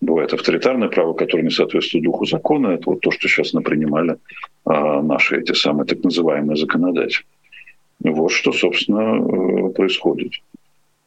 бывает 0.00 0.32
авторитарное 0.32 0.88
право, 0.88 1.12
которое 1.14 1.42
не 1.42 1.50
соответствует 1.50 2.04
духу 2.04 2.24
закона. 2.24 2.68
Это 2.68 2.90
вот 2.90 3.00
то, 3.00 3.10
что 3.10 3.28
сейчас 3.28 3.52
напринимали 3.52 4.16
а, 4.64 5.02
наши 5.02 5.38
эти 5.38 5.52
самые 5.52 5.86
так 5.86 6.02
называемые 6.02 6.56
законодатели. 6.56 7.24
Вот 8.02 8.30
что, 8.30 8.52
собственно, 8.52 9.18
э, 9.18 9.70
происходит. 9.72 10.32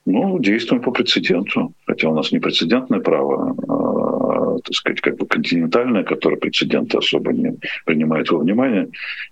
Ну, 0.06 0.38
действуем 0.38 0.82
по 0.84 0.92
прецеденту. 0.92 1.74
Хотя 1.88 2.10
у 2.10 2.16
нас 2.16 2.32
не 2.32 2.40
прецедентное 2.40 3.00
право, 3.00 3.56
а 3.68 4.60
так 4.60 4.76
сказать, 4.76 5.02
как 5.02 5.18
бы 5.18 5.26
континентальная, 5.26 6.04
которая 6.04 6.40
прецеденты 6.40 6.98
особо 6.98 7.34
не 7.34 7.58
принимает 7.86 8.30
во 8.30 8.40
внимание. 8.40 8.90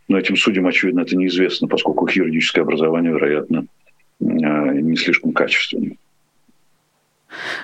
Но 0.08 0.18
этим 0.18 0.38
судьям, 0.38 0.66
очевидно, 0.66 1.02
это 1.02 1.16
неизвестно, 1.16 1.68
поскольку 1.68 2.08
их 2.08 2.16
юридическое 2.16 2.64
образование, 2.64 3.14
вероятно, 3.14 3.66
не 4.20 4.96
слишком 4.96 5.34
качественное. 5.34 5.98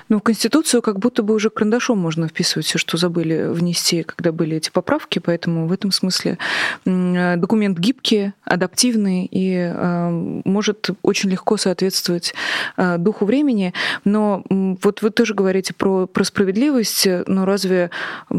Ну, 0.08 0.18
в 0.18 0.22
Конституцию 0.22 0.82
как 0.82 0.98
будто 0.98 1.22
бы 1.22 1.34
уже 1.34 1.50
карандашом 1.50 1.98
можно 1.98 2.28
вписывать 2.28 2.66
все, 2.66 2.78
что 2.78 2.96
забыли 2.96 3.48
внести, 3.48 4.02
когда 4.02 4.32
были 4.32 4.56
эти 4.56 4.70
поправки, 4.70 5.18
поэтому 5.18 5.66
в 5.66 5.72
этом 5.72 5.92
смысле 5.92 6.38
документ 6.84 7.78
гибкий, 7.78 8.32
адаптивный 8.44 9.28
и 9.30 9.54
э, 9.56 10.10
может 10.44 10.90
очень 11.02 11.30
легко 11.30 11.56
соответствовать 11.56 12.34
э, 12.76 12.96
духу 12.98 13.24
времени. 13.24 13.72
Но 14.04 14.42
вот 14.48 15.02
вы 15.02 15.10
тоже 15.10 15.34
говорите 15.34 15.74
про, 15.74 16.06
про 16.06 16.24
справедливость, 16.24 17.06
но 17.26 17.44
разве, 17.44 17.90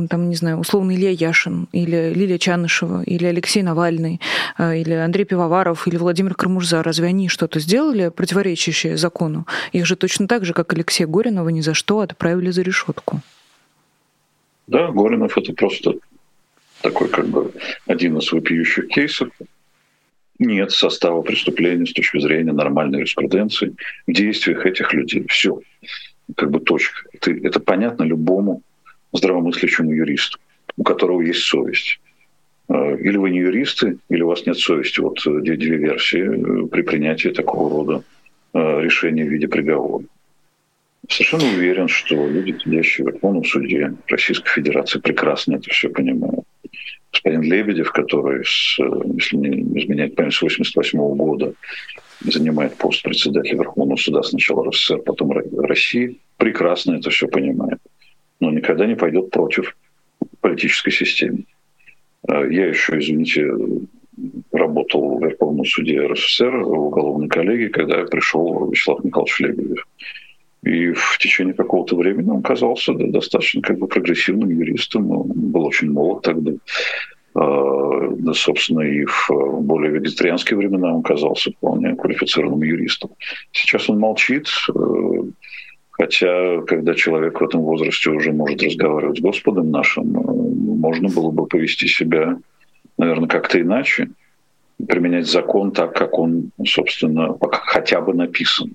там, 0.09 0.29
не 0.29 0.35
знаю, 0.35 0.57
условно 0.57 0.95
Илья 0.95 1.11
Яшин 1.11 1.67
или 1.71 2.13
Лилия 2.13 2.37
Чанышева 2.37 3.03
или 3.03 3.25
Алексей 3.25 3.63
Навальный 3.63 4.19
э, 4.57 4.77
или 4.77 4.93
Андрей 4.93 5.25
Пивоваров 5.25 5.87
или 5.87 5.97
Владимир 5.97 6.35
Кармурза, 6.35 6.83
разве 6.83 7.07
они 7.07 7.29
что-то 7.29 7.59
сделали 7.59 8.09
противоречащее 8.09 8.97
закону? 8.97 9.45
Их 9.71 9.85
же 9.85 9.95
точно 9.95 10.27
так 10.27 10.45
же, 10.45 10.53
как 10.53 10.73
Алексей 10.73 11.05
Горинова 11.19 11.49
ни 11.49 11.61
за 11.61 11.73
что 11.73 11.99
отправили 11.99 12.51
за 12.51 12.61
решетку. 12.61 13.19
Да, 14.67 14.87
Горинов 14.87 15.37
это 15.37 15.51
просто 15.53 15.95
такой 16.81 17.09
как 17.09 17.27
бы 17.27 17.51
один 17.87 18.17
из 18.17 18.31
вопиющих 18.31 18.87
кейсов. 18.87 19.27
Нет 20.39 20.71
состава 20.71 21.21
преступления 21.21 21.85
с 21.85 21.91
точки 21.91 22.19
зрения 22.21 22.53
нормальной 22.53 22.99
юриспруденции 22.99 23.75
в 24.07 24.13
действиях 24.13 24.65
этих 24.65 24.93
людей. 24.93 25.25
Все. 25.27 25.59
Как 26.37 26.51
бы 26.51 26.61
точка. 26.61 27.01
Это, 27.11 27.31
это 27.31 27.59
понятно 27.59 28.03
любому 28.03 28.61
здравомыслящему 29.11 29.91
юристу, 29.91 30.39
у 30.77 30.83
которого 30.83 31.19
есть 31.21 31.43
совесть. 31.43 31.99
Э, 32.69 32.97
или 32.97 33.17
вы 33.17 33.31
не 33.31 33.39
юристы, 33.39 33.97
или 34.07 34.21
у 34.21 34.27
вас 34.27 34.45
нет 34.45 34.57
совести. 34.57 35.01
Вот 35.01 35.19
э, 35.27 35.41
две, 35.41 35.57
две 35.57 35.75
версии 35.75 36.21
э, 36.21 36.67
при 36.67 36.81
принятии 36.83 37.29
такого 37.29 37.69
рода 37.69 38.03
решения 38.53 39.25
в 39.25 39.27
виде 39.27 39.47
приговора. 39.47 40.05
Совершенно 41.09 41.45
уверен, 41.55 41.87
что 41.87 42.27
люди, 42.27 42.55
сидящие 42.63 43.05
в 43.05 43.11
Верховном 43.11 43.43
суде 43.43 43.93
Российской 44.07 44.49
Федерации, 44.49 44.99
прекрасно 44.99 45.55
это 45.55 45.69
все 45.71 45.89
понимают. 45.89 46.45
Господин 47.11 47.41
Лебедев, 47.41 47.91
который, 47.91 48.45
с, 48.45 48.77
если 48.77 49.35
не 49.37 49.81
изменять 49.81 50.15
память, 50.15 50.35
с 50.35 50.41
88 50.41 50.99
года 51.15 51.53
занимает 52.21 52.75
пост 52.75 53.01
председателя 53.01 53.57
Верховного 53.57 53.97
суда 53.97 54.21
сначала 54.21 54.69
РСФСР, 54.69 54.99
потом 54.99 55.31
России, 55.31 56.19
прекрасно 56.37 56.97
это 56.97 57.09
все 57.09 57.27
понимает. 57.27 57.79
Но 58.39 58.51
никогда 58.51 58.85
не 58.85 58.95
пойдет 58.95 59.31
против 59.31 59.75
политической 60.41 60.91
системы. 60.91 61.45
А 62.27 62.45
я 62.45 62.67
еще, 62.67 62.99
извините, 62.99 63.49
работал 64.51 65.17
в 65.17 65.23
Верховном 65.23 65.65
суде 65.65 66.05
РСФСР 66.05 66.57
в 66.57 66.87
уголовной 66.87 67.29
коллегии, 67.29 67.69
когда 67.69 68.05
пришел 68.05 68.69
Вячеслав 68.69 69.03
Михайлович 69.03 69.39
Лебедев. 69.39 69.87
И 70.63 70.91
в 70.91 71.17
течение 71.19 71.53
какого-то 71.53 71.95
времени 71.95 72.29
он 72.29 72.41
казался 72.41 72.93
достаточно 72.93 73.61
как 73.61 73.79
бы 73.79 73.87
прогрессивным 73.87 74.49
юристом. 74.49 75.09
Он 75.11 75.27
был 75.33 75.65
очень 75.65 75.91
молод 75.91 76.23
тогда. 76.23 76.51
А, 77.35 78.09
да, 78.17 78.33
собственно, 78.33 78.81
и 78.81 79.05
в 79.05 79.29
более 79.61 79.91
вегетарианские 79.91 80.57
времена 80.57 80.93
он 80.93 81.03
казался 81.03 81.51
вполне 81.51 81.95
квалифицированным 81.95 82.63
юристом. 82.63 83.11
Сейчас 83.51 83.89
он 83.89 83.99
молчит, 83.99 84.47
э, 84.75 85.21
хотя, 85.91 86.61
когда 86.61 86.93
человек 86.95 87.39
в 87.39 87.43
этом 87.43 87.61
возрасте 87.61 88.09
уже 88.09 88.33
может 88.33 88.61
разговаривать 88.63 89.19
с 89.19 89.21
Господом 89.21 89.71
нашим, 89.71 90.17
э, 90.17 90.21
можно 90.21 91.07
было 91.09 91.31
бы 91.31 91.45
повести 91.45 91.87
себя, 91.87 92.37
наверное, 92.97 93.29
как-то 93.29 93.61
иначе, 93.61 94.09
применять 94.87 95.27
закон 95.27 95.71
так, 95.71 95.95
как 95.95 96.17
он, 96.17 96.51
собственно, 96.65 97.37
хотя 97.51 98.01
бы 98.01 98.13
написан. 98.13 98.73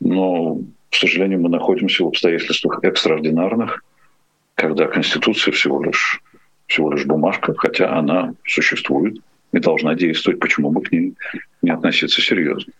Но 0.00 0.58
к 0.92 0.96
сожалению, 0.96 1.40
мы 1.40 1.48
находимся 1.48 2.04
в 2.04 2.08
обстоятельствах 2.08 2.84
экстраординарных, 2.84 3.82
когда 4.54 4.86
Конституция 4.86 5.52
всего 5.52 5.82
лишь, 5.82 6.20
всего 6.66 6.92
лишь 6.92 7.06
бумажка, 7.06 7.54
хотя 7.56 7.96
она 7.96 8.34
существует 8.46 9.16
и 9.52 9.58
должна 9.58 9.94
действовать, 9.94 10.38
почему 10.38 10.70
бы 10.70 10.82
к 10.82 10.92
ней 10.92 11.14
не 11.62 11.70
относиться 11.70 12.20
серьезно. 12.20 12.74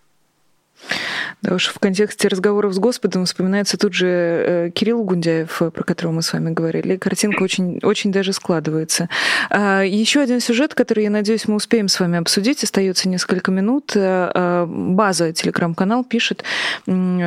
Да 1.43 1.55
уж 1.55 1.69
в 1.69 1.79
контексте 1.79 2.29
разговоров 2.29 2.73
с 2.73 2.79
Господом 2.79 3.25
вспоминается 3.25 3.77
тут 3.77 3.95
же 3.95 4.07
э, 4.07 4.71
Кирилл 4.73 5.03
Гундяев, 5.03 5.63
э, 5.63 5.71
про 5.71 5.83
которого 5.83 6.13
мы 6.13 6.23
с 6.23 6.33
вами 6.33 6.53
говорили. 6.53 6.97
Картинка 6.97 7.43
очень, 7.43 7.81
очень 7.83 8.13
даже 8.13 8.33
складывается. 8.33 9.09
А, 9.51 9.83
еще 9.83 10.21
один 10.21 10.41
сюжет, 10.41 10.75
который, 10.75 11.05
я 11.05 11.11
надеюсь, 11.11 11.49
мы 11.49 11.57
успеем 11.57 11.89
с 11.89 11.99
вами 11.99 12.19
обсудить. 12.19 12.63
Остается 12.63 13.09
несколько 13.09 13.51
минут. 13.51 13.93
Э, 13.97 14.67
база 14.69 15.33
телеграм-канал 15.33 16.05
пишет, 16.05 16.45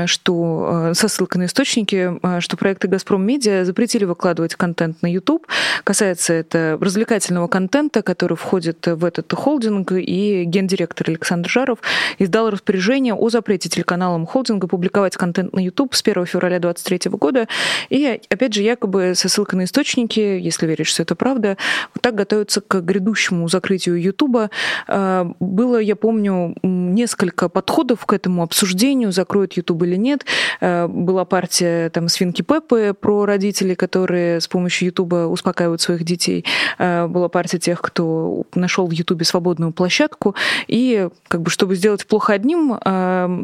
что 0.06 0.91
со 0.93 1.08
ссылкой 1.08 1.41
на 1.41 1.45
источники, 1.45 2.20
что 2.39 2.58
проекты 2.58 2.88
«Газпром 2.88 3.26
Медиа» 3.26 3.66
запретили 3.66 4.06
выкладывать 4.06 4.56
контент 4.56 5.01
на 5.01 5.12
YouTube. 5.12 5.47
Касается 5.84 6.34
это 6.34 6.78
развлекательного 6.80 7.47
контента, 7.47 8.01
который 8.01 8.38
входит 8.38 8.86
в 8.88 9.03
этот 9.03 9.34
холдинг, 9.34 9.91
и 9.91 10.43
гендиректор 10.45 11.10
Александр 11.10 11.49
Жаров 11.49 11.80
издал 12.20 12.49
распоряжение 12.49 13.14
о 13.14 13.30
запрете 13.30 13.45
телеканала 13.46 13.96
каналам 13.96 14.26
холдинга 14.26 14.68
публиковать 14.68 15.16
контент 15.16 15.54
на 15.54 15.60
YouTube 15.60 15.96
с 15.96 16.02
1 16.02 16.26
февраля 16.26 16.60
2023 16.60 17.12
года. 17.12 17.48
И, 17.89 18.20
опять 18.30 18.54
же, 18.54 18.62
якобы 18.62 19.14
со 19.16 19.30
ссылкой 19.30 19.58
на 19.58 19.64
источники, 19.64 20.20
если 20.20 20.68
веришь, 20.68 20.89
что 20.89 21.02
это 21.02 21.16
правда, 21.16 21.58
вот 21.93 22.02
так 22.02 22.14
готовятся 22.14 22.62
к 22.62 22.82
грядущему 22.82 23.48
закрытию 23.48 24.02
YouTube. 24.02 24.52
А, 24.88 25.32
было, 25.39 25.80
я 25.80 25.96
помню, 25.96 26.56
несколько 26.62 27.50
подходов 27.50 28.06
к 28.06 28.14
этому 28.14 28.43
обсуждению, 28.43 29.12
закроют 29.12 29.54
YouTube 29.54 29.84
или 29.84 29.96
нет. 29.96 30.26
А, 30.62 30.88
была 30.88 31.26
партия 31.26 31.89
там 31.89 32.10
свинки 32.10 32.41
Пеппы 32.41 32.93
про 33.00 33.26
родителей, 33.26 33.76
которые 33.76 34.39
с 34.39 34.48
помощью 34.48 34.88
YouTube 34.88 35.14
успокаивают 35.14 35.82
своих 35.82 36.04
детей. 36.04 36.46
А, 36.78 37.08
была 37.08 37.30
партия 37.30 37.60
тех, 37.60 37.82
кто 37.82 38.43
нашел 38.54 38.88
в 38.88 38.91
YouTube 38.91 39.24
свободную 39.26 39.72
площадку. 39.72 40.36
И 40.68 41.08
как 41.28 41.41
бы, 41.41 41.50
чтобы 41.50 41.76
сделать 41.76 42.06
плохо 42.06 42.34
одним, 42.34 42.78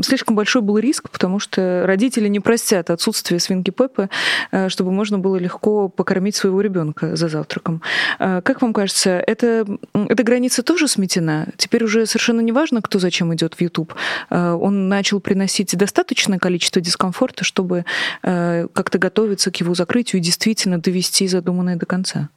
слишком 0.03 0.35
большой 0.35 0.61
был 0.61 0.77
риск, 0.77 1.09
потому 1.09 1.39
что 1.39 1.83
родители 1.85 2.27
не 2.27 2.39
простят 2.39 2.89
отсутствие 2.89 3.39
свинки 3.39 3.71
Пеппы, 3.71 4.09
э, 4.51 4.69
чтобы 4.69 4.91
можно 4.91 5.19
было 5.19 5.37
легко 5.37 5.89
покормить 5.89 6.35
своего 6.35 6.61
ребенка 6.61 7.15
за 7.15 7.29
завтраком. 7.29 7.81
Э, 8.19 8.41
как 8.43 8.61
вам 8.61 8.73
кажется, 8.73 9.11
это, 9.11 9.65
эта 9.93 10.23
граница 10.23 10.63
тоже 10.63 10.87
сметена? 10.87 11.47
Теперь 11.57 11.83
уже 11.83 12.05
совершенно 12.05 12.41
не 12.41 12.51
важно, 12.51 12.81
кто 12.81 12.99
зачем 12.99 13.33
идет 13.33 13.55
в 13.55 13.61
YouTube. 13.61 13.93
Э, 14.29 14.51
он 14.51 14.89
начал 14.89 15.19
приносить 15.19 15.75
достаточное 15.75 16.39
количество 16.39 16.81
дискомфорта, 16.81 17.43
чтобы 17.43 17.85
как-то 18.21 18.97
готовиться 18.97 19.51
к 19.51 19.57
его 19.57 19.73
закрытию 19.73 20.19
и 20.21 20.23
действительно 20.23 20.79
довести 20.79 21.27
задуманное 21.27 21.75
до 21.75 21.85
конца. 21.85 22.29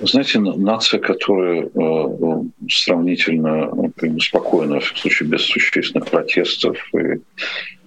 Знаете, 0.00 0.40
нация, 0.40 1.00
которая 1.00 1.66
э, 1.66 2.42
сравнительно 2.68 3.70
ну, 3.74 4.20
спокойно, 4.20 4.80
в 4.80 4.86
случае 4.98 5.28
без 5.28 5.42
существенных 5.42 6.10
протестов 6.10 6.76
и 6.94 7.20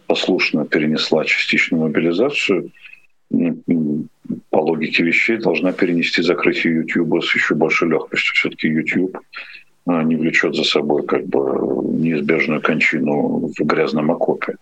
послушно 0.08 0.66
перенесла 0.66 1.26
частичную 1.26 1.84
мобилизацию, 1.84 2.72
по 4.50 4.58
логике 4.58 5.04
вещей 5.04 5.38
должна 5.38 5.74
перенести 5.74 6.22
закрытие 6.22 6.76
YouTube 6.76 7.24
с 7.24 7.36
еще 7.36 7.56
большей 7.56 7.90
легкостью. 7.90 8.36
Все-таки 8.36 8.68
YouTube 8.68 9.18
э, 9.18 10.02
не 10.04 10.16
влечет 10.16 10.56
за 10.56 10.64
собой 10.64 11.06
как 11.06 11.26
бы 11.28 11.42
неизбежную 11.98 12.62
кончину 12.62 13.52
в 13.58 13.66
грязном 13.66 14.12
окопе. 14.12 14.56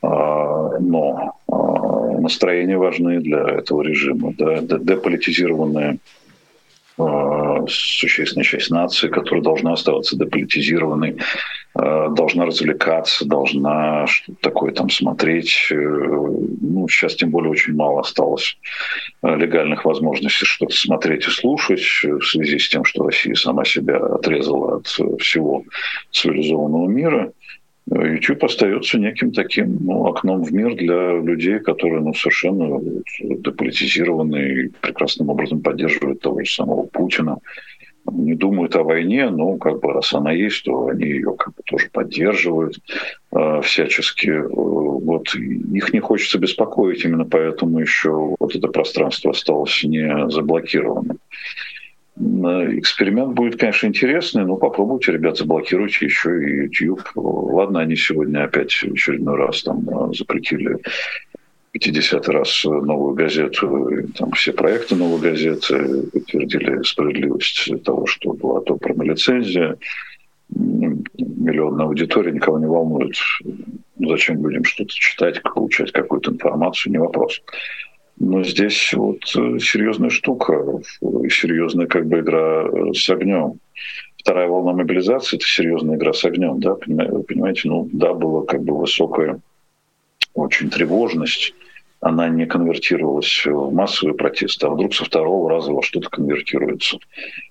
А, 0.00 0.78
но 0.78 1.34
а, 1.48 2.20
настроения 2.20 2.78
важны 2.78 3.20
для 3.20 3.42
этого 3.42 3.82
режима. 3.82 4.32
Да, 4.38 4.60
деполитизированная 4.60 5.98
существенная 7.68 8.44
часть 8.44 8.70
нации, 8.70 9.08
которая 9.08 9.42
должна 9.42 9.72
оставаться 9.72 10.16
деполитизированной, 10.16 11.16
э, 11.78 12.08
должна 12.10 12.46
развлекаться, 12.46 13.26
должна 13.26 14.06
что-то 14.06 14.38
такое 14.40 14.72
там 14.72 14.90
смотреть. 14.90 15.68
Э, 15.70 15.74
ну, 15.74 16.88
сейчас 16.88 17.14
тем 17.14 17.30
более 17.30 17.50
очень 17.50 17.74
мало 17.74 18.00
осталось 18.00 18.58
легальных 19.22 19.84
возможностей 19.84 20.44
что-то 20.44 20.74
смотреть 20.74 21.26
и 21.26 21.30
слушать 21.30 21.82
в 22.02 22.22
связи 22.22 22.58
с 22.58 22.68
тем, 22.68 22.84
что 22.84 23.04
Россия 23.04 23.34
сама 23.34 23.64
себя 23.64 23.96
отрезала 23.96 24.76
от 24.78 24.86
всего 24.86 25.64
цивилизованного 26.10 26.88
мира. 26.88 27.32
YouTube 27.90 28.44
остается 28.44 28.98
неким 28.98 29.32
таким 29.32 29.78
ну, 29.80 30.06
окном 30.06 30.42
в 30.42 30.52
мир 30.52 30.74
для 30.74 31.18
людей, 31.18 31.58
которые 31.58 32.00
ну, 32.00 32.12
совершенно 32.14 32.80
деполитизированы 33.20 34.36
и 34.36 34.68
прекрасным 34.68 35.30
образом 35.30 35.62
поддерживают 35.62 36.20
того 36.20 36.40
же 36.40 36.50
самого 36.50 36.82
Путина, 36.82 37.38
не 38.12 38.34
думают 38.34 38.74
о 38.76 38.84
войне, 38.84 39.28
но 39.30 39.56
как 39.56 39.80
бы 39.80 39.92
раз 39.92 40.12
она 40.12 40.32
есть, 40.32 40.64
то 40.64 40.88
они 40.88 41.04
ее 41.04 41.34
как 41.36 41.54
бы 41.54 41.62
тоже 41.64 41.88
поддерживают 41.92 42.78
э, 43.32 43.60
всячески. 43.62 44.30
Вот 44.50 45.34
их 45.34 45.92
не 45.92 46.00
хочется 46.00 46.38
беспокоить, 46.38 47.04
именно 47.04 47.24
поэтому 47.24 47.80
еще 47.80 48.34
вот 48.38 48.54
это 48.54 48.68
пространство 48.68 49.30
осталось 49.30 49.82
не 49.84 50.30
заблокированным. 50.30 51.18
Эксперимент 52.20 53.34
будет, 53.34 53.60
конечно, 53.60 53.86
интересный, 53.86 54.44
но 54.44 54.56
попробуйте, 54.56 55.12
ребят, 55.12 55.38
заблокируйте 55.38 56.06
еще 56.06 56.30
и 56.42 56.56
YouTube. 56.64 57.02
Ладно, 57.14 57.80
они 57.80 57.94
сегодня 57.94 58.44
опять 58.44 58.72
в 58.72 58.92
очередной 58.92 59.36
раз 59.36 59.62
там 59.62 59.88
э, 59.88 60.14
запретили 60.14 60.78
50 61.72 62.28
раз 62.28 62.64
новую 62.64 63.14
газету, 63.14 63.88
там 64.16 64.32
все 64.32 64.52
проекты 64.52 64.96
новой 64.96 65.20
газеты 65.20 66.08
утвердили 66.12 66.82
справедливость 66.82 67.70
того, 67.84 68.06
что 68.06 68.32
была 68.32 68.58
отобрана 68.58 69.02
лицензия. 69.02 69.76
Миллионная 70.50 71.86
аудитория 71.86 72.32
никого 72.32 72.58
не 72.58 72.66
волнует. 72.66 73.16
Зачем 74.00 74.38
будем 74.38 74.64
что-то 74.64 74.92
читать, 74.92 75.42
получать 75.42 75.92
какую-то 75.92 76.32
информацию, 76.32 76.92
не 76.92 76.98
вопрос. 76.98 77.42
Но 78.20 78.42
здесь 78.42 78.92
вот 78.94 79.24
серьезная 79.26 80.10
штука, 80.10 80.80
серьезная 81.00 81.86
как 81.86 82.06
бы 82.06 82.20
игра 82.20 82.92
с 82.92 83.08
огнем. 83.10 83.60
Вторая 84.16 84.48
волна 84.48 84.72
мобилизации– 84.72 85.36
это 85.38 85.46
серьезная 85.46 85.96
игра 85.96 86.12
с 86.12 86.24
огнем, 86.24 86.60
да, 86.60 86.74
понимаете, 86.74 87.68
ну 87.68 87.88
да, 87.92 88.12
была 88.12 88.44
как 88.44 88.62
бы 88.62 88.76
высокая 88.76 89.40
очень 90.34 90.70
тревожность, 90.70 91.54
она 92.00 92.28
не 92.28 92.46
конвертировалась 92.46 93.44
в 93.46 93.72
массовые 93.72 94.14
протесты, 94.14 94.66
а 94.66 94.70
вдруг 94.70 94.94
со 94.94 95.04
второго 95.04 95.50
раза 95.50 95.72
во 95.72 95.82
что-то 95.82 96.10
конвертируется. 96.10 96.98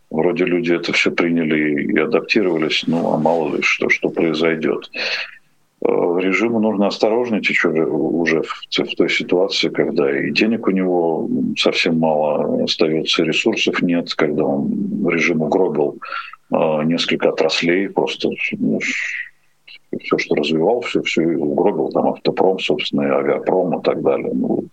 Вроде 0.09 0.45
люди 0.45 0.73
это 0.73 0.93
все 0.93 1.11
приняли 1.11 1.83
и 1.83 1.97
адаптировались, 1.97 2.83
ну 2.87 3.13
а 3.13 3.17
мало 3.17 3.55
ли 3.55 3.61
что, 3.61 3.89
что 3.89 4.09
произойдет. 4.09 4.89
Э, 5.85 5.89
режиму 6.19 6.59
нужно 6.59 6.87
осторожничать 6.87 7.63
уже 7.63 8.41
в, 8.41 8.67
в 8.69 8.95
той 8.95 9.09
ситуации, 9.09 9.69
когда 9.69 10.19
и 10.19 10.31
денег 10.31 10.67
у 10.67 10.71
него 10.71 11.29
совсем 11.57 11.99
мало 11.99 12.63
остается, 12.63 13.23
ресурсов 13.23 13.81
нет, 13.81 14.13
когда 14.15 14.43
он 14.43 15.07
режим 15.07 15.41
угробил 15.41 15.99
э, 16.51 16.83
несколько 16.85 17.29
отраслей, 17.29 17.89
просто 17.89 18.29
ну, 18.57 18.79
все, 19.99 20.17
что 20.17 20.35
развивал, 20.35 20.81
все, 20.81 21.01
все 21.03 21.21
угробил, 21.21 21.89
там 21.89 22.07
автопром, 22.07 22.59
собственно, 22.59 23.03
и 23.03 23.11
авиапром 23.11 23.79
и 23.79 23.83
так 23.83 24.01
далее. 24.01 24.31
Ну, 24.33 24.65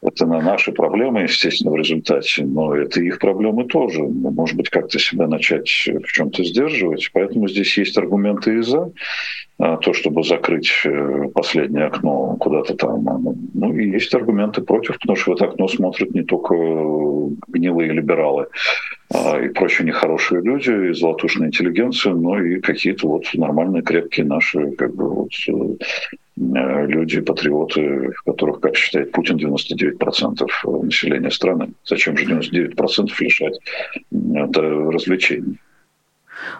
это 0.00 0.26
на 0.26 0.40
наши 0.40 0.72
проблемы, 0.72 1.22
естественно, 1.22 1.72
в 1.72 1.76
результате, 1.76 2.44
но 2.44 2.74
это 2.74 3.00
их 3.00 3.18
проблемы 3.18 3.64
тоже. 3.64 4.02
Ну, 4.02 4.30
может 4.30 4.56
быть, 4.56 4.68
как-то 4.70 4.98
себя 4.98 5.26
начать 5.26 5.68
в 5.68 6.12
чем-то 6.12 6.44
сдерживать. 6.44 7.10
Поэтому 7.12 7.48
здесь 7.48 7.76
есть 7.76 7.98
аргументы 7.98 8.58
и 8.58 8.62
за 8.62 8.92
а, 9.58 9.76
то, 9.76 9.92
чтобы 9.92 10.22
закрыть 10.22 10.70
э, 10.84 11.28
последнее 11.34 11.86
окно 11.86 12.36
куда-то 12.38 12.74
там. 12.74 13.04
Ну 13.54 13.74
и 13.74 13.90
есть 13.90 14.14
аргументы 14.14 14.62
против, 14.62 15.00
потому 15.00 15.16
что 15.16 15.32
в 15.32 15.34
это 15.34 15.46
окно 15.46 15.66
смотрят 15.66 16.14
не 16.14 16.22
только 16.22 16.54
гнилые 17.48 17.92
либералы 17.92 18.46
а, 19.12 19.40
и 19.40 19.48
прочие 19.48 19.84
нехорошие 19.88 20.42
люди, 20.42 20.90
и 20.90 20.94
золотушная 20.94 21.48
интеллигенция, 21.48 22.14
но 22.14 22.40
и 22.40 22.60
какие-то 22.60 23.08
вот 23.08 23.24
нормальные, 23.34 23.82
крепкие 23.82 24.26
наши 24.26 24.70
как 24.72 24.94
бы 24.94 25.08
вот 25.08 25.30
э, 25.48 25.52
люди, 26.40 27.20
патриоты, 27.20 28.12
которых, 28.24 28.60
как 28.60 28.76
считает 28.76 29.12
Путин, 29.12 29.36
99% 29.36 30.46
населения 30.82 31.30
страны. 31.30 31.72
Зачем 31.84 32.16
же 32.16 32.24
99% 32.26 33.10
лишать 33.20 33.58
развлечений? 34.10 35.58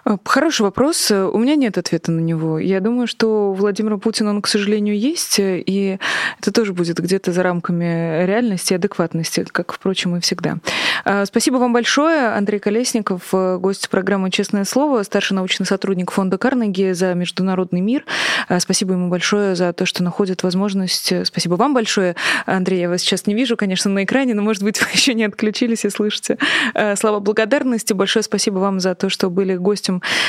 Э, 0.04 0.16
хороший 0.24 0.62
вопрос. 0.62 1.10
Э, 1.10 1.24
у 1.24 1.38
меня 1.38 1.56
нет 1.56 1.78
ответа 1.78 2.12
на 2.12 2.20
него. 2.20 2.58
Я 2.58 2.80
думаю, 2.80 3.06
что 3.06 3.52
Владимир 3.52 3.98
Путин, 3.98 4.28
он, 4.28 4.42
к 4.42 4.46
сожалению, 4.46 4.98
есть, 4.98 5.38
э, 5.38 5.60
и 5.60 5.98
это 6.40 6.52
тоже 6.52 6.72
будет 6.72 6.98
где-то 6.98 7.32
за 7.32 7.42
рамками 7.42 8.24
реальности 8.24 8.72
и 8.72 8.76
адекватности, 8.76 9.44
как, 9.50 9.72
впрочем, 9.72 10.16
и 10.16 10.20
всегда. 10.20 10.58
Спасибо 11.24 11.56
вам 11.56 11.72
большое, 11.72 12.28
Андрей 12.28 12.58
Колесников, 12.58 13.32
гость 13.32 13.88
программы 13.88 14.30
«Честное 14.30 14.64
слово», 14.64 15.02
старший 15.02 15.34
научный 15.36 15.64
сотрудник 15.64 16.10
фонда 16.10 16.38
Карнеги 16.38 16.92
за 16.92 17.14
международный 17.14 17.80
мир. 17.80 18.04
Спасибо 18.58 18.92
ему 18.92 19.08
большое 19.08 19.54
за 19.54 19.72
то, 19.72 19.86
что 19.86 20.02
находит 20.02 20.42
возможность. 20.42 21.12
Спасибо 21.26 21.54
вам 21.54 21.74
большое, 21.74 22.16
Андрей. 22.46 22.80
Я 22.80 22.88
вас 22.88 23.00
сейчас 23.00 23.26
не 23.26 23.34
вижу, 23.34 23.56
конечно, 23.56 23.90
на 23.90 24.04
экране, 24.04 24.34
но, 24.34 24.42
может 24.42 24.62
быть, 24.62 24.80
вы 24.82 24.88
еще 24.92 25.14
не 25.14 25.24
отключились 25.24 25.84
и 25.84 25.90
слышите. 25.90 26.38
Слова 26.96 27.20
благодарности. 27.20 27.92
Большое 27.92 28.22
спасибо 28.22 28.58
вам 28.58 28.80
за 28.80 28.94
то, 28.94 29.08
что 29.08 29.30
были 29.30 29.56
гостем 29.56 29.67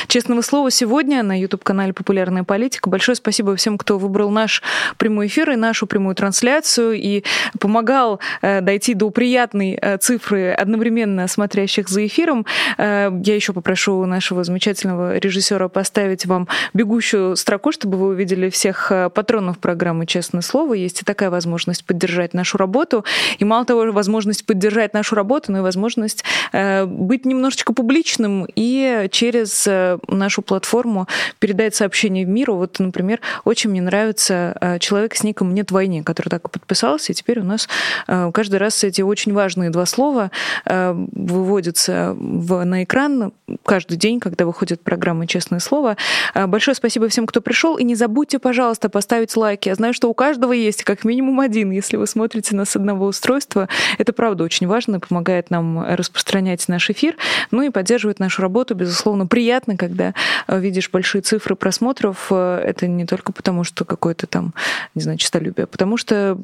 «Честного 0.06 0.42
слова» 0.42 0.70
сегодня 0.70 1.22
на 1.22 1.38
YouTube-канале 1.38 1.92
«Популярная 1.92 2.44
политика». 2.44 2.90
Большое 2.90 3.16
спасибо 3.16 3.56
всем, 3.56 3.78
кто 3.78 3.98
выбрал 3.98 4.30
наш 4.30 4.62
прямой 4.98 5.28
эфир 5.28 5.50
и 5.50 5.56
нашу 5.56 5.86
прямую 5.86 6.14
трансляцию 6.14 6.94
и 6.94 7.24
помогал 7.58 8.20
э, 8.42 8.60
дойти 8.60 8.94
до 8.94 9.10
приятной 9.10 9.78
э, 9.80 9.98
цифры 9.98 10.50
одновременно 10.50 11.28
смотрящих 11.28 11.88
за 11.88 12.06
эфиром. 12.06 12.46
Э, 12.78 13.10
я 13.24 13.34
еще 13.34 13.52
попрошу 13.52 14.04
нашего 14.06 14.44
замечательного 14.44 15.18
режиссера 15.18 15.68
поставить 15.68 16.26
вам 16.26 16.48
бегущую 16.74 17.36
строку, 17.36 17.72
чтобы 17.72 17.96
вы 17.96 18.08
увидели 18.08 18.50
всех 18.50 18.92
патронов 19.14 19.58
программы 19.58 20.06
«Честное 20.06 20.42
слово». 20.42 20.74
Есть 20.74 21.02
и 21.02 21.04
такая 21.04 21.30
возможность 21.30 21.84
поддержать 21.84 22.34
нашу 22.34 22.58
работу. 22.58 23.04
И 23.38 23.44
мало 23.44 23.64
того, 23.64 23.92
возможность 23.92 24.44
поддержать 24.44 24.94
нашу 24.94 25.14
работу, 25.14 25.52
но 25.52 25.58
и 25.58 25.60
возможность 25.62 26.24
быть 26.52 27.24
немножечко 27.24 27.72
публичным 27.72 28.46
и 28.54 29.08
через 29.10 29.29
через 29.30 29.64
э, 29.66 29.98
нашу 30.08 30.42
платформу 30.42 31.06
передать 31.38 31.74
сообщение 31.74 32.26
в 32.26 32.28
миру. 32.28 32.56
Вот, 32.56 32.80
например, 32.80 33.20
очень 33.44 33.70
мне 33.70 33.80
нравится 33.80 34.56
э, 34.60 34.78
человек 34.80 35.14
с 35.14 35.22
ником 35.22 35.54
«Нет 35.54 35.70
войны», 35.70 36.02
который 36.02 36.30
так 36.30 36.44
и 36.46 36.48
подписался, 36.48 37.12
и 37.12 37.14
теперь 37.14 37.38
у 37.38 37.44
нас 37.44 37.68
э, 38.08 38.30
каждый 38.34 38.56
раз 38.56 38.82
эти 38.82 39.02
очень 39.02 39.32
важные 39.32 39.70
два 39.70 39.86
слова 39.86 40.30
выводятся 40.66 42.14
в, 42.18 42.64
на 42.64 42.84
экран 42.84 43.32
каждый 43.64 43.96
день, 43.96 44.20
когда 44.20 44.46
выходит 44.46 44.82
программа 44.82 45.26
«Честное 45.26 45.60
слово». 45.60 45.96
Большое 46.34 46.74
спасибо 46.74 47.08
всем, 47.08 47.26
кто 47.26 47.40
пришел, 47.40 47.76
и 47.76 47.84
не 47.84 47.94
забудьте, 47.94 48.38
пожалуйста, 48.38 48.88
поставить 48.88 49.36
лайки. 49.36 49.68
Я 49.68 49.74
знаю, 49.74 49.94
что 49.94 50.08
у 50.08 50.14
каждого 50.14 50.52
есть 50.52 50.82
как 50.84 51.04
минимум 51.04 51.40
один, 51.40 51.70
если 51.70 51.96
вы 51.96 52.06
смотрите 52.06 52.56
нас 52.56 52.70
с 52.70 52.76
одного 52.76 53.06
устройства. 53.06 53.68
Это 53.98 54.12
правда 54.12 54.44
очень 54.44 54.66
важно, 54.66 55.00
помогает 55.00 55.50
нам 55.50 55.82
распространять 55.82 56.66
наш 56.68 56.90
эфир, 56.90 57.16
ну 57.50 57.62
и 57.62 57.70
поддерживает 57.70 58.18
нашу 58.18 58.42
работу, 58.42 58.74
безусловно, 58.74 59.19
безусловно, 59.20 59.26
приятно, 59.26 59.76
когда 59.76 60.14
э, 60.46 60.60
видишь 60.60 60.90
большие 60.90 61.22
цифры 61.22 61.54
просмотров. 61.54 62.28
Э, 62.30 62.62
это 62.64 62.86
не 62.86 63.06
только 63.06 63.32
потому, 63.32 63.64
что 63.64 63.84
какое-то 63.84 64.26
там, 64.26 64.54
не 64.94 65.02
знаю, 65.02 65.18
честолюбие, 65.18 65.64
а 65.64 65.66
потому 65.66 65.96
что 65.96 66.38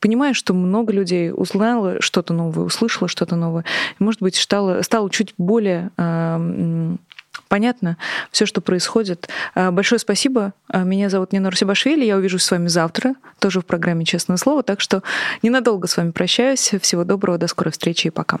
понимаешь, 0.00 0.36
что 0.36 0.54
много 0.54 0.92
людей 0.92 1.32
узнало 1.34 2.00
что-то 2.02 2.34
новое, 2.34 2.64
услышало 2.64 3.08
что-то 3.08 3.36
новое, 3.36 3.64
и, 3.98 4.04
может 4.04 4.20
быть, 4.20 4.36
стало, 4.36 4.82
стало 4.82 5.10
чуть 5.10 5.34
более 5.38 5.90
э, 5.96 6.96
понятно 7.48 7.96
все, 8.32 8.44
что 8.44 8.60
происходит. 8.60 9.28
Большое 9.54 9.98
спасибо. 10.00 10.52
Меня 10.72 11.08
зовут 11.10 11.32
Нина 11.32 11.50
Русибашвили. 11.50 12.04
Я 12.04 12.16
увижусь 12.16 12.42
с 12.42 12.50
вами 12.50 12.66
завтра, 12.66 13.14
тоже 13.38 13.60
в 13.60 13.66
программе 13.66 14.04
«Честное 14.04 14.36
слово». 14.36 14.62
Так 14.62 14.80
что 14.80 15.02
ненадолго 15.42 15.86
с 15.86 15.96
вами 15.96 16.10
прощаюсь. 16.10 16.74
Всего 16.80 17.04
доброго, 17.04 17.38
до 17.38 17.46
скорой 17.46 17.70
встречи 17.70 18.08
и 18.08 18.10
пока. 18.10 18.40